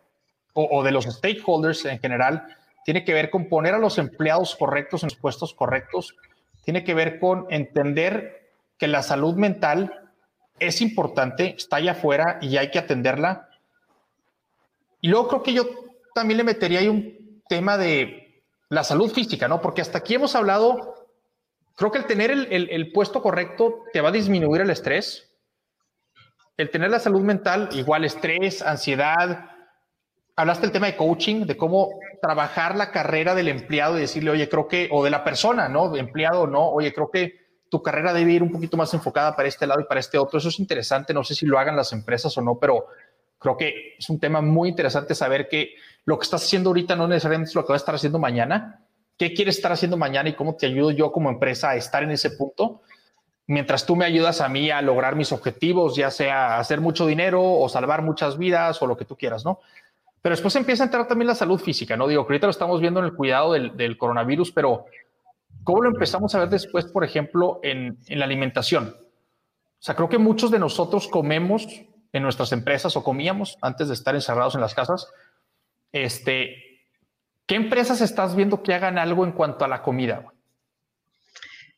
o 0.55 0.85
de 0.85 0.93
los 0.93 1.07
stakeholders 1.07 1.85
en 1.87 1.99
general, 1.99 2.47
tiene 2.85 3.05
que 3.05 3.15
ver 3.15 3.31
con 3.31 3.49
poner 3.49 3.75
a 3.75 3.79
los 3.79 3.99
empleados 3.99 4.57
correctos 4.57 5.03
en 5.03 5.09
los 5.09 5.19
puestos 5.19 5.55
correctos, 5.55 6.17
tiene 6.65 6.85
que 6.85 6.95
ver 6.95 7.19
con 7.19 7.47
entender 7.51 8.51
que 8.79 8.89
la 8.89 9.03
salud 9.03 9.35
mental 9.35 10.11
es 10.59 10.81
importante, 10.81 11.55
está 11.57 11.77
allá 11.77 11.93
afuera 11.93 12.39
y 12.41 12.57
hay 12.57 12.71
que 12.71 12.79
atenderla. 12.79 13.49
Y 15.01 15.09
luego 15.09 15.29
creo 15.29 15.43
que 15.43 15.53
yo 15.53 15.69
también 16.15 16.39
le 16.39 16.45
metería 16.45 16.81
ahí 16.81 16.89
un 16.89 17.43
tema 17.49 17.77
de 17.77 18.43
la 18.69 18.85
salud 18.85 19.13
física, 19.13 19.49
¿no? 19.49 19.61
Porque 19.61 19.83
hasta 19.83 19.99
aquí 19.99 20.15
hemos 20.15 20.35
hablado, 20.35 21.09
creo 21.77 21.91
que 21.91 21.99
el 21.99 22.07
tener 22.07 22.31
el, 22.31 22.71
el 22.71 22.93
puesto 22.93 23.21
correcto 23.23 23.85
te 23.93 24.01
va 24.01 24.11
a 24.11 24.13
disminuir 24.13 24.63
el 24.63 24.71
estrés. 24.71 25.29
El 26.57 26.71
tener 26.71 26.91
la 26.91 27.01
salud 27.01 27.23
mental, 27.23 27.69
igual 27.73 28.05
estrés, 28.05 28.63
ansiedad, 28.63 29.51
hablaste 30.37 30.63
del 30.63 30.73
tema 30.73 30.87
de 30.87 30.97
coaching, 30.97 31.47
de 31.47 31.57
cómo 31.57 31.91
trabajar 32.21 32.77
la 32.77 32.91
carrera 32.91 33.35
del 33.35 33.49
empleado 33.49 33.99
y 33.99 34.03
decirle, 34.03 34.31
oye, 34.31 34.49
creo 34.49 34.69
que, 34.69 34.89
o 34.91 35.05
de 35.05 35.11
la 35.11 35.25
persona, 35.25 35.69
¿no? 35.69 35.91
De 35.91 36.01
empleado, 36.01 36.47
no, 36.47 36.69
oye, 36.69 36.93
creo 36.93 37.11
que 37.11 37.43
tu 37.69 37.83
carrera 37.83 38.13
debe 38.13 38.33
ir 38.33 38.43
un 38.43 38.53
poquito 38.53 38.77
más 38.77 38.93
enfocada 38.95 39.35
para 39.35 39.49
este 39.49 39.67
lado 39.67 39.81
y 39.81 39.85
para 39.85 40.01
este 40.01 40.19
otro. 40.19 40.39
Eso 40.39 40.49
es 40.49 40.59
interesante, 40.59 41.15
no 41.15 41.25
sé 41.25 41.35
si 41.35 41.47
lo 41.47 41.59
hagan 41.59 41.77
las 41.77 41.93
empresas 41.93 42.37
o 42.37 42.43
no, 42.43 42.59
pero 42.59 42.87
creo 43.39 43.57
que 43.57 43.97
es 43.99 44.09
un 44.11 44.21
tema 44.21 44.41
muy 44.41 44.69
interesante 44.69 45.15
saber 45.15 45.49
que 45.49 45.75
lo 46.05 46.19
que 46.19 46.25
estás 46.25 46.45
haciendo 46.45 46.71
ahorita 46.71 46.97
no 46.97 47.09
necesariamente 47.09 47.51
es 47.51 47.55
lo 47.55 47.63
que 47.63 47.69
va 47.69 47.77
a 47.77 47.79
estar 47.79 47.95
haciendo 47.95 48.19
mañana. 48.19 48.85
¿Qué 49.19 49.35
quieres 49.35 49.57
estar 49.57 49.73
haciendo 49.73 49.97
mañana 49.97 50.29
y 50.29 50.35
cómo 50.35 50.55
te 50.55 50.67
ayudo 50.67 50.91
yo 50.91 51.13
como 51.13 51.31
empresa 51.31 51.71
a 51.71 51.77
estar 51.77 52.03
en 52.03 52.11
ese 52.11 52.31
punto? 52.31 52.83
Mientras 53.47 53.85
tú 53.85 53.97
me 53.97 54.05
ayudas 54.05 54.41
a 54.41 54.49
mí 54.49 54.71
a 54.71 54.81
lograr 54.83 55.17
mis 55.17 55.33
objetivos, 55.33 55.97
ya 55.97 56.11
sea 56.11 56.59
hacer 56.59 56.81
mucho 56.81 57.07
dinero 57.07 57.43
o 57.43 57.69
salvar 57.69 58.03
muchas 58.03 58.39
vidas 58.39 58.81
o 58.81 58.87
lo 58.87 58.97
que 58.97 59.05
tú 59.05 59.17
quieras, 59.17 59.45
¿no? 59.45 59.61
Pero 60.23 60.35
después 60.35 60.55
empieza 60.55 60.85
a 60.85 60.87
entrar 60.87 61.09
también 61.09 61.27
la 61.27 61.35
salud 61.35 61.59
física, 61.59 61.97
¿no? 61.97 62.07
Digo, 62.07 62.25
que 62.25 62.33
ahorita 62.33 62.47
lo 62.47 62.53
estamos 62.53 62.81
viendo 62.81 63.01
en 63.01 63.07
el 63.07 63.15
cuidado 63.15 63.53
del, 63.53 63.99
coronavirus, 63.99 64.53
pero 64.53 64.87
¿cómo 65.65 65.83
lo 65.83 65.89
empezamos 65.89 66.33
a 66.35 66.39
ver 66.39 66.49
después, 66.49 66.85
por 66.87 67.03
ejemplo, 67.03 67.59
en, 67.65 67.99
la 68.07 68.25
alimentación? 68.25 68.95
O 68.97 69.85
sea, 69.85 69.97
creo 69.97 70.09
que 70.09 70.19
muchos 70.19 70.53
de 70.53 70.61
nosotros 70.61 71.09
comemos 71.09 71.67
en 72.13 72.23
nuestras 72.23 72.53
empresas 72.53 72.97
o 72.97 73.03
comíamos 73.03 73.59
antes 73.61 73.89
de 73.89 73.95
estar 73.95 74.15
encerrados 74.15 74.55
en 74.55 74.61
las 74.61 74.75
casas. 74.75 75.09
Este, 75.91 76.87
¿Qué 77.45 77.57
empresas 77.57 78.01
estás 78.01 78.37
viendo 78.37 78.63
que 78.63 78.75
hagan 78.75 78.99
algo 78.99 79.25
en 79.25 79.33
cuanto 79.33 79.65
a 79.65 79.69
la 79.69 79.83
comida? 79.83 80.25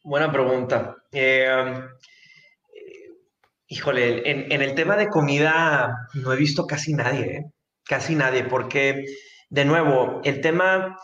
Buena 0.02 0.30
pregunta. 0.30 0.96
Eh, 1.10 1.80
híjole, 3.68 4.30
en, 4.30 4.52
en, 4.52 4.60
el 4.60 4.74
tema 4.74 4.96
de 4.96 5.08
comida 5.08 6.08
no 6.12 6.30
he 6.30 6.36
visto 6.36 6.66
casi 6.66 6.92
nadie. 6.92 7.36
¿eh? 7.36 7.53
Casi 7.86 8.14
nadie, 8.14 8.44
porque 8.44 9.04
de 9.50 9.64
nuevo, 9.64 10.20
el 10.24 10.40
tema, 10.40 10.98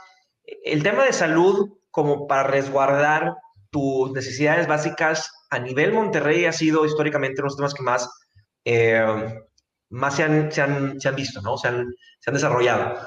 el 0.64 0.82
tema 0.82 1.04
de 1.04 1.12
salud 1.12 1.78
como 1.90 2.26
para 2.26 2.44
resguardar 2.44 3.34
tus 3.70 4.12
necesidades 4.12 4.66
básicas 4.66 5.30
a 5.50 5.58
nivel 5.58 5.92
Monterrey 5.92 6.44
ha 6.44 6.52
sido 6.52 6.84
históricamente 6.84 7.40
uno 7.40 7.48
de 7.48 7.48
los 7.48 7.56
temas 7.56 7.74
que 7.74 7.82
más, 7.82 8.10
eh, 8.64 9.34
más 9.90 10.16
se 10.16 10.22
han, 10.22 10.50
se, 10.52 10.62
han, 10.62 11.00
se 11.00 11.08
han, 11.08 11.16
visto, 11.16 11.40
¿no? 11.42 11.56
Se 11.56 11.68
han, 11.68 11.86
se 12.20 12.30
han 12.30 12.34
desarrollado. 12.34 12.98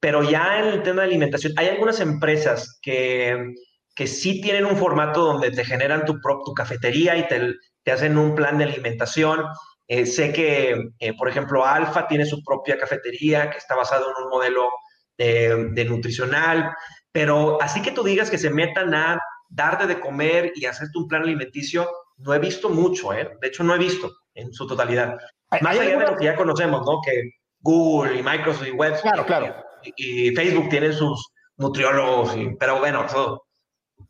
Pero 0.00 0.22
ya 0.22 0.58
en 0.58 0.66
el 0.66 0.82
tema 0.82 1.02
de 1.02 1.08
alimentación, 1.08 1.52
hay 1.56 1.68
algunas 1.68 2.00
empresas 2.00 2.78
que, 2.82 3.54
que 3.94 4.06
sí 4.06 4.40
tienen 4.40 4.66
un 4.66 4.76
formato 4.76 5.24
donde 5.24 5.50
te 5.50 5.64
generan 5.64 6.04
tu, 6.04 6.20
tu 6.20 6.52
cafetería 6.54 7.16
y 7.16 7.26
te, 7.26 7.54
te 7.82 7.92
hacen 7.92 8.18
un 8.18 8.34
plan 8.34 8.58
de 8.58 8.64
alimentación 8.64 9.44
eh, 9.86 10.06
sé 10.06 10.32
que, 10.32 10.90
eh, 10.98 11.16
por 11.16 11.28
ejemplo, 11.28 11.64
Alfa 11.64 12.06
tiene 12.06 12.24
su 12.24 12.42
propia 12.42 12.78
cafetería 12.78 13.50
que 13.50 13.58
está 13.58 13.74
basado 13.74 14.06
en 14.10 14.24
un 14.24 14.30
modelo 14.30 14.70
de, 15.16 15.84
nutricional, 15.88 16.74
pero 17.12 17.62
así 17.62 17.80
que 17.82 17.92
tú 17.92 18.02
digas 18.02 18.30
que 18.30 18.38
se 18.38 18.50
metan 18.50 18.94
a 18.94 19.20
darte 19.48 19.86
de 19.86 20.00
comer 20.00 20.52
y 20.56 20.66
hacerte 20.66 20.98
un 20.98 21.06
plan 21.06 21.22
alimenticio, 21.22 21.88
no 22.16 22.34
he 22.34 22.38
visto 22.38 22.68
mucho, 22.68 23.12
¿eh? 23.12 23.30
De 23.40 23.48
hecho, 23.48 23.62
no 23.62 23.74
he 23.74 23.78
visto 23.78 24.10
en 24.34 24.52
su 24.52 24.66
totalidad. 24.66 25.16
Más 25.60 25.78
allá 25.78 25.98
de 25.98 26.06
lo 26.06 26.16
que 26.16 26.24
ya 26.24 26.34
conocemos, 26.34 26.82
¿no? 26.84 27.00
Que 27.04 27.30
Google 27.60 28.18
y 28.18 28.22
Microsoft 28.22 28.66
y 28.66 28.72
Web 28.72 29.00
claro, 29.02 29.24
claro. 29.24 29.54
Y, 29.96 30.34
Facebook 30.34 30.68
tienen 30.68 30.92
sus 30.92 31.32
nutriólogos, 31.56 32.34
pero 32.58 32.80
bueno, 32.80 33.06
todo. 33.06 33.44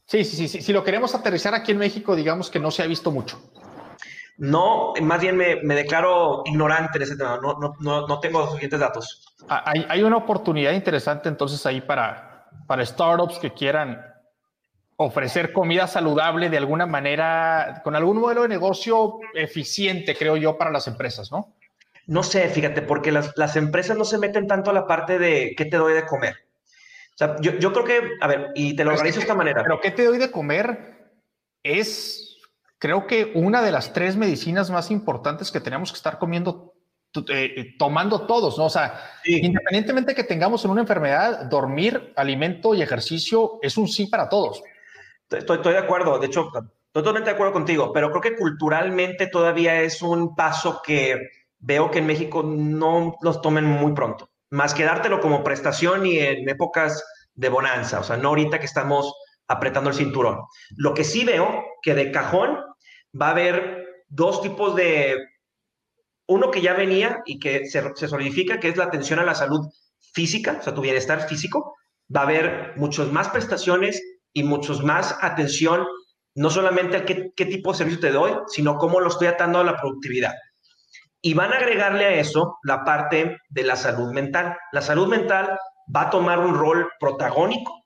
Sí, 0.06 0.24
sí, 0.24 0.48
sí, 0.48 0.62
Si 0.62 0.72
lo 0.72 0.84
queremos 0.84 1.14
aterrizar 1.14 1.54
aquí 1.54 1.72
en 1.72 1.78
México, 1.78 2.14
digamos 2.14 2.50
que 2.50 2.60
no 2.60 2.70
se 2.70 2.82
ha 2.82 2.86
visto 2.86 3.10
mucho. 3.10 3.40
No, 4.36 4.92
más 5.00 5.20
bien 5.20 5.36
me, 5.36 5.74
declaro 5.74 6.42
ignorante 6.44 6.98
en 6.98 7.02
ese 7.02 7.16
tema, 7.16 7.38
no, 7.40 7.56
no, 7.80 8.06
no, 8.06 8.20
tengo 8.20 8.46
suficientes 8.46 8.80
datos. 8.80 9.36
Ah, 9.48 9.62
hay, 9.66 9.86
hay, 9.88 10.02
una 10.02 10.16
oportunidad 10.16 10.72
interesante 10.72 11.28
entonces 11.28 11.64
ahí 11.66 11.80
para, 11.80 12.48
para 12.66 12.84
startups 12.84 13.38
que 13.38 13.52
quieran 13.52 14.04
ofrecer 14.96 15.52
comida 15.52 15.86
saludable 15.86 16.50
de 16.50 16.56
alguna 16.56 16.86
manera, 16.86 17.80
con 17.84 17.94
algún 17.94 18.18
modelo 18.18 18.42
de 18.42 18.48
negocio 18.48 19.18
eficiente, 19.34 20.16
creo 20.16 20.36
yo, 20.36 20.56
para 20.56 20.70
las 20.70 20.86
empresas, 20.88 21.30
¿no? 21.30 21.54
No 22.06 22.22
sé, 22.22 22.48
fíjate, 22.48 22.82
porque 22.82 23.10
las, 23.10 23.32
las 23.36 23.56
empresas 23.56 23.96
no 23.96 24.04
se 24.04 24.18
meten 24.18 24.46
tanto 24.46 24.70
a 24.70 24.74
la 24.74 24.86
parte 24.86 25.18
de 25.18 25.54
qué 25.56 25.64
te 25.64 25.76
doy 25.76 25.94
de 25.94 26.04
comer. 26.04 26.34
O 27.14 27.16
sea, 27.16 27.36
yo, 27.40 27.52
yo 27.52 27.72
creo 27.72 27.84
que, 27.84 28.10
a 28.20 28.26
ver, 28.26 28.50
y 28.54 28.76
te 28.76 28.84
lo 28.84 28.90
organizo 28.90 29.16
de 29.16 29.22
esta 29.22 29.34
manera. 29.34 29.62
Pero 29.62 29.80
qué 29.80 29.90
te 29.90 30.04
doy 30.04 30.18
de 30.18 30.30
comer 30.30 31.12
es 31.62 32.33
creo 32.78 33.06
que 33.06 33.32
una 33.34 33.62
de 33.62 33.72
las 33.72 33.92
tres 33.92 34.16
medicinas 34.16 34.70
más 34.70 34.90
importantes 34.90 35.50
que 35.50 35.60
tenemos 35.60 35.92
que 35.92 35.96
estar 35.96 36.18
comiendo, 36.18 36.74
eh, 37.28 37.54
eh, 37.56 37.74
tomando 37.78 38.26
todos, 38.26 38.58
¿no? 38.58 38.66
O 38.66 38.70
sea, 38.70 39.00
independientemente 39.24 40.14
que 40.14 40.24
tengamos 40.24 40.64
una 40.64 40.80
enfermedad, 40.80 41.46
dormir, 41.46 42.12
alimento 42.16 42.74
y 42.74 42.82
ejercicio 42.82 43.58
es 43.62 43.76
un 43.76 43.88
sí 43.88 44.06
para 44.06 44.28
todos. 44.28 44.62
Estoy, 45.30 45.56
estoy 45.56 45.72
de 45.72 45.78
acuerdo, 45.78 46.18
de 46.18 46.26
hecho, 46.26 46.50
totalmente 46.92 47.30
de 47.30 47.34
acuerdo 47.34 47.52
contigo, 47.52 47.92
pero 47.92 48.10
creo 48.10 48.20
que 48.20 48.36
culturalmente 48.36 49.26
todavía 49.26 49.80
es 49.80 50.00
un 50.02 50.34
paso 50.36 50.80
que 50.84 51.18
veo 51.58 51.90
que 51.90 51.98
en 52.00 52.06
México 52.06 52.42
no 52.44 53.16
los 53.22 53.40
tomen 53.40 53.64
muy 53.64 53.92
pronto, 53.94 54.30
más 54.50 54.74
que 54.74 54.84
dártelo 54.84 55.20
como 55.20 55.42
prestación 55.42 56.06
y 56.06 56.18
en 56.18 56.48
épocas 56.48 57.02
de 57.34 57.48
bonanza, 57.48 58.00
o 58.00 58.04
sea, 58.04 58.16
no 58.16 58.28
ahorita 58.28 58.60
que 58.60 58.66
estamos 58.66 59.12
apretando 59.48 59.90
el 59.90 59.96
cinturón. 59.96 60.40
Lo 60.76 60.94
que 60.94 61.04
sí 61.04 61.24
veo 61.24 61.64
que 61.82 61.94
de 61.94 62.10
cajón 62.10 62.58
va 63.20 63.28
a 63.28 63.32
haber 63.32 64.04
dos 64.08 64.42
tipos 64.42 64.74
de, 64.74 65.16
uno 66.26 66.50
que 66.50 66.60
ya 66.60 66.74
venía 66.74 67.22
y 67.26 67.38
que 67.38 67.66
se, 67.66 68.08
solidifica, 68.08 68.60
que 68.60 68.68
es 68.68 68.76
la 68.76 68.84
atención 68.84 69.18
a 69.18 69.24
la 69.24 69.34
salud 69.34 69.68
física, 70.12 70.58
o 70.60 70.62
sea, 70.62 70.74
tu 70.74 70.80
bienestar 70.80 71.28
físico, 71.28 71.76
va 72.14 72.20
a 72.20 72.24
haber 72.24 72.72
muchos 72.76 73.12
más 73.12 73.28
prestaciones 73.28 74.02
y 74.32 74.42
muchos 74.42 74.82
más 74.82 75.16
atención, 75.20 75.86
no 76.34 76.50
solamente 76.50 76.96
a 76.96 77.04
qué 77.04 77.46
tipo 77.46 77.72
de 77.72 77.78
servicio 77.78 78.00
te 78.00 78.12
doy, 78.12 78.32
sino 78.48 78.78
cómo 78.78 79.00
lo 79.00 79.08
estoy 79.08 79.28
atando 79.28 79.60
a 79.60 79.64
la 79.64 79.76
productividad. 79.76 80.34
Y 81.20 81.34
van 81.34 81.52
a 81.52 81.56
agregarle 81.56 82.04
a 82.04 82.14
eso 82.14 82.58
la 82.64 82.84
parte 82.84 83.38
de 83.48 83.62
la 83.62 83.76
salud 83.76 84.12
mental. 84.12 84.56
La 84.72 84.82
salud 84.82 85.08
mental 85.08 85.56
va 85.94 86.02
a 86.02 86.10
tomar 86.10 86.38
un 86.38 86.54
rol 86.54 86.90
protagónico 87.00 87.83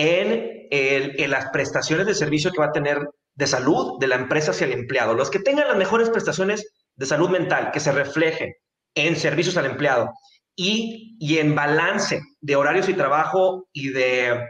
en, 0.00 1.30
las 1.30 1.50
prestaciones 1.50 2.06
de 2.06 2.14
servicio 2.14 2.50
que 2.50 2.60
va 2.60 2.66
a 2.66 2.72
tener 2.72 2.98
de 3.34 3.46
salud 3.46 3.98
de 4.00 4.06
la 4.06 4.16
empresa 4.16 4.52
hacia 4.52 4.66
el 4.66 4.72
empleado. 4.72 5.14
Los 5.14 5.30
que 5.30 5.40
tengan 5.40 5.68
las 5.68 5.76
mejores 5.76 6.10
prestaciones 6.10 6.72
de 6.96 7.06
salud 7.06 7.30
mental 7.30 7.70
que 7.72 7.80
se 7.80 7.92
reflejen 7.92 8.52
en 8.94 9.16
servicios 9.16 9.56
al 9.56 9.66
empleado 9.66 10.10
y, 10.56 11.16
y 11.20 11.38
en 11.38 11.54
balance 11.54 12.20
de 12.40 12.56
horarios 12.56 12.88
y 12.88 12.94
trabajo 12.94 13.68
y 13.72 13.90
de 13.90 14.46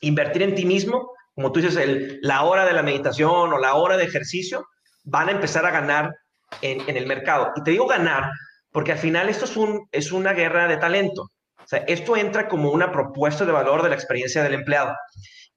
invertir 0.00 0.42
en 0.42 0.54
ti 0.54 0.64
mismo, 0.64 1.10
como 1.34 1.52
tú 1.52 1.60
dices, 1.60 1.76
el, 1.76 2.18
la 2.22 2.42
hora 2.42 2.64
de 2.64 2.72
la 2.72 2.82
meditación 2.82 3.52
o 3.52 3.58
la 3.58 3.74
hora 3.74 3.96
de 3.96 4.04
ejercicio, 4.04 4.66
van 5.04 5.28
a 5.28 5.32
empezar 5.32 5.64
a 5.66 5.70
ganar 5.70 6.14
en, 6.60 6.88
en 6.88 6.96
el 6.96 7.06
mercado. 7.06 7.52
Y 7.56 7.62
te 7.62 7.70
digo 7.70 7.86
ganar 7.86 8.30
porque 8.70 8.92
al 8.92 8.98
final 8.98 9.28
esto 9.28 9.44
es, 9.44 9.56
un, 9.56 9.86
es 9.92 10.12
una 10.12 10.32
guerra 10.32 10.66
de 10.66 10.76
talento. 10.76 11.28
O 11.64 11.68
sea, 11.68 11.84
esto 11.86 12.16
entra 12.16 12.48
como 12.48 12.70
una 12.70 12.92
propuesta 12.92 13.44
de 13.44 13.52
valor 13.52 13.82
de 13.82 13.88
la 13.88 13.94
experiencia 13.94 14.42
del 14.42 14.54
empleado. 14.54 14.94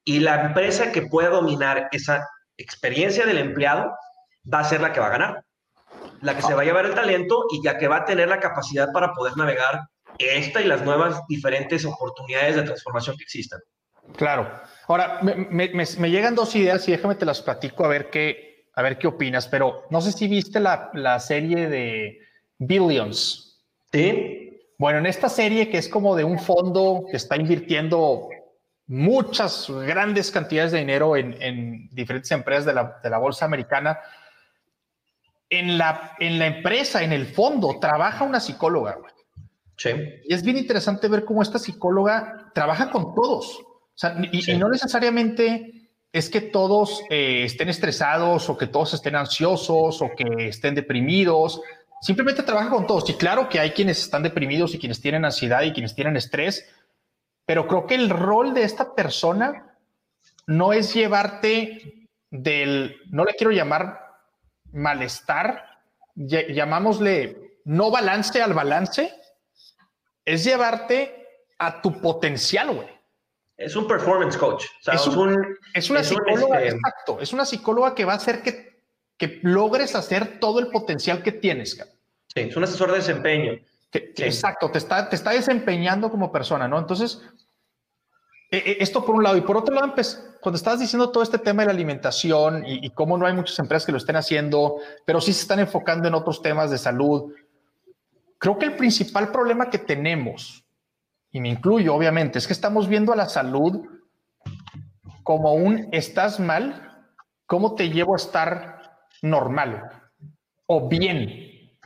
Y 0.04 0.20
la 0.20 0.46
empresa 0.46 0.92
que 0.92 1.02
pueda 1.02 1.30
dominar 1.30 1.88
esa 1.92 2.26
experiencia 2.56 3.26
del 3.26 3.38
empleado 3.38 3.92
va 4.52 4.60
a 4.60 4.64
ser 4.64 4.80
la 4.80 4.92
que 4.92 5.00
va 5.00 5.06
a 5.06 5.10
ganar. 5.10 5.44
La 6.22 6.34
que 6.34 6.42
se 6.42 6.54
va 6.54 6.62
a 6.62 6.64
llevar 6.64 6.86
el 6.86 6.94
talento 6.94 7.44
y 7.50 7.62
ya 7.62 7.76
que 7.76 7.88
va 7.88 7.98
a 7.98 8.04
tener 8.04 8.28
la 8.28 8.40
capacidad 8.40 8.92
para 8.92 9.12
poder 9.12 9.36
navegar 9.36 9.80
esta 10.18 10.60
y 10.60 10.64
las 10.64 10.82
nuevas 10.82 11.20
diferentes 11.28 11.84
oportunidades 11.84 12.56
de 12.56 12.62
transformación 12.62 13.16
que 13.16 13.24
existan. 13.24 13.60
Claro. 14.16 14.50
Ahora, 14.86 15.20
me, 15.22 16.10
llegan 16.10 16.34
dos 16.34 16.54
ideas 16.54 16.86
y 16.88 16.92
déjame 16.92 17.16
te 17.16 17.26
las 17.26 17.42
platico 17.42 17.84
a 17.84 17.88
ver 17.88 18.08
qué, 18.10 18.68
a 18.74 18.82
ver 18.82 18.98
qué 18.98 19.08
opinas, 19.08 19.48
pero 19.48 19.84
no 19.90 20.00
sé 20.00 20.12
si 20.12 20.28
viste 20.28 20.60
la, 20.60 20.90
la 20.94 21.18
serie 21.18 21.68
de 21.68 22.18
Billions. 22.58 23.64
Sí. 23.92 24.45
Bueno, 24.78 24.98
en 24.98 25.06
esta 25.06 25.28
serie 25.28 25.70
que 25.70 25.78
es 25.78 25.88
como 25.88 26.16
de 26.16 26.24
un 26.24 26.38
fondo 26.38 27.04
que 27.10 27.16
está 27.16 27.36
invirtiendo 27.36 28.28
muchas 28.86 29.68
grandes 29.70 30.30
cantidades 30.30 30.72
de 30.72 30.78
dinero 30.78 31.16
en, 31.16 31.88
diferentes 31.90 32.30
empresas 32.30 32.66
de 32.66 33.10
la, 33.10 33.18
bolsa 33.18 33.44
americana, 33.44 33.98
en 35.48 35.78
la, 35.78 36.12
en 36.18 36.38
la 36.38 36.46
empresa, 36.46 37.02
en 37.02 37.12
el 37.12 37.26
fondo, 37.26 37.78
trabaja 37.80 38.24
una 38.24 38.40
psicóloga. 38.40 38.98
Sí. 39.76 39.90
Y 40.24 40.32
es 40.32 40.42
bien 40.42 40.56
interesante 40.56 41.08
ver 41.08 41.24
cómo 41.24 41.42
esta 41.42 41.58
psicóloga 41.58 42.50
trabaja 42.54 42.90
con 42.90 43.14
todos. 43.14 43.62
y, 44.32 44.56
no 44.56 44.68
necesariamente 44.68 45.90
es 46.12 46.30
que 46.30 46.40
todos 46.40 47.02
eh, 47.10 47.44
estén 47.44 47.68
estresados 47.68 48.48
o 48.48 48.56
que 48.56 48.66
todos 48.66 48.94
estén 48.94 49.16
ansiosos 49.16 50.00
o 50.00 50.10
que 50.16 50.48
estén 50.48 50.74
deprimidos. 50.74 51.60
Simplemente 52.00 52.42
trabaja 52.42 52.70
con 52.70 52.86
todos. 52.86 53.08
Y 53.10 53.14
claro 53.14 53.48
que 53.48 53.60
hay 53.60 53.70
quienes 53.70 53.98
están 53.98 54.22
deprimidos 54.22 54.74
y 54.74 54.78
quienes 54.78 55.00
tienen 55.00 55.24
ansiedad 55.24 55.62
y 55.62 55.72
quienes 55.72 55.94
tienen 55.94 56.16
estrés, 56.16 56.68
pero 57.44 57.66
creo 57.66 57.86
que 57.86 57.94
el 57.94 58.10
rol 58.10 58.54
de 58.54 58.64
esta 58.64 58.94
persona 58.94 59.76
no 60.46 60.72
es 60.72 60.94
llevarte 60.94 62.08
del, 62.30 62.96
no 63.10 63.24
le 63.24 63.34
quiero 63.34 63.52
llamar 63.52 64.00
malestar, 64.72 65.64
llamámosle 66.14 67.60
no 67.64 67.90
balance 67.90 68.40
al 68.40 68.54
balance, 68.54 69.12
es 70.24 70.44
llevarte 70.44 71.26
a 71.58 71.80
tu 71.80 72.00
potencial, 72.00 72.72
güey. 72.72 72.88
Es 73.56 73.74
un 73.74 73.88
performance 73.88 74.36
coach. 74.36 74.66
es, 75.74 75.90
una 75.90 76.04
psicóloga, 76.04 76.62
este, 76.62 76.76
exacto. 76.76 77.20
Es 77.20 77.32
una 77.32 77.46
psicóloga 77.46 77.94
que 77.94 78.04
va 78.04 78.12
a 78.12 78.16
hacer 78.16 78.42
que, 78.42 78.75
que 79.16 79.40
logres 79.42 79.94
hacer 79.94 80.38
todo 80.40 80.60
el 80.60 80.68
potencial 80.68 81.22
que 81.22 81.32
tienes. 81.32 81.78
Sí, 82.34 82.40
es 82.40 82.56
un 82.56 82.64
asesor 82.64 82.90
de 82.90 82.98
desempeño. 82.98 83.52
Exacto, 83.92 84.70
te 84.70 84.78
está, 84.78 85.08
te 85.08 85.16
está 85.16 85.30
desempeñando 85.30 86.10
como 86.10 86.30
persona, 86.30 86.68
¿no? 86.68 86.78
Entonces, 86.78 87.22
e, 88.50 88.58
e, 88.58 88.76
esto 88.80 89.04
por 89.04 89.14
un 89.14 89.22
lado. 89.22 89.36
Y 89.36 89.40
por 89.40 89.56
otro 89.56 89.74
lado, 89.74 89.94
pues, 89.94 90.22
cuando 90.40 90.56
estabas 90.56 90.80
diciendo 90.80 91.10
todo 91.10 91.22
este 91.22 91.38
tema 91.38 91.62
de 91.62 91.66
la 91.66 91.72
alimentación 91.72 92.64
y, 92.66 92.90
cómo 92.90 93.18
no 93.18 93.26
hay 93.26 93.32
muchas 93.32 93.58
empresas 93.58 93.86
que 93.86 93.92
lo 93.92 93.98
estén 93.98 94.16
haciendo, 94.16 94.76
pero 95.04 95.20
sí 95.20 95.32
se 95.32 95.42
están 95.42 95.60
enfocando 95.60 96.08
en 96.08 96.14
otros 96.14 96.42
temas 96.42 96.70
de 96.70 96.78
salud, 96.78 97.32
creo 98.38 98.58
que 98.58 98.66
el 98.66 98.76
principal 98.76 99.32
problema 99.32 99.70
que 99.70 99.78
tenemos, 99.78 100.64
y 101.32 101.40
me 101.40 101.48
incluyo 101.48 101.94
obviamente, 101.94 102.38
es 102.38 102.46
que 102.46 102.52
estamos 102.52 102.86
viendo 102.88 103.12
a 103.12 103.16
la 103.16 103.28
salud 103.28 103.86
como 105.22 105.54
un 105.54 105.88
estás 105.90 106.38
mal, 106.38 107.08
¿cómo 107.46 107.74
te 107.74 107.90
llevo 107.90 108.14
a 108.14 108.18
estar 108.18 108.75
normal 109.22 109.90
o 110.66 110.88
bien? 110.88 111.78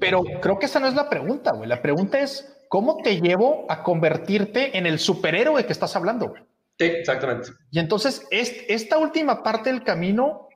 Pero 0.00 0.22
creo 0.40 0.58
que 0.58 0.66
esa 0.66 0.80
no 0.80 0.88
es 0.88 0.94
la 0.94 1.08
pregunta, 1.08 1.52
güey. 1.52 1.68
La 1.68 1.82
pregunta 1.82 2.20
es, 2.20 2.64
¿cómo 2.68 2.98
te 3.02 3.20
llevo 3.20 3.66
a 3.68 3.82
convertirte 3.82 4.76
en 4.76 4.86
el 4.86 4.98
superhéroe 4.98 5.66
que 5.66 5.72
estás 5.72 5.96
hablando? 5.96 6.34
Sí, 6.78 6.86
exactamente. 6.86 7.50
Y 7.70 7.80
entonces, 7.80 8.26
esta 8.30 8.98
última 8.98 9.42
parte 9.42 9.70
del 9.72 9.82
camino, 9.82 10.48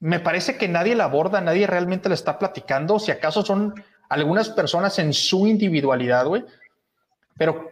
me 0.00 0.20
parece 0.20 0.56
que 0.56 0.68
nadie 0.68 0.94
la 0.94 1.04
aborda, 1.04 1.40
nadie 1.40 1.66
realmente 1.66 2.08
la 2.08 2.14
está 2.14 2.38
platicando, 2.38 2.98
si 2.98 3.10
acaso 3.10 3.44
son 3.44 3.74
algunas 4.08 4.48
personas 4.50 4.98
en 4.98 5.12
su 5.12 5.46
individualidad, 5.46 6.26
güey. 6.26 6.44
Pero, 7.36 7.70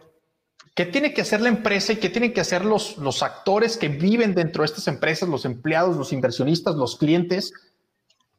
¿qué 0.75 0.85
tiene 0.85 1.13
que 1.13 1.21
hacer 1.21 1.41
la 1.41 1.49
empresa 1.49 1.93
y 1.93 1.95
qué 1.95 2.09
tienen 2.09 2.33
que 2.33 2.41
hacer 2.41 2.63
los, 2.63 2.97
los 2.97 3.23
actores 3.23 3.77
que 3.77 3.87
viven 3.87 4.35
dentro 4.35 4.61
de 4.61 4.67
estas 4.67 4.87
empresas, 4.87 5.27
los 5.27 5.45
empleados, 5.45 5.95
los 5.95 6.13
inversionistas, 6.13 6.75
los 6.75 6.97
clientes? 6.97 7.53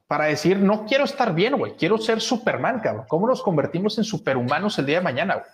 Para 0.06 0.26
decir, 0.26 0.58
no 0.58 0.86
quiero 0.86 1.04
estar 1.04 1.34
bien, 1.34 1.56
güey, 1.56 1.74
quiero 1.76 1.98
ser 1.98 2.20
Superman, 2.20 2.80
cabrón. 2.80 3.06
¿Cómo 3.08 3.26
nos 3.26 3.42
convertimos 3.42 3.98
en 3.98 4.04
superhumanos 4.04 4.78
el 4.78 4.86
día 4.86 4.98
de 4.98 5.04
mañana, 5.04 5.34
güey? 5.34 5.46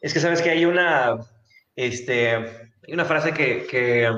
Es 0.00 0.14
que 0.14 0.20
sabes 0.20 0.40
que 0.42 0.50
hay 0.50 0.64
una, 0.64 1.18
este, 1.74 2.36
hay 2.36 2.94
una 2.94 3.04
frase 3.04 3.32
que, 3.32 3.66
que, 3.66 4.10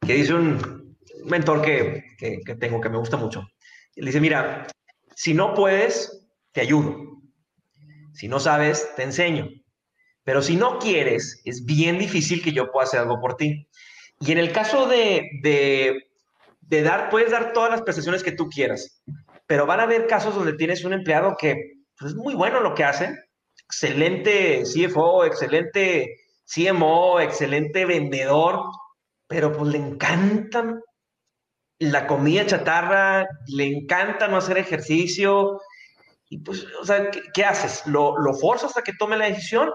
dice 0.00 0.34
un 0.34 0.96
mentor 1.24 1.62
que, 1.62 2.04
que, 2.18 2.54
tengo 2.54 2.80
que 2.80 2.88
me 2.88 2.98
gusta 2.98 3.16
mucho. 3.16 3.48
Él 3.96 4.06
dice, 4.06 4.20
mira, 4.20 4.68
si 5.16 5.34
no 5.34 5.54
puedes, 5.54 6.24
te 6.52 6.60
ayudo. 6.60 7.20
Si 8.12 8.28
no 8.28 8.38
sabes, 8.38 8.94
te 8.94 9.02
enseño. 9.02 9.48
Pero 10.22 10.40
si 10.40 10.56
no 10.56 10.78
quieres, 10.78 11.42
es 11.44 11.64
bien 11.64 11.98
difícil 11.98 12.42
que 12.42 12.52
yo 12.52 12.70
pueda 12.70 12.86
hacer 12.86 13.00
algo 13.00 13.20
por 13.20 13.36
ti. 13.36 13.68
Y 14.20 14.32
en 14.32 14.38
el 14.38 14.52
caso 14.52 14.86
de, 14.86 15.28
de 15.42 16.05
de 16.68 16.82
dar, 16.82 17.10
puedes 17.10 17.30
dar 17.30 17.52
todas 17.52 17.70
las 17.70 17.82
prestaciones 17.82 18.22
que 18.22 18.32
tú 18.32 18.48
quieras, 18.48 19.02
pero 19.46 19.66
van 19.66 19.80
a 19.80 19.84
haber 19.84 20.06
casos 20.06 20.34
donde 20.34 20.54
tienes 20.54 20.84
un 20.84 20.92
empleado 20.92 21.36
que 21.38 21.54
pues, 21.98 22.12
es 22.12 22.16
muy 22.16 22.34
bueno 22.34 22.60
lo 22.60 22.74
que 22.74 22.84
hace, 22.84 23.16
excelente 23.64 24.62
CFO, 24.62 25.24
excelente 25.24 26.16
CMO, 26.44 27.20
excelente 27.20 27.84
vendedor, 27.84 28.62
pero 29.26 29.52
pues 29.52 29.72
le 29.72 29.78
encanta 29.78 30.80
la 31.78 32.06
comida 32.06 32.46
chatarra, 32.46 33.26
le 33.48 33.66
encanta 33.66 34.28
no 34.28 34.38
hacer 34.38 34.58
ejercicio, 34.58 35.60
y 36.28 36.38
pues, 36.38 36.66
o 36.80 36.84
sea, 36.84 37.10
¿qué, 37.10 37.44
haces? 37.44 37.86
¿Lo, 37.86 38.18
¿Lo 38.18 38.34
forzas 38.34 38.76
a 38.76 38.82
que 38.82 38.92
tome 38.98 39.16
la 39.16 39.26
decisión? 39.26 39.70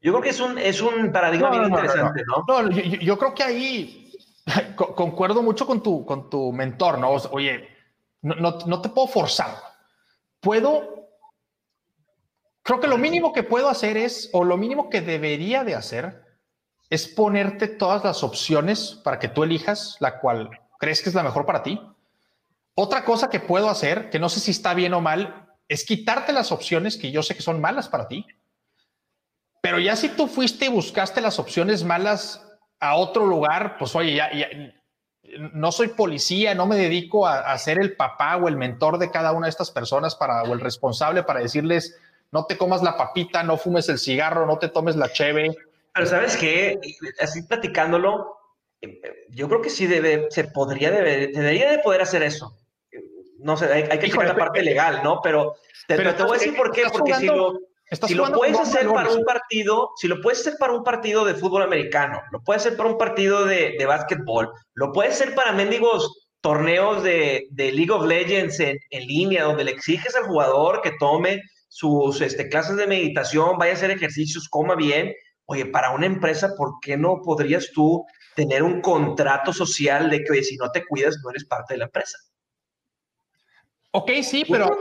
Yo 0.00 0.12
creo 0.12 0.22
que 0.22 0.30
es 0.30 0.40
un, 0.40 0.58
es 0.58 0.80
un 0.82 1.12
paradigma 1.12 1.50
bien 1.50 1.64
interesante, 1.64 2.22
¿no? 2.26 2.44
No, 2.46 2.70
yo, 2.70 3.18
creo 3.18 3.34
que 3.34 3.42
ahí 3.42 4.05
concuerdo 4.76 5.42
mucho 5.42 5.66
con 5.66 5.82
tu, 5.82 6.04
con 6.04 6.30
tu 6.30 6.52
mentor, 6.52 6.98
¿no? 6.98 7.10
Oye, 7.30 7.68
no, 8.22 8.58
no, 8.66 8.80
te 8.80 8.88
puedo 8.88 9.08
forzar. 9.08 9.56
Puedo, 10.40 11.10
creo 12.62 12.80
que 12.80 12.86
lo 12.86 12.98
mínimo 12.98 13.32
que 13.32 13.42
puedo 13.42 13.68
hacer 13.68 13.96
es, 13.96 14.30
o 14.32 14.44
lo 14.44 14.56
mínimo 14.56 14.88
que 14.88 15.00
debería 15.00 15.64
de 15.64 15.74
hacer, 15.74 16.24
es 16.88 17.08
ponerte 17.08 17.66
todas 17.66 18.04
las 18.04 18.22
opciones 18.22 19.00
para 19.02 19.18
que 19.18 19.28
tú 19.28 19.42
elijas 19.42 19.96
la 19.98 20.20
cual 20.20 20.50
crees 20.78 21.02
que 21.02 21.08
es 21.08 21.14
la 21.14 21.24
mejor 21.24 21.46
para 21.46 21.62
ti. 21.62 21.80
Otra 22.74 23.04
cosa 23.04 23.28
que 23.28 23.40
puedo 23.40 23.68
hacer, 23.68 24.10
que 24.10 24.18
no 24.20 24.28
sé 24.28 24.38
si 24.38 24.52
está 24.52 24.74
bien 24.74 24.94
o 24.94 25.00
mal, 25.00 25.48
es 25.68 25.84
quitarte 25.84 26.32
las 26.32 26.52
opciones 26.52 26.96
que 26.96 27.10
yo 27.10 27.22
sé 27.22 27.34
que 27.34 27.42
son 27.42 27.60
malas 27.60 27.88
para 27.88 28.06
ti. 28.06 28.26
Pero 29.62 29.80
ya 29.80 29.96
si 29.96 30.10
tú 30.10 30.28
fuiste 30.28 30.66
y 30.66 30.68
buscaste 30.68 31.20
las 31.20 31.40
opciones 31.40 31.82
malas 31.82 32.45
a 32.80 32.96
otro 32.96 33.26
lugar, 33.26 33.76
pues 33.78 33.94
oye, 33.94 34.14
ya, 34.14 34.30
no 35.52 35.72
soy 35.72 35.88
policía, 35.88 36.54
no 36.54 36.66
me 36.66 36.76
dedico 36.76 37.26
a, 37.26 37.56
ser 37.58 37.78
el 37.78 37.96
papá 37.96 38.36
o 38.36 38.48
el 38.48 38.56
mentor 38.56 38.98
de 38.98 39.10
cada 39.10 39.32
una 39.32 39.46
de 39.46 39.50
estas 39.50 39.70
personas 39.70 40.14
para, 40.14 40.42
o 40.42 40.52
el 40.52 40.60
responsable 40.60 41.22
para 41.22 41.40
decirles, 41.40 41.98
no 42.32 42.46
te 42.46 42.56
comas 42.56 42.82
la 42.82 42.96
papita, 42.96 43.42
no 43.42 43.56
fumes 43.56 43.88
el 43.88 43.98
cigarro, 43.98 44.46
no 44.46 44.58
te 44.58 44.68
tomes 44.68 44.96
la 44.96 45.12
cheve. 45.12 45.56
Pero 45.94 46.06
sabes 46.06 46.36
qué, 46.36 46.78
así 47.20 47.42
platicándolo, 47.42 48.36
yo 49.30 49.48
creo 49.48 49.62
que 49.62 49.70
sí 49.70 49.86
debe, 49.86 50.26
se 50.30 50.44
podría, 50.44 50.90
debería 50.90 51.70
de 51.70 51.78
poder 51.78 52.02
hacer 52.02 52.22
eso. 52.22 52.56
No 53.38 53.56
sé, 53.56 53.72
hay, 53.72 53.98
que 53.98 54.10
checar 54.10 54.26
la 54.26 54.36
parte 54.36 54.62
legal, 54.62 55.00
¿no? 55.02 55.20
Pero 55.22 55.56
te, 55.86 55.96
te 55.96 56.22
voy 56.22 56.36
a 56.36 56.38
decir 56.38 56.56
por 56.56 56.72
qué, 56.72 56.84
porque 56.90 57.14
si 57.14 57.26
lo 57.26 57.58
si 57.90 58.14
lo 58.14 58.32
puedes 58.32 58.58
hacer 58.58 58.88
para 58.88 59.10
un 59.10 59.24
partido, 59.24 59.90
si 59.96 60.08
lo 60.08 60.20
puedes 60.20 60.40
hacer 60.40 60.54
para 60.58 60.72
un 60.72 60.82
partido 60.82 61.24
de 61.24 61.34
fútbol 61.34 61.62
americano, 61.62 62.20
lo 62.32 62.42
puedes 62.42 62.62
hacer 62.62 62.76
para 62.76 62.88
un 62.88 62.98
partido 62.98 63.44
de, 63.44 63.76
de 63.78 63.86
básquetbol, 63.86 64.50
lo 64.74 64.92
puedes 64.92 65.14
hacer 65.14 65.34
para 65.34 65.52
mendigos 65.52 66.26
torneos 66.46 67.02
de, 67.02 67.48
League 67.56 67.90
of 67.90 68.06
Legends 68.06 68.60
en, 68.60 68.78
línea, 68.90 69.42
donde 69.42 69.64
le 69.64 69.72
exiges 69.72 70.14
al 70.14 70.26
jugador 70.26 70.80
que 70.80 70.92
tome 71.00 71.42
sus 71.68 72.20
este, 72.20 72.48
clases 72.48 72.76
de 72.76 72.86
meditación, 72.86 73.58
vaya 73.58 73.72
a 73.72 73.74
hacer 73.74 73.90
ejercicios, 73.90 74.48
coma 74.48 74.76
bien. 74.76 75.12
Oye, 75.46 75.66
para 75.66 75.90
una 75.90 76.06
empresa, 76.06 76.54
¿por 76.56 76.74
qué 76.80 76.96
no 76.96 77.20
podrías 77.24 77.72
tú 77.72 78.04
tener 78.36 78.62
un 78.62 78.80
contrato 78.80 79.52
social 79.52 80.08
de 80.08 80.22
que, 80.22 80.32
oye, 80.32 80.44
si 80.44 80.56
no 80.56 80.70
te 80.70 80.84
cuidas, 80.86 81.18
no 81.24 81.30
eres 81.30 81.44
parte 81.46 81.74
de 81.74 81.78
la 81.78 81.86
empresa? 81.86 82.16
Ok, 83.96 84.10
sí, 84.22 84.44
pero, 84.46 84.76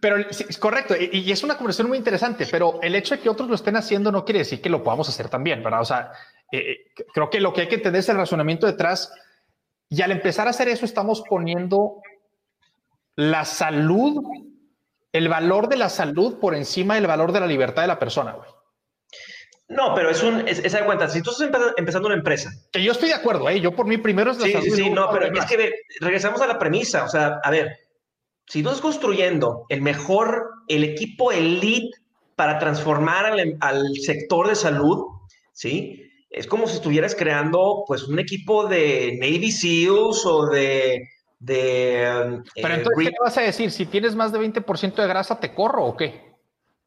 pero 0.00 0.16
es 0.16 0.58
correcto. 0.58 0.94
Y, 0.98 1.30
es 1.30 1.42
una 1.44 1.58
conversación 1.58 1.88
muy 1.88 1.98
interesante, 1.98 2.46
pero 2.50 2.78
el 2.80 2.94
hecho 2.94 3.14
de 3.14 3.20
que 3.20 3.28
otros 3.28 3.46
lo 3.46 3.54
estén 3.54 3.76
haciendo 3.76 4.10
no 4.10 4.24
quiere 4.24 4.38
decir 4.38 4.62
que 4.62 4.70
lo 4.70 4.82
podamos 4.82 5.06
hacer 5.06 5.28
también, 5.28 5.62
¿verdad? 5.62 5.82
O 5.82 5.84
sea, 5.84 6.12
eh, 6.50 6.58
eh, 6.58 6.76
creo 7.12 7.28
que 7.28 7.40
lo 7.40 7.52
que 7.52 7.60
hay 7.60 7.68
que 7.68 7.74
entender 7.74 8.00
es 8.00 8.08
el 8.08 8.16
razonamiento 8.16 8.66
detrás. 8.66 9.12
Y 9.90 10.00
al 10.00 10.12
empezar 10.12 10.46
a 10.46 10.50
hacer 10.50 10.68
eso, 10.68 10.86
estamos 10.86 11.22
poniendo 11.28 12.00
la 13.16 13.44
salud, 13.44 14.22
el 15.12 15.28
valor 15.28 15.68
de 15.68 15.76
la 15.76 15.90
salud 15.90 16.40
por 16.40 16.54
encima 16.54 16.94
del 16.94 17.06
valor 17.06 17.32
de 17.32 17.40
la 17.40 17.46
libertad 17.46 17.82
de 17.82 17.88
la 17.88 17.98
persona, 17.98 18.32
güey. 18.32 18.48
No, 19.68 19.94
pero 19.94 20.08
es 20.08 20.22
un, 20.22 20.48
es, 20.48 20.58
es 20.58 20.74
cuenta, 20.84 21.06
si 21.08 21.20
tú 21.20 21.32
estás 21.32 21.50
empezando 21.76 22.08
una 22.08 22.16
empresa. 22.16 22.50
Que 22.72 22.82
yo 22.82 22.92
estoy 22.92 23.10
de 23.10 23.14
acuerdo, 23.14 23.50
¿eh? 23.50 23.60
Yo 23.60 23.76
por 23.76 23.86
mí 23.86 23.98
primero 23.98 24.30
es 24.30 24.38
la 24.38 24.46
sí, 24.46 24.54
Sí, 24.62 24.70
sí, 24.70 24.90
no, 24.90 25.10
pero 25.10 25.26
es 25.26 25.44
que 25.44 25.70
regresamos 26.00 26.40
a 26.40 26.46
la 26.46 26.58
premisa, 26.58 27.04
o 27.04 27.08
sea, 27.08 27.40
a 27.42 27.50
ver, 27.50 27.83
si 28.46 28.62
tú 28.62 28.68
estás 28.68 28.82
construyendo 28.82 29.66
el 29.68 29.82
mejor, 29.82 30.50
el 30.68 30.84
equipo 30.84 31.32
elite 31.32 31.90
para 32.36 32.58
transformar 32.58 33.26
al, 33.60 33.96
sector 33.96 34.48
de 34.48 34.54
salud, 34.54 35.06
¿sí? 35.52 36.10
Es 36.30 36.46
como 36.46 36.66
si 36.66 36.76
estuvieras 36.76 37.14
creando, 37.14 37.84
pues, 37.86 38.04
un 38.04 38.18
equipo 38.18 38.66
de 38.66 39.16
Navy 39.20 39.52
SEALs 39.52 40.26
o 40.26 40.46
de... 40.46 41.08
de 41.38 42.42
Pero 42.54 42.74
entonces, 42.74 43.08
¿qué 43.08 43.16
vas 43.22 43.38
a 43.38 43.42
decir? 43.42 43.70
Si 43.70 43.86
tienes 43.86 44.16
más 44.16 44.32
de 44.32 44.40
20% 44.40 44.94
de 44.94 45.06
grasa, 45.06 45.38
¿te 45.38 45.54
corro 45.54 45.84
o 45.86 45.96
qué? 45.96 46.34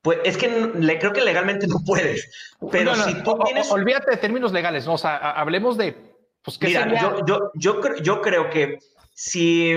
Pues 0.01 0.20
es 0.24 0.38
que 0.38 0.47
le, 0.47 0.99
creo 0.99 1.12
que 1.12 1.22
legalmente 1.22 1.68
no 1.68 1.78
puedes. 1.86 2.30
Pero 2.72 2.95
si 2.95 3.14
tú 3.24 3.38
tienes. 3.43 3.70
olvídate 3.72 4.12
de 4.12 4.18
términos 4.18 4.51
legales, 4.53 4.86
¿no? 4.86 4.93
O 4.93 4.97
sea, 4.97 5.18
hablemos 5.18 5.78
de. 5.78 5.95
Pues, 6.43 6.58
¿qué 6.58 6.68
Mira, 6.68 7.01
yo, 7.01 7.26
yo, 7.26 7.51
yo, 7.55 7.82
yo, 8.01 8.22
creo 8.22 8.49
que 8.49 8.80
si 9.14 9.76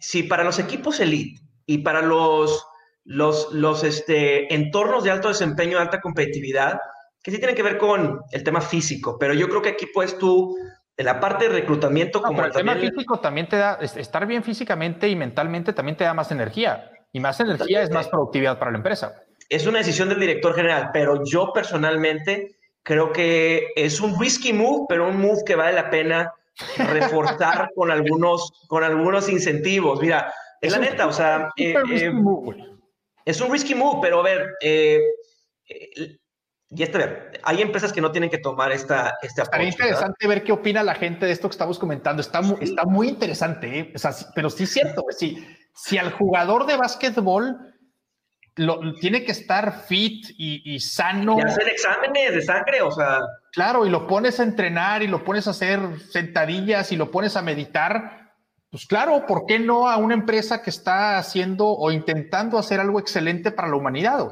si 0.00 0.24
para 0.24 0.44
los 0.44 0.58
equipos 0.58 1.00
elite 1.00 1.40
y 1.66 1.78
para 1.78 2.02
los, 2.02 2.66
los, 3.04 3.52
los 3.52 3.84
este, 3.84 4.52
entornos 4.54 5.04
de 5.04 5.10
alto 5.10 5.28
desempeño, 5.28 5.78
alta 5.78 6.00
competitividad, 6.00 6.78
que 7.22 7.30
sí 7.30 7.38
tienen 7.38 7.56
que 7.56 7.62
ver 7.62 7.78
con 7.78 8.20
el 8.30 8.44
tema 8.44 8.60
físico, 8.60 9.18
pero 9.18 9.34
yo 9.34 9.48
creo 9.48 9.62
que 9.62 9.70
aquí 9.70 9.86
puedes 9.92 10.16
tú, 10.18 10.56
en 10.96 11.06
la 11.06 11.20
parte 11.20 11.48
de 11.48 11.54
reclutamiento, 11.54 12.22
como 12.22 12.44
el 12.44 12.52
tema 12.52 12.76
físico 12.76 13.20
también 13.20 13.48
te 13.48 13.56
da, 13.56 13.74
estar 13.74 14.26
bien 14.26 14.42
físicamente 14.42 15.08
y 15.08 15.16
mentalmente 15.16 15.72
también 15.72 15.96
te 15.96 16.04
da 16.04 16.14
más 16.14 16.30
energía, 16.30 16.90
y 17.12 17.20
más 17.20 17.40
energía 17.40 17.82
es 17.82 17.90
más 17.90 18.08
productividad 18.08 18.58
para 18.58 18.70
la 18.70 18.78
empresa. 18.78 19.22
Es 19.48 19.66
una 19.66 19.78
decisión 19.78 20.08
del 20.08 20.20
director 20.20 20.54
general, 20.54 20.90
pero 20.92 21.24
yo 21.24 21.52
personalmente 21.52 22.56
creo 22.82 23.12
que 23.12 23.68
es 23.76 24.00
un 24.00 24.18
risky 24.18 24.52
move, 24.52 24.86
pero 24.88 25.08
un 25.08 25.20
move 25.20 25.42
que 25.44 25.56
vale 25.56 25.74
la 25.74 25.90
pena 25.90 26.32
reforzar 26.76 27.70
con 27.74 27.90
algunos, 27.90 28.52
con 28.68 28.84
algunos 28.84 29.28
incentivos. 29.28 30.00
Mira, 30.00 30.32
es 30.60 30.72
la 30.72 30.78
neta, 30.78 31.06
o 31.06 31.12
sea, 31.12 31.50
eh, 31.56 31.74
eh, 31.90 32.12
es 33.24 33.40
un 33.40 33.52
risky 33.52 33.74
move, 33.74 34.00
pero 34.02 34.20
a 34.20 34.22
ver, 34.22 34.54
eh, 34.60 35.00
y 36.70 36.82
este, 36.82 36.98
ver, 36.98 37.40
hay 37.44 37.62
empresas 37.62 37.92
que 37.92 38.00
no 38.00 38.12
tienen 38.12 38.28
que 38.28 38.38
tomar 38.38 38.72
esta, 38.72 39.16
este 39.22 39.42
apoyo. 39.42 39.62
Es 39.62 39.74
interesante 39.74 40.26
ver 40.26 40.44
qué 40.44 40.52
opina 40.52 40.82
la 40.82 40.94
gente 40.94 41.26
de 41.26 41.32
esto 41.32 41.48
que 41.48 41.52
estamos 41.52 41.78
comentando. 41.78 42.20
Está, 42.20 42.40
está 42.60 42.84
muy 42.84 43.08
interesante, 43.08 43.92
pero 44.34 44.50
sí 44.50 44.64
es 44.64 44.72
cierto. 44.72 45.04
Si, 45.10 45.46
si 45.74 45.96
al 45.96 46.12
jugador 46.12 46.66
de 46.66 46.76
básquetbol 46.76 47.67
lo, 48.58 48.94
tiene 48.94 49.24
que 49.24 49.32
estar 49.32 49.84
fit 49.86 50.26
y, 50.36 50.78
sano. 50.80 51.38
Y 51.38 51.42
hacer 51.42 51.68
exámenes 51.68 52.34
de 52.34 52.42
sangre, 52.42 52.82
o 52.82 52.90
sea. 52.90 53.20
Claro, 53.52 53.86
y 53.86 53.90
lo 53.90 54.06
pones 54.06 54.40
a 54.40 54.42
entrenar 54.42 55.02
y 55.02 55.06
lo 55.06 55.24
pones 55.24 55.46
a 55.46 55.50
hacer 55.50 55.80
sentadillas 56.10 56.92
y 56.92 56.96
lo 56.96 57.10
pones 57.10 57.36
a 57.36 57.42
meditar. 57.42 58.34
Pues 58.70 58.86
claro, 58.86 59.24
¿por 59.26 59.46
qué 59.46 59.58
no 59.58 59.88
a 59.88 59.96
una 59.96 60.14
empresa 60.14 60.62
que 60.62 60.70
está 60.70 61.18
haciendo 61.18 61.66
o 61.66 61.90
intentando 61.90 62.58
hacer 62.58 62.80
algo 62.80 63.00
excelente 63.00 63.50
para 63.50 63.68
la 63.68 63.76
humanidad? 63.76 64.28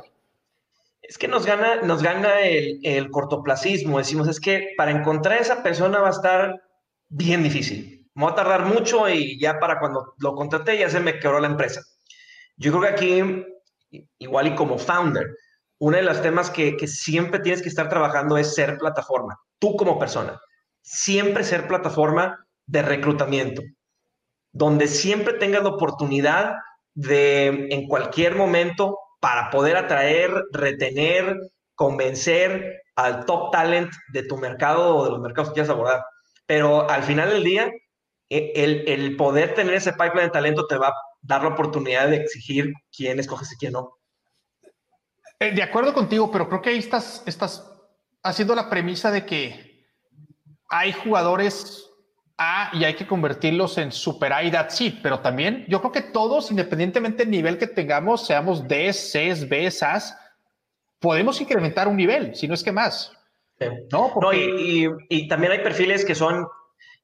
Es 1.01 1.16
que 1.16 1.29
nos 1.29 1.47
gana, 1.47 1.77
nos 1.83 2.03
gana 2.03 2.41
el, 2.41 2.81
el 2.83 3.11
cortoplacismo. 3.11 3.99
Decimos, 3.99 4.29
es 4.29 4.41
que 4.41 4.74
para 4.77 4.91
encontrar 4.91 5.39
a 5.39 5.41
esa 5.41 5.62
persona 5.62 6.01
va 6.01 6.09
a 6.09 6.11
estar 6.11 6.62
bien 7.09 7.43
difícil. 7.43 8.09
Me 8.14 8.24
va 8.24 8.33
a 8.33 8.35
tardar 8.35 8.64
mucho 8.66 9.09
y 9.09 9.39
ya 9.39 9.59
para 9.59 9.79
cuando 9.79 10.14
lo 10.18 10.35
contraté 10.35 10.79
ya 10.79 10.91
se 10.91 11.01
me 11.01 11.18
quebró 11.18 11.41
la 11.41 11.47
empresa. 11.47 11.81
Yo 12.57 12.72
creo 12.72 12.83
que 12.83 12.89
aquí 12.89 13.47
igual 13.91 14.49
y 14.49 14.55
como 14.55 14.78
founder, 14.78 15.26
uno 15.78 15.97
de 15.97 16.03
los 16.03 16.22
temas 16.22 16.51
que, 16.51 16.76
siempre 16.87 17.41
tienes 17.41 17.62
que 17.62 17.68
estar 17.68 17.89
trabajando 17.89 18.39
es 18.39 18.55
ser 18.55 18.78
plataforma, 18.78 19.39
tú 19.59 19.76
como 19.76 19.99
persona, 19.99 20.41
siempre 20.82 21.45
ser 21.45 21.68
plataforma 21.68 22.47
de 22.66 22.82
reclutamiento, 22.82 23.62
donde 24.53 24.89
siempre 24.89 25.34
tengas 25.34 25.62
la 25.62 25.70
oportunidad 25.70 26.55
de 26.95 27.68
en 27.70 27.87
cualquier 27.89 28.34
momento 28.34 28.99
para 29.20 29.51
poder 29.51 29.76
atraer, 29.76 30.30
retener, 30.53 31.37
convencer 31.74 32.82
al 32.95 33.26
top 33.26 33.51
talent 33.53 33.93
de 34.12 34.22
tu 34.22 34.39
mercado 34.39 34.97
o 34.97 35.05
de 35.05 35.11
los 35.11 35.20
mercados 35.20 35.51
que 35.51 35.55
quieras 35.55 35.70
abordar. 35.70 36.05
Pero 36.47 36.89
al 36.89 37.03
final 37.03 37.28
del 37.30 37.45
día, 37.45 37.70
e, 38.30 38.53
el, 38.55 38.89
el 38.89 39.16
poder 39.16 39.55
tener 39.55 39.74
ese 39.74 39.93
pipeline 39.93 40.26
de 40.26 40.30
talento 40.30 40.66
te 40.66 40.78
va 40.78 40.95
dar 41.22 41.42
la 41.42 41.48
oportunidad 41.48 42.08
de 42.08 42.16
exigir 42.16 42.72
quién 42.94 43.18
escoges 43.18 43.52
y 43.52 43.56
quién 43.56 43.72
no. 43.72 43.96
Eh, 45.38 45.52
de 45.52 45.62
acuerdo 45.62 45.92
contigo, 45.92 46.30
pero 46.30 46.48
creo 46.48 46.62
que 46.62 46.70
ahí 46.70 46.78
estás, 46.78 47.22
estás 47.26 47.70
haciendo 48.22 48.54
la 48.54 48.70
premisa 48.70 49.10
de 49.10 49.26
que 49.26 49.86
hay 50.68 50.92
jugadores 50.92 51.90
A 52.38 52.70
y 52.72 52.84
hay 52.84 52.94
que 52.94 53.06
convertirlos 53.06 53.78
en 53.78 53.92
super 53.92 54.32
A 54.32 54.42
y 54.44 54.50
that's 54.50 54.80
it, 54.80 55.00
pero 55.02 55.20
también 55.20 55.64
yo 55.68 55.80
creo 55.80 55.92
que 55.92 56.00
todos, 56.02 56.50
independientemente 56.50 57.24
del 57.24 57.30
nivel 57.30 57.58
que 57.58 57.66
tengamos, 57.66 58.26
seamos 58.26 58.66
D, 58.66 58.92
C, 58.92 59.34
B, 59.46 59.70
SAS, 59.70 60.18
podemos 60.98 61.40
incrementar 61.40 61.88
un 61.88 61.96
nivel, 61.96 62.34
si 62.34 62.48
no 62.48 62.54
es 62.54 62.62
que 62.62 62.72
más. 62.72 63.12
No, 63.90 64.32
y, 64.34 64.86
y, 65.08 65.28
también 65.28 65.52
hay 65.52 65.60
perfiles 65.60 66.04
que 66.04 66.14
son, 66.14 66.46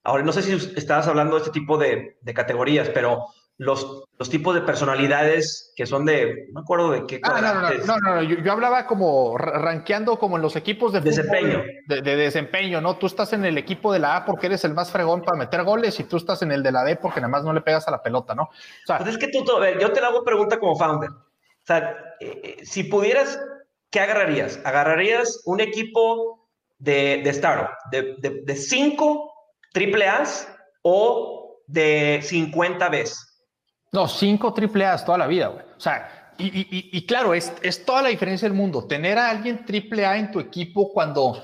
ahora 0.03 0.23
no 0.23 0.33
sé 0.33 0.43
si 0.43 0.53
estabas 0.77 1.09
hablando 1.09 1.37
de 1.37 1.43
este 1.43 1.53
tipo 1.53 1.79
de, 1.79 2.19
de 2.21 2.35
categorías, 2.35 2.91
pero 2.91 3.27
los, 3.63 4.05
los 4.19 4.29
tipos 4.29 4.55
de 4.55 4.61
personalidades 4.63 5.73
que 5.77 5.87
son 5.87 6.05
de, 6.05 6.47
no 6.49 6.61
me 6.61 6.61
acuerdo 6.61 6.91
de 6.91 7.07
qué. 7.07 7.21
Ah, 7.23 7.41
no, 7.41 7.55
no, 7.87 8.01
no, 8.01 8.15
no, 8.15 8.23
yo, 8.23 8.53
hablaba 8.53 8.87
como 8.87 9.39
rankeando 9.39 10.19
como 10.19 10.37
en 10.37 10.43
los 10.43 10.57
equipos 10.57 10.93
de 10.93 11.01
desempeño. 11.01 11.63
de, 11.87 12.03
desempeño, 12.03 12.81
¿no? 12.81 12.97
Tú 12.97 13.07
estás 13.07 13.33
en 13.33 13.45
el 13.45 13.57
equipo 13.59 13.93
de 13.93 14.01
la 14.01 14.17
A 14.17 14.25
porque 14.25 14.47
eres 14.47 14.65
el 14.65 14.75
más 14.75 14.91
fregón 14.91 15.23
para 15.23 15.39
meter 15.39 15.63
goles 15.63 15.99
y 16.01 16.05
tú 16.05 16.17
estás 16.17 16.43
en 16.43 16.53
el 16.53 16.63
de 16.63 16.73
la 16.73 16.85
D 16.85 16.97
porque 16.97 17.21
nada 17.21 17.31
más 17.31 17.45
no 17.45 17.53
le 17.53 17.61
pegas 17.61 17.87
a 17.89 17.93
la 17.93 18.03
pelota, 18.03 18.35
¿no? 18.35 18.45
O 18.45 18.87
sea, 18.87 18.99
pues 18.99 19.11
es 19.11 19.19
que 19.19 19.29
tú, 19.29 19.45
yo 19.81 19.93
te 19.93 20.01
la 20.01 20.09
hago 20.09 20.25
pregunta 20.25 20.59
como 20.59 20.77
founder. 20.77 21.11
O 21.11 21.65
sea, 21.65 21.97
eh, 22.21 22.41
eh, 22.43 22.57
si 22.65 22.85
pudieras, 22.85 23.41
¿qué 23.91 24.01
agarrarías? 24.01 24.61
¿Agarrarías 24.65 25.43
un 25.45 25.61
equipo 25.61 26.49
de, 26.79 27.23
de 27.23 27.31
startup, 27.31 27.71
de, 27.93 28.17
de, 28.19 28.43
de 28.45 28.57
cinco 28.57 29.33
triple 29.73 30.09
A's 30.09 30.49
o 30.83 31.61
de 31.69 32.21
50 32.23 32.89
B's? 32.89 33.32
No, 33.93 34.09
cinco 34.09 34.55
triple 34.55 34.87
A's 34.87 35.05
toda 35.05 35.19
la 35.19 35.27
vida, 35.27 35.49
güey. 35.49 35.65
O 35.77 35.81
sea, 35.81 36.33
y, 36.39 37.07
claro, 37.07 37.35
es, 37.35 37.53
es, 37.63 37.85
toda 37.85 38.03
la 38.03 38.09
diferencia 38.09 38.49
del 38.49 38.57
mundo. 38.57 38.87
Tener 38.87 39.19
a 39.19 39.31
alguien 39.31 39.65
triple 39.65 40.07
A 40.07 40.17
en 40.17 40.33
tu 40.33 40.41
equipo 40.41 40.93
cuando, 40.93 41.41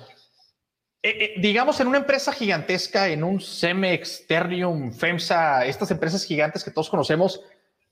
eh, 1.02 1.10
eh, 1.10 1.34
digamos, 1.38 1.78
en 1.78 1.86
una 1.86 1.98
empresa 1.98 2.32
gigantesca, 2.32 3.06
en 3.08 3.22
un 3.22 3.40
Cemex, 3.40 4.26
Ternium, 4.26 4.92
FEMSA, 4.92 5.66
estas 5.66 5.90
empresas 5.90 6.24
gigantes 6.24 6.64
que 6.64 6.70
todos 6.70 6.90
conocemos, 6.90 7.40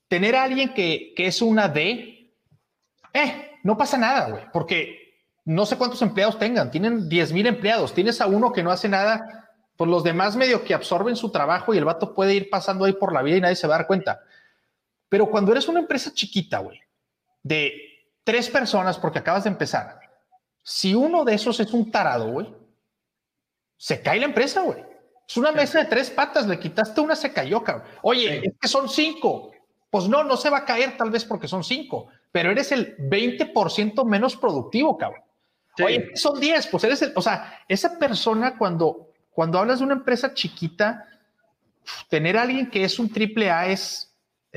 tener 0.09 0.34
a 0.34 0.44
alguien 0.44 0.72
que, 0.74 1.12
que 1.14 1.26
es 1.26 1.42
una 1.42 1.68
D, 1.68 2.32
eh, 3.12 3.59
no 3.62 3.76
pasa 3.76 3.98
nada, 3.98 4.30
güey, 4.30 4.44
porque 4.52 5.07
no 5.44 5.66
sé 5.66 5.76
cuántos 5.76 6.02
empleados 6.02 6.38
tengan, 6.38 6.70
tienen 6.70 7.09
10 7.09 7.32
mil 7.32 7.46
empleados, 7.46 7.94
tienes 7.94 8.20
a 8.20 8.26
uno 8.26 8.52
que 8.52 8.62
no 8.62 8.70
hace 8.70 8.88
nada, 8.88 9.50
pues 9.76 9.88
los 9.90 10.02
demás 10.02 10.34
medio 10.34 10.64
que 10.64 10.74
absorben 10.74 11.14
su 11.14 11.30
trabajo 11.30 11.74
y 11.74 11.78
el 11.78 11.84
vato 11.84 12.14
puede 12.14 12.34
ir 12.34 12.50
pasando 12.50 12.84
ahí 12.84 12.94
por 12.94 13.12
la 13.12 13.22
vida 13.22 13.36
y 13.36 13.40
nadie 13.42 13.57
se 13.57 13.66
va 13.66 13.74
a 13.74 13.78
dar 13.78 13.86
cuenta. 13.86 14.22
Pero 15.16 15.30
cuando 15.30 15.50
eres 15.50 15.66
una 15.66 15.80
empresa 15.80 16.12
chiquita, 16.12 16.58
güey, 16.58 16.78
de 17.42 17.72
tres 18.22 18.50
personas 18.50 18.98
porque 18.98 19.20
acabas 19.20 19.44
de 19.44 19.48
empezar, 19.48 19.98
si 20.62 20.94
uno 20.94 21.24
de 21.24 21.32
esos 21.32 21.58
es 21.58 21.72
un 21.72 21.90
tarado, 21.90 22.30
güey, 22.32 22.54
se 23.78 24.02
cae 24.02 24.20
la 24.20 24.26
empresa, 24.26 24.60
güey. 24.60 24.84
Es 25.26 25.38
una 25.38 25.52
mesa 25.52 25.78
de 25.78 25.86
tres 25.86 26.10
patas, 26.10 26.46
le 26.46 26.58
quitaste 26.58 27.00
una, 27.00 27.16
se 27.16 27.32
cayó, 27.32 27.64
cabrón. 27.64 27.88
Oye, 28.02 28.42
es 28.44 28.52
que 28.60 28.68
son 28.68 28.90
cinco. 28.90 29.52
Pues 29.88 30.06
no, 30.06 30.22
no 30.22 30.36
se 30.36 30.50
va 30.50 30.58
a 30.58 30.64
caer 30.66 30.98
tal 30.98 31.10
vez 31.10 31.24
porque 31.24 31.48
son 31.48 31.64
cinco, 31.64 32.08
pero 32.30 32.50
eres 32.50 32.70
el 32.72 32.94
20% 32.98 34.04
menos 34.04 34.36
productivo, 34.36 34.98
cabrón. 34.98 35.22
Oye, 35.82 36.10
son 36.14 36.38
10, 36.38 36.66
pues 36.66 36.84
eres 36.84 37.00
el, 37.00 37.14
o 37.16 37.22
sea, 37.22 37.64
esa 37.66 37.98
persona 37.98 38.58
cuando, 38.58 39.14
cuando 39.30 39.58
hablas 39.58 39.78
de 39.78 39.86
una 39.86 39.94
empresa 39.94 40.34
chiquita, 40.34 41.06
tener 42.10 42.36
a 42.36 42.42
alguien 42.42 42.68
que 42.70 42.84
es 42.84 42.98
un 42.98 43.10
triple 43.10 43.50
A 43.50 43.68
es, 43.68 44.05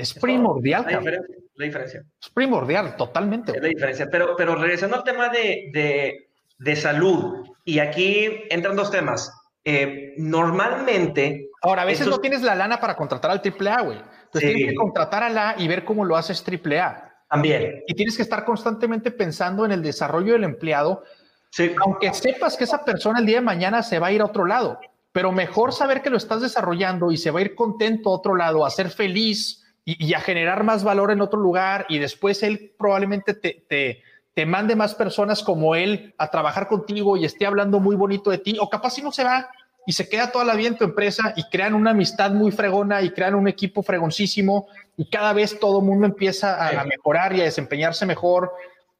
es 0.00 0.14
primordial. 0.14 0.84
La 0.84 0.98
diferencia, 0.98 1.36
la 1.54 1.64
diferencia. 1.64 2.04
Es 2.20 2.30
primordial, 2.30 2.96
totalmente. 2.96 3.52
Es 3.52 3.62
la 3.62 3.68
diferencia. 3.68 4.08
Pero, 4.10 4.34
pero 4.36 4.54
regresando 4.56 4.96
al 4.96 5.04
tema 5.04 5.28
de, 5.28 5.70
de, 5.72 6.30
de 6.58 6.76
salud, 6.76 7.46
y 7.64 7.78
aquí 7.78 8.44
entran 8.50 8.76
dos 8.76 8.90
temas. 8.90 9.32
Eh, 9.64 10.14
normalmente. 10.16 11.50
Ahora, 11.62 11.82
a 11.82 11.84
veces 11.84 12.06
no 12.06 12.18
tienes 12.18 12.42
la 12.42 12.54
lana 12.54 12.80
para 12.80 12.96
contratar 12.96 13.30
al 13.30 13.42
AAA, 13.44 13.82
güey. 13.82 13.98
Entonces 13.98 14.54
tienes 14.54 14.72
que 14.72 14.74
contratar 14.74 15.22
a 15.22 15.28
la 15.28 15.54
y 15.58 15.68
ver 15.68 15.84
cómo 15.84 16.04
lo 16.04 16.16
haces 16.16 16.44
AAA. 16.46 17.10
También. 17.28 17.82
Y 17.86 17.94
tienes 17.94 18.16
que 18.16 18.22
estar 18.22 18.44
constantemente 18.44 19.10
pensando 19.10 19.64
en 19.64 19.72
el 19.72 19.82
desarrollo 19.82 20.32
del 20.32 20.44
empleado, 20.44 21.04
sí. 21.50 21.74
aunque 21.80 22.12
sepas 22.12 22.56
que 22.56 22.64
esa 22.64 22.84
persona 22.84 23.20
el 23.20 23.26
día 23.26 23.36
de 23.36 23.44
mañana 23.44 23.82
se 23.82 23.98
va 23.98 24.08
a 24.08 24.12
ir 24.12 24.20
a 24.20 24.26
otro 24.26 24.46
lado. 24.46 24.80
Pero 25.12 25.30
mejor 25.32 25.72
saber 25.72 26.02
que 26.02 26.10
lo 26.10 26.16
estás 26.16 26.40
desarrollando 26.40 27.12
y 27.12 27.16
se 27.16 27.30
va 27.30 27.40
a 27.40 27.42
ir 27.42 27.54
contento 27.54 28.10
a 28.10 28.14
otro 28.14 28.34
lado, 28.34 28.64
a 28.64 28.70
ser 28.70 28.90
feliz 28.90 29.64
y, 29.84 30.14
a 30.14 30.20
generar 30.20 30.62
más 30.62 30.84
valor 30.84 31.10
en 31.10 31.20
otro 31.20 31.40
lugar. 31.40 31.86
Y 31.88 31.98
después 31.98 32.42
él 32.42 32.72
probablemente 32.78 33.34
te, 33.34 33.64
te, 33.68 34.02
te 34.34 34.46
mande 34.46 34.76
más 34.76 34.94
personas 34.94 35.42
como 35.42 35.74
él 35.74 36.14
a 36.18 36.30
trabajar 36.30 36.68
contigo 36.68 37.16
y 37.16 37.24
esté 37.24 37.46
hablando 37.46 37.80
muy 37.80 37.96
bonito 37.96 38.30
de 38.30 38.38
ti. 38.38 38.56
O 38.60 38.68
capaz 38.68 38.90
si 38.90 39.02
no 39.02 39.12
se 39.12 39.24
va 39.24 39.50
y 39.86 39.92
se 39.92 40.08
queda 40.08 40.30
toda 40.30 40.44
la 40.44 40.54
vida 40.54 40.68
en 40.68 40.76
tu 40.76 40.84
empresa 40.84 41.32
y 41.36 41.44
crean 41.44 41.74
una 41.74 41.90
amistad 41.90 42.30
muy 42.30 42.52
fregona 42.52 43.02
y 43.02 43.10
crean 43.10 43.34
un 43.34 43.48
equipo 43.48 43.82
fregoncísimo 43.82 44.68
y 44.96 45.08
cada 45.08 45.32
vez 45.32 45.58
todo 45.58 45.80
el 45.80 45.86
mundo 45.86 46.06
empieza 46.06 46.68
a, 46.68 46.84
mejorar 46.84 47.34
y 47.34 47.40
a 47.40 47.44
desempeñarse 47.44 48.04
mejor. 48.06 48.52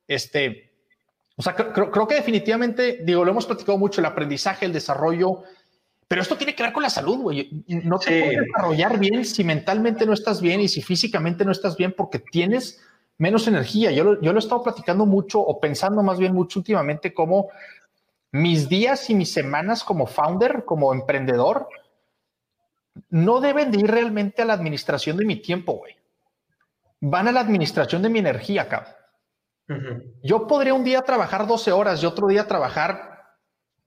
Este, 0.08 0.72
o 1.36 1.42
sea, 1.42 1.54
creo, 1.54 1.90
creo, 1.90 2.08
que 2.08 2.14
definitivamente, 2.16 3.00
digo, 3.02 3.24
lo 3.24 3.30
hemos 3.30 3.46
platicado 3.46 3.78
mucho, 3.78 4.00
el 4.00 4.06
aprendizaje, 4.06 4.64
el 4.64 4.72
desarrollo, 4.72 5.42
pero 6.10 6.22
esto 6.22 6.36
tiene 6.36 6.56
que 6.56 6.64
ver 6.64 6.72
con 6.72 6.82
la 6.82 6.90
salud, 6.90 7.18
güey. 7.18 7.62
No 7.68 8.00
te 8.00 8.20
puedes 8.20 8.40
desarrollar 8.40 8.98
bien 8.98 9.24
si 9.24 9.44
mentalmente 9.44 10.04
no 10.04 10.12
estás 10.12 10.40
bien 10.40 10.60
y 10.60 10.66
si 10.66 10.82
físicamente 10.82 11.44
no 11.44 11.52
estás 11.52 11.76
bien 11.76 11.94
porque 11.96 12.18
tienes 12.18 12.82
menos 13.16 13.46
energía. 13.46 13.92
Yo 13.92 14.02
lo, 14.02 14.20
yo 14.20 14.32
lo 14.32 14.40
he 14.40 14.42
estado 14.42 14.64
platicando 14.64 15.06
mucho 15.06 15.38
o 15.38 15.60
pensando 15.60 16.02
más 16.02 16.18
bien 16.18 16.34
mucho 16.34 16.58
últimamente 16.58 17.14
como 17.14 17.50
mis 18.32 18.68
días 18.68 19.08
y 19.08 19.14
mis 19.14 19.32
semanas 19.32 19.84
como 19.84 20.08
founder, 20.08 20.64
como 20.64 20.92
emprendedor, 20.92 21.68
no 23.08 23.40
deben 23.40 23.70
de 23.70 23.78
ir 23.78 23.86
realmente 23.88 24.42
a 24.42 24.46
la 24.46 24.54
administración 24.54 25.16
de 25.16 25.26
mi 25.26 25.36
tiempo, 25.36 25.74
güey. 25.74 25.94
Van 26.98 27.28
a 27.28 27.32
la 27.32 27.38
administración 27.38 28.02
de 28.02 28.08
mi 28.08 28.18
energía, 28.18 28.68
cabrón. 28.68 28.94
Yo 30.24 30.48
podría 30.48 30.74
un 30.74 30.82
día 30.82 31.02
trabajar 31.02 31.46
12 31.46 31.70
horas 31.70 32.02
y 32.02 32.06
otro 32.06 32.26
día 32.26 32.48
trabajar 32.48 33.36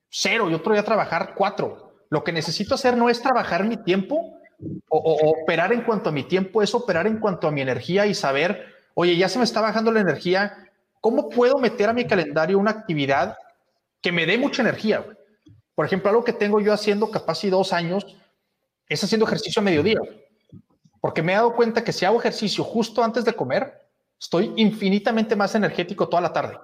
cero 0.08 0.48
y 0.48 0.54
otro 0.54 0.72
día 0.72 0.84
trabajar 0.84 1.34
cuatro. 1.36 1.83
Lo 2.10 2.24
que 2.24 2.32
necesito 2.32 2.74
hacer 2.74 2.96
no 2.96 3.08
es 3.10 3.20
trabajar 3.20 3.64
mi 3.64 3.76
tiempo 3.76 4.38
o, 4.88 5.34
operar 5.42 5.72
en 5.72 5.82
cuanto 5.82 6.10
a 6.10 6.12
mi 6.12 6.24
tiempo, 6.24 6.62
es 6.62 6.74
operar 6.74 7.06
en 7.06 7.18
cuanto 7.18 7.48
a 7.48 7.50
mi 7.50 7.60
energía 7.60 8.06
y 8.06 8.14
saber, 8.14 8.66
oye, 8.94 9.16
ya 9.16 9.28
se 9.28 9.38
me 9.38 9.44
está 9.44 9.60
bajando 9.60 9.90
la 9.90 10.00
energía, 10.00 10.70
¿cómo 11.00 11.28
puedo 11.28 11.58
meter 11.58 11.88
a 11.88 11.92
mi 11.92 12.06
calendario 12.06 12.58
una 12.58 12.70
actividad 12.70 13.36
que 14.04 14.12
me 14.12 14.26
dé 14.26 14.36
mucha 14.36 14.60
energía. 14.60 15.02
Por 15.74 15.86
ejemplo, 15.86 16.10
algo 16.10 16.24
que 16.24 16.34
tengo 16.34 16.60
yo 16.60 16.74
haciendo 16.74 17.10
casi 17.10 17.48
dos 17.48 17.72
años 17.72 18.04
es 18.86 19.02
haciendo 19.02 19.26
ejercicio 19.26 19.60
a 19.60 19.64
mediodía. 19.64 19.98
Porque 21.00 21.22
me 21.22 21.32
he 21.32 21.36
dado 21.36 21.54
cuenta 21.54 21.82
que 21.82 21.90
si 21.90 22.04
hago 22.04 22.20
ejercicio 22.20 22.62
justo 22.62 23.02
antes 23.02 23.24
de 23.24 23.32
comer, 23.32 23.88
estoy 24.20 24.52
infinitamente 24.56 25.34
más 25.34 25.54
energético 25.54 26.06
toda 26.06 26.20
la 26.20 26.34
tarde. 26.34 26.58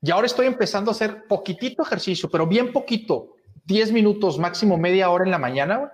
Y 0.00 0.12
ahora 0.12 0.26
estoy 0.26 0.46
empezando 0.46 0.92
a 0.92 0.94
hacer 0.94 1.26
poquitito 1.26 1.82
ejercicio, 1.82 2.30
pero 2.30 2.46
bien 2.46 2.72
poquito, 2.72 3.34
10 3.64 3.92
minutos, 3.92 4.38
máximo 4.38 4.76
media 4.76 5.10
hora 5.10 5.24
en 5.24 5.30
la 5.30 5.38
mañana, 5.38 5.92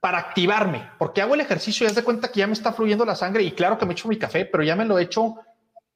para 0.00 0.18
activarme, 0.18 0.90
porque 0.98 1.22
hago 1.22 1.34
el 1.34 1.40
ejercicio 1.40 1.84
y 1.84 1.88
haz 1.88 1.96
de 1.96 2.04
cuenta 2.04 2.30
que 2.30 2.40
ya 2.40 2.46
me 2.46 2.52
está 2.52 2.72
fluyendo 2.72 3.04
la 3.04 3.16
sangre 3.16 3.42
y 3.42 3.52
claro 3.52 3.78
que 3.78 3.86
me 3.86 3.92
echo 3.92 4.08
mi 4.08 4.16
café, 4.16 4.44
pero 4.44 4.62
ya 4.62 4.76
me 4.76 4.84
lo 4.84 4.98
he 4.98 5.02
hecho 5.02 5.36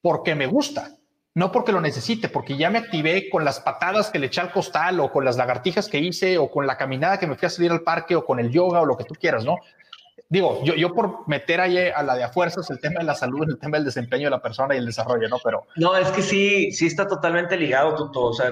porque 0.01 0.35
me 0.35 0.47
gusta 0.47 0.91
no 1.35 1.51
porque 1.51 1.73
lo 1.73 1.81
necesite, 1.81 2.29
porque 2.29 2.57
ya 2.57 2.71
me 2.71 2.79
activé 2.79 3.31
con 3.31 3.45
las 3.45 3.61
patadas 3.61 4.11
que 4.11 4.19
le 4.19 4.27
eché 4.27 4.41
al 4.41 4.53
costal 4.53 5.01
o 5.01 5.11
con 5.11 5.25
las 5.25 5.37
lagartijas 5.37 5.89
que 5.89 5.99
hice 5.99 6.37
o 6.39 6.51
con 6.51 6.67
la 6.67 6.77
caminada 6.77 7.19
que 7.19 7.27
me 7.27 7.37
fui 7.37 7.47
a 7.47 7.51
salir 7.51 7.71
al 7.73 7.81
parque 7.81 8.17
o 8.17 8.25
con 8.25 8.39
el 8.39 8.51
yoga 8.51 8.81
o 8.81 8.87
lo 8.87 8.97
que 8.97 9.05
tú 9.05 9.15
quieras, 9.15 9.45
¿no? 9.45 9.57
Digo, 10.29 10.63
yo, 10.63 10.75
yo 10.75 10.95
por 10.95 11.29
meter 11.29 11.61
ahí 11.61 11.79
a 11.79 12.03
la 12.03 12.15
de 12.15 12.25
a 12.25 12.29
fuerzas 12.29 12.71
el 12.71 12.81
tema 12.81 13.01
de 13.01 13.07
la 13.07 13.15
salud, 13.15 13.47
el 13.49 13.59
tema 13.59 13.77
del 13.77 13.85
desempeño 13.85 14.25
de 14.25 14.31
la 14.31 14.43
persona 14.43 14.75
y 14.75 14.79
el 14.79 14.87
desarrollo, 14.87 15.29
¿no? 15.29 15.39
Pero... 15.43 15.67
No, 15.77 15.97
es 15.97 16.09
que 16.09 16.23
sí, 16.23 16.73
sí 16.73 16.87
está 16.87 17.07
totalmente 17.07 17.57
ligado, 17.57 18.11
todo. 18.11 18.25
O 18.25 18.33
sea, 18.33 18.51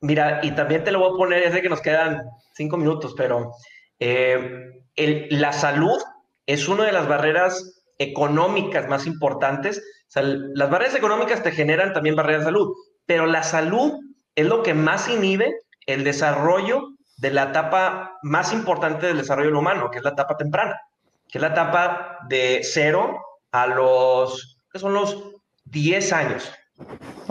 mira, 0.00 0.40
y 0.42 0.52
también 0.52 0.84
te 0.84 0.92
lo 0.92 1.00
voy 1.00 1.12
a 1.12 1.16
poner, 1.16 1.42
es 1.42 1.52
de 1.52 1.62
que 1.62 1.68
nos 1.68 1.80
quedan 1.80 2.22
cinco 2.54 2.76
minutos, 2.76 3.14
pero 3.16 3.52
eh, 3.98 4.82
la 5.30 5.52
salud 5.52 5.98
es 6.46 6.68
una 6.68 6.84
de 6.84 6.92
las 6.92 7.08
barreras 7.08 7.84
económicas 7.98 8.88
más 8.88 9.06
importantes 9.06 9.82
o 10.08 10.10
sea, 10.10 10.22
las 10.22 10.70
barreras 10.70 10.94
económicas 10.94 11.42
te 11.42 11.52
generan 11.52 11.92
también 11.92 12.16
barreras 12.16 12.40
de 12.40 12.46
salud, 12.46 12.74
pero 13.04 13.26
la 13.26 13.42
salud 13.42 13.92
es 14.34 14.46
lo 14.46 14.62
que 14.62 14.72
más 14.72 15.06
inhibe 15.08 15.54
el 15.84 16.02
desarrollo 16.02 16.94
de 17.18 17.30
la 17.30 17.44
etapa 17.44 18.16
más 18.22 18.54
importante 18.54 19.06
del 19.06 19.18
desarrollo 19.18 19.58
humano, 19.58 19.90
que 19.90 19.98
es 19.98 20.04
la 20.04 20.12
etapa 20.12 20.38
temprana, 20.38 20.80
que 21.28 21.36
es 21.36 21.42
la 21.42 21.48
etapa 21.48 22.20
de 22.26 22.60
cero 22.62 23.18
a 23.52 23.66
los, 23.66 24.58
que 24.72 24.78
son 24.78 24.94
los 24.94 25.30
10 25.64 26.12
años. 26.14 26.54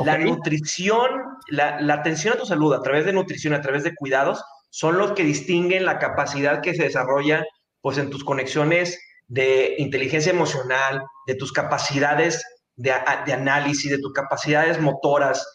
La 0.03 0.17
nutrición, 0.17 1.09
la, 1.49 1.81
la, 1.81 1.95
atención 1.95 2.33
a 2.33 2.37
tu 2.37 2.45
salud 2.45 2.73
a 2.73 2.81
través 2.81 3.05
de 3.05 3.13
nutrición, 3.13 3.53
a 3.53 3.61
través 3.61 3.83
de 3.83 3.95
cuidados, 3.95 4.43
son 4.69 4.97
los 4.97 5.13
que 5.13 5.23
distinguen 5.23 5.85
la 5.85 5.99
capacidad 5.99 6.61
que 6.61 6.75
se 6.75 6.83
desarrolla 6.83 7.43
pues, 7.81 7.97
en 7.97 8.09
tus 8.09 8.23
conexiones 8.23 8.99
de 9.27 9.75
inteligencia 9.77 10.31
emocional, 10.31 11.03
de 11.25 11.35
tus 11.35 11.51
capacidades 11.51 12.43
de, 12.75 12.91
análisis, 12.91 13.89
de 13.89 13.99
tus 13.99 14.13
capacidades 14.13 14.79
motoras. 14.79 15.45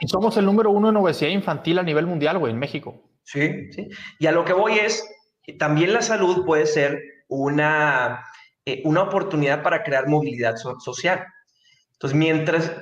y 0.00 0.08
somos 0.08 0.36
el 0.36 0.46
número 0.46 0.70
uno 0.70 0.88
en 0.88 0.96
obesidad 0.96 1.30
infantil 1.30 1.78
a 1.78 1.82
nivel 1.82 2.06
mundial, 2.06 2.38
güey, 2.38 2.52
en 2.52 2.58
México. 2.58 3.02
Sí, 3.22 3.70
sí. 3.72 3.88
Y 4.18 4.26
a 4.26 4.32
lo 4.32 4.44
que 4.44 4.54
voy 4.54 4.78
es, 4.78 5.04
también 5.58 5.92
la 5.92 6.02
salud 6.02 6.44
puede 6.46 6.66
ser 6.66 7.00
una, 7.28 8.24
eh, 8.64 8.80
una 8.84 9.02
oportunidad 9.02 9.62
para 9.62 9.82
crear 9.82 10.08
movilidad 10.08 10.56
social. 10.56 11.26
Entonces, 11.98 12.16
mientras, 12.16 12.72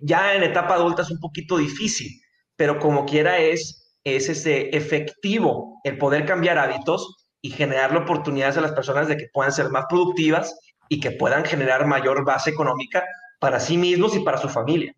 ya 0.00 0.34
en 0.34 0.44
etapa 0.44 0.74
adulta 0.74 1.02
es 1.02 1.10
un 1.10 1.18
poquito 1.18 1.58
difícil, 1.58 2.08
pero 2.54 2.78
como 2.78 3.04
quiera 3.04 3.38
es, 3.38 3.96
es 4.04 4.28
ese 4.28 4.70
efectivo 4.76 5.80
el 5.82 5.98
poder 5.98 6.24
cambiar 6.24 6.56
hábitos 6.58 7.16
y 7.42 7.50
generar 7.50 7.96
oportunidades 7.96 8.56
a 8.56 8.60
las 8.60 8.72
personas 8.72 9.08
de 9.08 9.16
que 9.16 9.26
puedan 9.32 9.52
ser 9.52 9.70
más 9.70 9.86
productivas 9.88 10.56
y 10.88 11.00
que 11.00 11.10
puedan 11.10 11.44
generar 11.44 11.86
mayor 11.86 12.24
base 12.24 12.50
económica 12.50 13.04
para 13.40 13.58
sí 13.58 13.76
mismos 13.76 14.14
y 14.14 14.20
para 14.20 14.38
su 14.38 14.48
familia. 14.48 14.94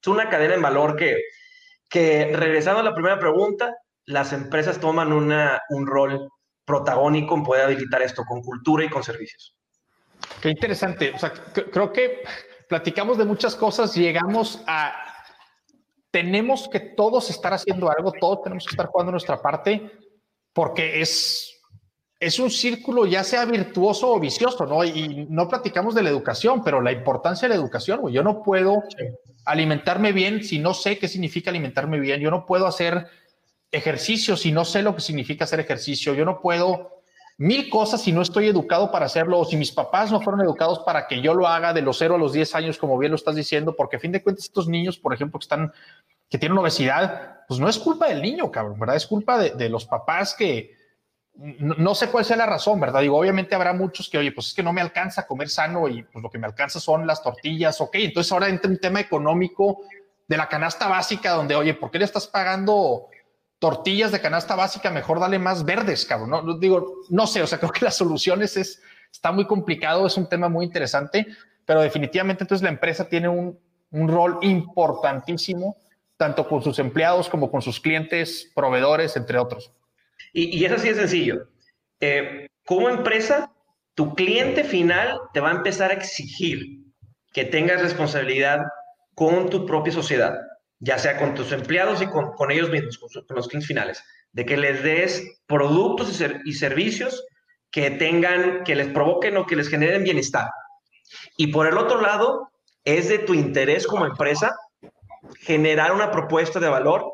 Es 0.00 0.06
una 0.06 0.28
cadena 0.28 0.54
en 0.54 0.62
valor 0.62 0.94
que, 0.94 1.20
que 1.90 2.30
regresando 2.32 2.80
a 2.80 2.84
la 2.84 2.94
primera 2.94 3.18
pregunta, 3.18 3.74
las 4.04 4.32
empresas 4.32 4.78
toman 4.78 5.12
una, 5.12 5.60
un 5.70 5.86
rol 5.86 6.28
protagónico 6.64 7.34
en 7.34 7.42
poder 7.42 7.64
habilitar 7.64 8.02
esto 8.02 8.22
con 8.24 8.42
cultura 8.42 8.84
y 8.84 8.88
con 8.88 9.02
servicios. 9.02 9.56
Qué 10.40 10.50
interesante. 10.50 11.12
O 11.14 11.18
sea, 11.18 11.32
creo 11.32 11.92
que 11.92 12.22
platicamos 12.68 13.18
de 13.18 13.24
muchas 13.24 13.54
cosas, 13.54 13.94
llegamos 13.94 14.62
a... 14.66 14.94
Tenemos 16.10 16.68
que 16.68 16.80
todos 16.80 17.28
estar 17.28 17.52
haciendo 17.52 17.90
algo, 17.90 18.12
todos 18.12 18.42
tenemos 18.42 18.64
que 18.64 18.70
estar 18.70 18.86
jugando 18.86 19.12
nuestra 19.12 19.42
parte, 19.42 19.90
porque 20.52 21.00
es 21.00 21.56
es 22.18 22.38
un 22.38 22.50
círculo 22.50 23.06
ya 23.06 23.22
sea 23.22 23.44
virtuoso 23.44 24.12
o 24.12 24.20
vicioso, 24.20 24.66
¿no? 24.66 24.82
Y 24.84 25.26
no 25.28 25.48
platicamos 25.48 25.94
de 25.94 26.02
la 26.02 26.08
educación, 26.08 26.64
pero 26.64 26.80
la 26.80 26.92
importancia 26.92 27.46
de 27.46 27.54
la 27.54 27.60
educación, 27.60 28.00
güey. 28.00 28.14
Yo 28.14 28.22
no 28.22 28.42
puedo 28.42 28.82
alimentarme 29.44 30.12
bien 30.12 30.42
si 30.42 30.58
no 30.58 30.72
sé 30.72 30.98
qué 30.98 31.08
significa 31.08 31.50
alimentarme 31.50 32.00
bien. 32.00 32.20
Yo 32.20 32.30
no 32.30 32.46
puedo 32.46 32.66
hacer 32.66 33.06
ejercicio 33.70 34.36
si 34.36 34.52
no 34.52 34.64
sé 34.64 34.82
lo 34.82 34.94
que 34.94 35.02
significa 35.02 35.44
hacer 35.44 35.60
ejercicio. 35.60 36.14
Yo 36.14 36.24
no 36.24 36.40
puedo 36.40 36.95
mil 37.38 37.68
cosas 37.68 38.02
si 38.02 38.12
no 38.12 38.22
estoy 38.22 38.48
educado 38.48 38.90
para 38.90 39.06
hacerlo 39.06 39.38
o 39.38 39.44
si 39.44 39.56
mis 39.56 39.70
papás 39.70 40.10
no 40.10 40.20
fueron 40.20 40.40
educados 40.40 40.78
para 40.80 41.06
que 41.06 41.20
yo 41.20 41.34
lo 41.34 41.46
haga 41.46 41.74
de 41.74 41.82
los 41.82 41.98
0 41.98 42.14
a 42.14 42.18
los 42.18 42.32
10 42.32 42.54
años, 42.54 42.78
como 42.78 42.96
bien 42.96 43.12
lo 43.12 43.16
estás 43.16 43.34
diciendo, 43.34 43.76
porque 43.76 43.96
a 43.96 44.00
fin 44.00 44.12
de 44.12 44.22
cuentas 44.22 44.46
estos 44.46 44.68
niños, 44.68 44.98
por 44.98 45.12
ejemplo, 45.12 45.38
que 45.38 45.44
están, 45.44 45.72
que 46.30 46.38
tienen 46.38 46.56
obesidad, 46.56 47.44
pues 47.46 47.60
no 47.60 47.68
es 47.68 47.78
culpa 47.78 48.08
del 48.08 48.22
niño, 48.22 48.50
cabrón, 48.50 48.78
¿verdad? 48.78 48.96
Es 48.96 49.06
culpa 49.06 49.38
de, 49.38 49.68
los 49.68 49.84
papás 49.84 50.34
que, 50.34 50.74
no, 51.34 51.94
sé 51.94 52.08
cuál 52.08 52.24
sea 52.24 52.38
la 52.38 52.46
razón, 52.46 52.80
¿verdad? 52.80 53.02
Digo, 53.02 53.18
obviamente 53.18 53.54
habrá 53.54 53.74
muchos 53.74 54.08
que, 54.08 54.16
oye, 54.16 54.32
pues 54.32 54.48
es 54.48 54.54
que 54.54 54.62
no 54.62 54.72
me 54.72 54.80
alcanza 54.80 55.22
a 55.22 55.26
comer 55.26 55.50
sano 55.50 55.88
y 55.88 56.02
pues 56.04 56.22
lo 56.22 56.30
que 56.30 56.38
me 56.38 56.46
alcanza 56.46 56.80
son 56.80 57.06
las 57.06 57.22
tortillas, 57.22 57.80
ok. 57.82 57.96
Entonces 57.96 58.32
ahora 58.32 58.48
entra 58.48 58.70
un 58.70 58.78
tema 58.78 59.00
económico 59.00 59.82
de 60.26 60.36
la 60.38 60.48
canasta 60.48 60.88
básica 60.88 61.32
donde, 61.32 61.54
oye, 61.54 61.74
¿por 61.74 61.90
qué 61.90 61.98
le 61.98 62.06
estás 62.06 62.26
pagando 62.26 63.08
tortillas 63.58 64.12
de 64.12 64.20
canasta 64.20 64.54
básica? 64.54 64.90
Mejor 64.90 65.20
dale 65.20 65.38
más 65.38 65.64
verdes, 65.64 66.04
cabrón. 66.04 66.30
No, 66.30 66.58
digo, 66.58 67.02
no 67.10 67.26
sé, 67.26 67.42
o 67.42 67.46
sea, 67.46 67.58
creo 67.60 67.72
que 67.72 67.84
las 67.84 67.96
soluciones 67.96 68.56
es, 68.56 68.82
está 69.12 69.32
muy 69.32 69.46
complicado, 69.46 70.06
es 70.06 70.16
un 70.16 70.28
tema 70.28 70.48
muy 70.48 70.64
interesante, 70.64 71.26
pero 71.64 71.80
definitivamente 71.80 72.44
entonces 72.44 72.62
la 72.62 72.70
empresa 72.70 73.08
tiene 73.08 73.28
un, 73.28 73.58
un 73.90 74.08
rol 74.08 74.38
importantísimo, 74.42 75.76
tanto 76.16 76.48
con 76.48 76.62
sus 76.62 76.78
empleados 76.78 77.28
como 77.28 77.50
con 77.50 77.62
sus 77.62 77.80
clientes, 77.80 78.50
proveedores, 78.54 79.16
entre 79.16 79.38
otros. 79.38 79.72
Y, 80.32 80.56
y 80.58 80.64
es 80.64 80.72
así 80.72 80.88
de 80.88 80.94
sencillo. 80.94 81.48
Eh, 82.00 82.46
como 82.64 82.88
empresa, 82.88 83.52
tu 83.94 84.14
cliente 84.14 84.64
final 84.64 85.18
te 85.32 85.40
va 85.40 85.50
a 85.50 85.54
empezar 85.54 85.90
a 85.90 85.94
exigir 85.94 86.84
que 87.32 87.44
tengas 87.44 87.80
responsabilidad 87.80 88.60
con 89.14 89.48
tu 89.48 89.66
propia 89.66 89.92
sociedad, 89.92 90.38
ya 90.78 90.98
sea 90.98 91.18
con 91.18 91.34
tus 91.34 91.52
empleados 91.52 92.02
y 92.02 92.06
con, 92.06 92.50
ellos 92.50 92.70
mismos, 92.70 92.98
con, 92.98 93.36
los 93.36 93.48
clientes 93.48 93.68
finales, 93.68 94.02
de 94.32 94.44
que 94.44 94.56
les 94.56 94.82
des 94.82 95.40
productos 95.46 96.20
y, 96.20 96.50
y 96.50 96.52
servicios 96.52 97.24
que 97.70 97.90
tengan, 97.90 98.64
que 98.64 98.74
les 98.74 98.88
provoquen 98.88 99.36
o 99.36 99.46
que 99.46 99.56
les 99.56 99.68
generen 99.68 100.04
bienestar. 100.04 100.50
Y 101.36 101.48
por 101.48 101.66
el 101.66 101.78
otro 101.78 102.00
lado, 102.00 102.50
es 102.84 103.08
de 103.08 103.18
tu 103.18 103.34
interés 103.34 103.86
como 103.86 104.06
empresa 104.06 104.56
generar 105.40 105.92
una 105.92 106.10
propuesta 106.10 106.60
de 106.60 106.68
valor 106.68 107.12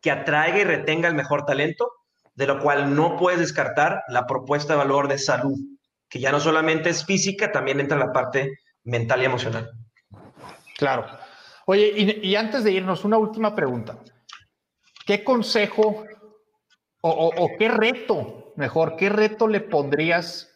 que 0.00 0.10
atraiga 0.10 0.58
y 0.58 0.64
retenga 0.64 1.08
el 1.08 1.14
mejor 1.14 1.44
talento, 1.44 1.90
de 2.34 2.46
lo 2.46 2.58
cual 2.58 2.94
no 2.94 3.16
puedes 3.16 3.40
descartar 3.40 4.02
la 4.08 4.26
propuesta 4.26 4.72
de 4.72 4.78
valor 4.78 5.08
de 5.08 5.18
salud, 5.18 5.58
que 6.08 6.20
ya 6.20 6.32
no 6.32 6.40
solamente 6.40 6.90
es 6.90 7.04
física, 7.04 7.52
también 7.52 7.80
entra 7.80 7.98
la 7.98 8.12
parte 8.12 8.58
mental 8.84 9.22
y 9.22 9.26
emocional. 9.26 9.70
Claro. 10.76 11.06
Oye, 11.72 12.18
y, 12.20 12.34
antes 12.34 12.64
de 12.64 12.72
irnos, 12.72 13.04
una 13.04 13.16
última 13.16 13.54
pregunta. 13.54 13.96
¿Qué 15.06 15.22
consejo 15.22 16.04
o, 17.00 17.50
qué 17.60 17.68
reto, 17.68 18.52
mejor, 18.56 18.96
qué 18.96 19.08
reto 19.08 19.46
le 19.46 19.60
pondrías 19.60 20.50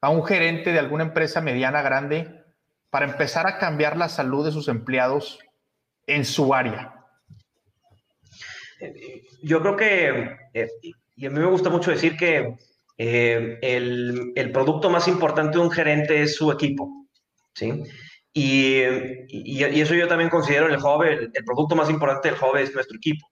a 0.00 0.10
un 0.10 0.24
gerente 0.24 0.72
de 0.72 0.80
alguna 0.80 1.04
empresa 1.04 1.40
mediana, 1.40 1.80
grande, 1.80 2.44
para 2.90 3.06
empezar 3.06 3.46
a 3.46 3.58
cambiar 3.58 3.96
la 3.96 4.08
salud 4.08 4.44
de 4.44 4.50
sus 4.50 4.66
empleados 4.66 5.38
en 6.08 6.24
su 6.24 6.52
área? 6.52 7.06
Yo 9.44 9.60
creo 9.60 9.76
que, 9.76 10.36
eh, 10.54 10.70
y 11.14 11.24
a 11.24 11.30
mí 11.30 11.38
me 11.38 11.46
gusta 11.46 11.70
mucho 11.70 11.92
decir 11.92 12.16
que 12.16 12.56
eh, 12.96 13.58
el, 13.62 14.32
el, 14.34 14.50
producto 14.50 14.90
más 14.90 15.06
importante 15.06 15.56
de 15.56 15.62
un 15.62 15.70
gerente 15.70 16.20
es 16.20 16.34
su 16.34 16.50
equipo, 16.50 17.06
¿sí? 17.54 17.84
Y, 18.32 18.82
y, 19.28 19.80
eso 19.80 19.94
yo 19.94 20.06
también 20.06 20.30
considero 20.30 20.66
en 20.66 20.72
el 20.72 20.80
joven, 20.80 21.30
el, 21.34 21.44
producto 21.44 21.74
más 21.74 21.90
importante 21.90 22.28
del 22.28 22.38
joven 22.38 22.64
es 22.64 22.74
nuestro 22.74 22.96
equipo. 22.96 23.26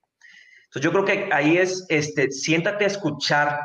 Entonces 0.64 0.82
yo 0.82 0.92
creo 0.92 1.04
que 1.04 1.28
ahí 1.32 1.58
es, 1.58 1.84
este, 1.88 2.30
siéntate 2.30 2.84
a 2.84 2.88
escuchar 2.88 3.60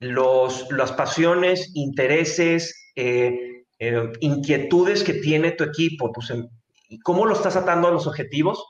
los, 0.00 0.70
las 0.70 0.92
pasiones, 0.92 1.70
intereses, 1.74 2.90
eh, 2.96 3.64
inquietudes 4.20 5.04
que 5.04 5.14
tiene 5.14 5.52
tu 5.52 5.64
equipo, 5.64 6.10
tus, 6.12 6.30
em, 6.30 6.48
y 6.88 6.98
cómo 7.00 7.26
lo 7.26 7.34
estás 7.34 7.56
atando 7.56 7.88
a 7.88 7.92
los 7.92 8.06
objetivos 8.06 8.64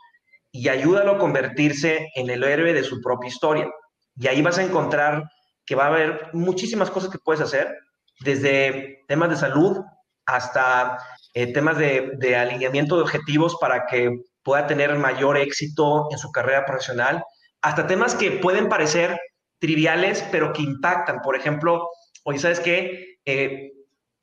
y 0.51 0.69
ayúdalo 0.69 1.13
a 1.13 1.19
convertirse 1.19 2.09
en 2.15 2.31
el 2.31 2.43
héroe 2.43 2.73
de 2.73 2.83
su 2.83 3.01
propia 3.01 3.29
historia. 3.29 3.71
Y 4.17 4.27
ahí 4.27 4.43
vas 4.43 4.59
a 4.59 4.65
encontrar 4.65 5.25
que 5.65 5.75
va 5.75 5.85
a 5.85 5.89
haber 5.89 6.31
muchísimas 6.33 6.91
cosas 6.91 7.11
que 7.11 7.19
puedes 7.19 7.43
hacer, 7.43 7.73
desde 8.21 9.05
temas 9.07 9.31
de 9.31 9.37
salud 9.37 9.79
hasta 10.27 10.99
eh, 11.39 11.53
temas 11.53 11.79
de, 11.79 12.15
de, 12.17 12.35
alineamiento 12.35 12.97
de 12.97 13.03
objetivos 13.03 13.57
para 13.61 13.87
que 13.87 14.11
pueda 14.43 14.67
tener 14.67 14.93
mayor 14.99 15.37
éxito 15.37 16.09
en 16.11 16.19
su 16.19 16.33
carrera 16.33 16.65
profesional, 16.65 17.23
hasta 17.63 17.87
temas 17.87 18.17
que 18.17 18.33
pueden 18.33 18.69
parecer 18.69 19.17
triviales, 19.61 20.27
pero 20.33 20.53
que 20.53 20.63
impactan. 20.63 21.21
Por 21.21 21.37
ejemplo, 21.37 21.91
hoy 22.25 22.41
sabes 22.41 22.59
que 22.59 23.19
eh, 23.25 23.71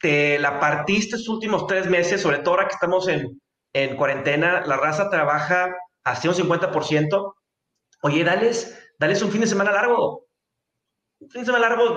te 0.01 0.39
la 0.39 0.59
partiste 0.59 1.15
estos 1.15 1.29
últimos 1.29 1.67
tres 1.67 1.87
meses, 1.87 2.21
sobre 2.21 2.39
todo 2.39 2.55
ahora 2.55 2.67
que 2.67 2.73
estamos 2.73 3.07
en, 3.07 3.39
en 3.71 3.95
cuarentena, 3.95 4.65
la 4.65 4.75
raza 4.75 5.09
trabaja 5.09 5.73
hasta 6.03 6.27
un 6.27 6.35
50%. 6.35 7.33
Oye, 8.01 8.25
dales, 8.25 8.77
dales 8.99 9.21
un 9.21 9.31
fin 9.31 9.39
de 9.39 9.47
semana 9.47 9.71
largo. 9.71 10.27
Un 11.21 11.29
fin 11.29 11.43
de 11.43 11.45
semana 11.45 11.69
largo, 11.69 11.95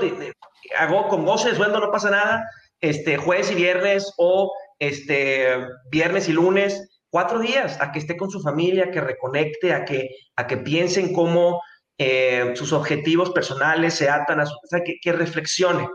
hago 0.79 1.09
con 1.09 1.27
goce 1.27 1.49
de 1.51 1.57
sueldo, 1.57 1.81
no 1.81 1.91
pasa 1.91 2.09
nada. 2.09 2.49
Este, 2.81 3.17
jueves 3.17 3.51
y 3.51 3.57
viernes 3.57 4.15
o 4.17 4.53
este, 4.79 5.49
viernes 5.91 6.29
y 6.29 6.33
lunes, 6.33 7.03
cuatro 7.11 7.41
días, 7.41 7.81
a 7.81 7.93
que 7.93 7.99
esté 7.99 8.17
con 8.17 8.31
su 8.31 8.41
familia, 8.41 8.85
a 8.85 8.91
que 8.91 9.01
reconecte, 9.01 9.73
a 9.73 9.85
que, 9.85 10.11
a 10.37 10.47
que 10.47 10.59
piensen 10.59 11.13
cómo 11.13 11.61
eh, 11.97 12.53
sus 12.55 12.73
objetivos 12.73 13.31
personales 13.31 13.95
se 13.95 14.09
atan 14.09 14.41
a 14.41 14.47
su, 14.47 14.55
o 14.55 14.67
sea, 14.69 14.83
que, 14.85 14.97
que 15.01 15.13
reflexione 15.13 15.89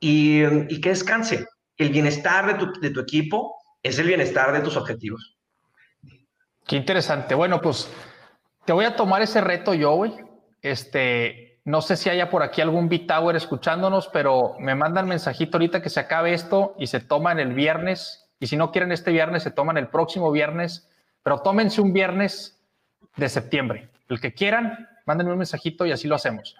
y, 0.00 0.42
y, 0.44 0.80
que 0.80 0.88
descanse. 0.88 1.46
El 1.76 1.90
bienestar 1.90 2.46
de 2.46 2.54
tu, 2.54 2.80
de 2.80 2.90
tu 2.90 3.00
equipo 3.00 3.56
es 3.82 3.98
el 3.98 4.08
bienestar 4.08 4.52
de 4.52 4.60
tus 4.60 4.76
objetivos. 4.76 5.38
Qué 6.66 6.76
interesante. 6.76 7.34
Bueno, 7.34 7.60
pues 7.60 7.88
te 8.64 8.72
voy 8.72 8.84
a 8.84 8.96
tomar 8.96 9.22
ese 9.22 9.40
reto 9.40 9.74
yo, 9.74 9.92
güey. 9.94 10.14
Este, 10.60 11.47
no 11.68 11.82
sé 11.82 11.98
si 11.98 12.08
haya 12.08 12.30
por 12.30 12.42
aquí 12.42 12.62
algún 12.62 12.88
B-Tower 12.88 13.36
escuchándonos, 13.36 14.08
pero 14.08 14.56
me 14.58 14.74
mandan 14.74 15.06
mensajito 15.06 15.58
ahorita 15.58 15.82
que 15.82 15.90
se 15.90 16.00
acabe 16.00 16.32
esto 16.32 16.74
y 16.78 16.86
se 16.86 16.98
toman 16.98 17.38
el 17.38 17.52
viernes. 17.52 18.26
Y 18.40 18.46
si 18.46 18.56
no 18.56 18.72
quieren 18.72 18.90
este 18.90 19.12
viernes, 19.12 19.42
se 19.42 19.50
toman 19.50 19.76
el 19.76 19.88
próximo 19.88 20.32
viernes, 20.32 20.88
pero 21.22 21.42
tómense 21.42 21.82
un 21.82 21.92
viernes 21.92 22.58
de 23.16 23.28
septiembre. 23.28 23.90
El 24.08 24.18
que 24.18 24.32
quieran, 24.32 24.88
mándenme 25.04 25.32
un 25.32 25.36
mensajito 25.36 25.84
y 25.84 25.92
así 25.92 26.08
lo 26.08 26.14
hacemos. 26.14 26.56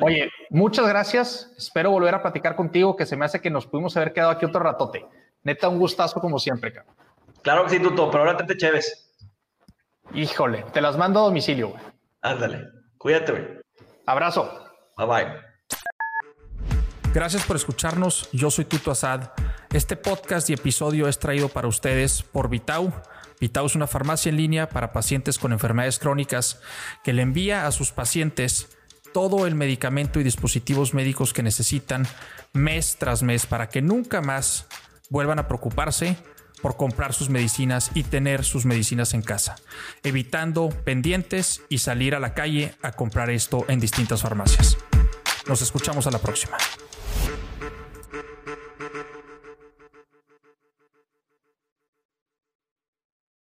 Oye, 0.00 0.30
muchas 0.50 0.86
gracias. 0.86 1.52
Espero 1.58 1.90
volver 1.90 2.14
a 2.14 2.22
platicar 2.22 2.54
contigo, 2.54 2.94
que 2.94 3.04
se 3.04 3.16
me 3.16 3.24
hace 3.24 3.40
que 3.40 3.50
nos 3.50 3.66
pudimos 3.66 3.96
haber 3.96 4.12
quedado 4.12 4.30
aquí 4.30 4.46
otro 4.46 4.60
ratote. 4.60 5.04
Neta, 5.42 5.68
un 5.68 5.80
gustazo 5.80 6.20
como 6.20 6.38
siempre, 6.38 6.72
cabrón. 6.72 6.94
Claro 7.42 7.64
que 7.64 7.70
sí, 7.70 7.82
Tuto, 7.82 8.12
pero 8.12 8.22
ahora 8.22 8.46
te 8.46 8.56
cheves. 8.56 9.12
Híjole, 10.14 10.64
te 10.72 10.80
las 10.80 10.96
mando 10.96 11.18
a 11.18 11.24
domicilio, 11.24 11.70
güey. 11.70 11.82
Ándale, 12.22 12.68
cuídate, 12.96 13.32
güey. 13.32 13.65
Abrazo. 14.06 14.48
Bye 14.96 15.06
bye. 15.06 15.46
Gracias 17.12 17.44
por 17.44 17.56
escucharnos. 17.56 18.28
Yo 18.32 18.50
soy 18.50 18.64
Tuto 18.64 18.90
Asad. 18.90 19.30
Este 19.72 19.96
podcast 19.96 20.48
y 20.48 20.52
episodio 20.52 21.08
es 21.08 21.18
traído 21.18 21.48
para 21.48 21.66
ustedes 21.66 22.22
por 22.22 22.48
Vitau. 22.48 22.92
Vitau 23.40 23.66
es 23.66 23.74
una 23.74 23.86
farmacia 23.86 24.30
en 24.30 24.36
línea 24.36 24.68
para 24.68 24.92
pacientes 24.92 25.38
con 25.38 25.52
enfermedades 25.52 25.98
crónicas 25.98 26.60
que 27.02 27.12
le 27.12 27.22
envía 27.22 27.66
a 27.66 27.72
sus 27.72 27.90
pacientes 27.92 28.68
todo 29.12 29.46
el 29.46 29.54
medicamento 29.54 30.20
y 30.20 30.24
dispositivos 30.24 30.94
médicos 30.94 31.32
que 31.32 31.42
necesitan 31.42 32.06
mes 32.52 32.96
tras 32.98 33.22
mes 33.22 33.46
para 33.46 33.68
que 33.68 33.82
nunca 33.82 34.20
más 34.20 34.66
vuelvan 35.10 35.38
a 35.38 35.48
preocuparse 35.48 36.16
por 36.62 36.76
comprar 36.76 37.12
sus 37.12 37.28
medicinas 37.28 37.90
y 37.94 38.02
tener 38.02 38.44
sus 38.44 38.64
medicinas 38.64 39.14
en 39.14 39.22
casa, 39.22 39.56
evitando 40.02 40.70
pendientes 40.84 41.62
y 41.68 41.78
salir 41.78 42.14
a 42.14 42.20
la 42.20 42.34
calle 42.34 42.74
a 42.82 42.92
comprar 42.92 43.30
esto 43.30 43.64
en 43.68 43.80
distintas 43.80 44.22
farmacias. 44.22 44.76
Nos 45.46 45.62
escuchamos 45.62 46.06
a 46.06 46.10
la 46.10 46.18
próxima. 46.18 46.56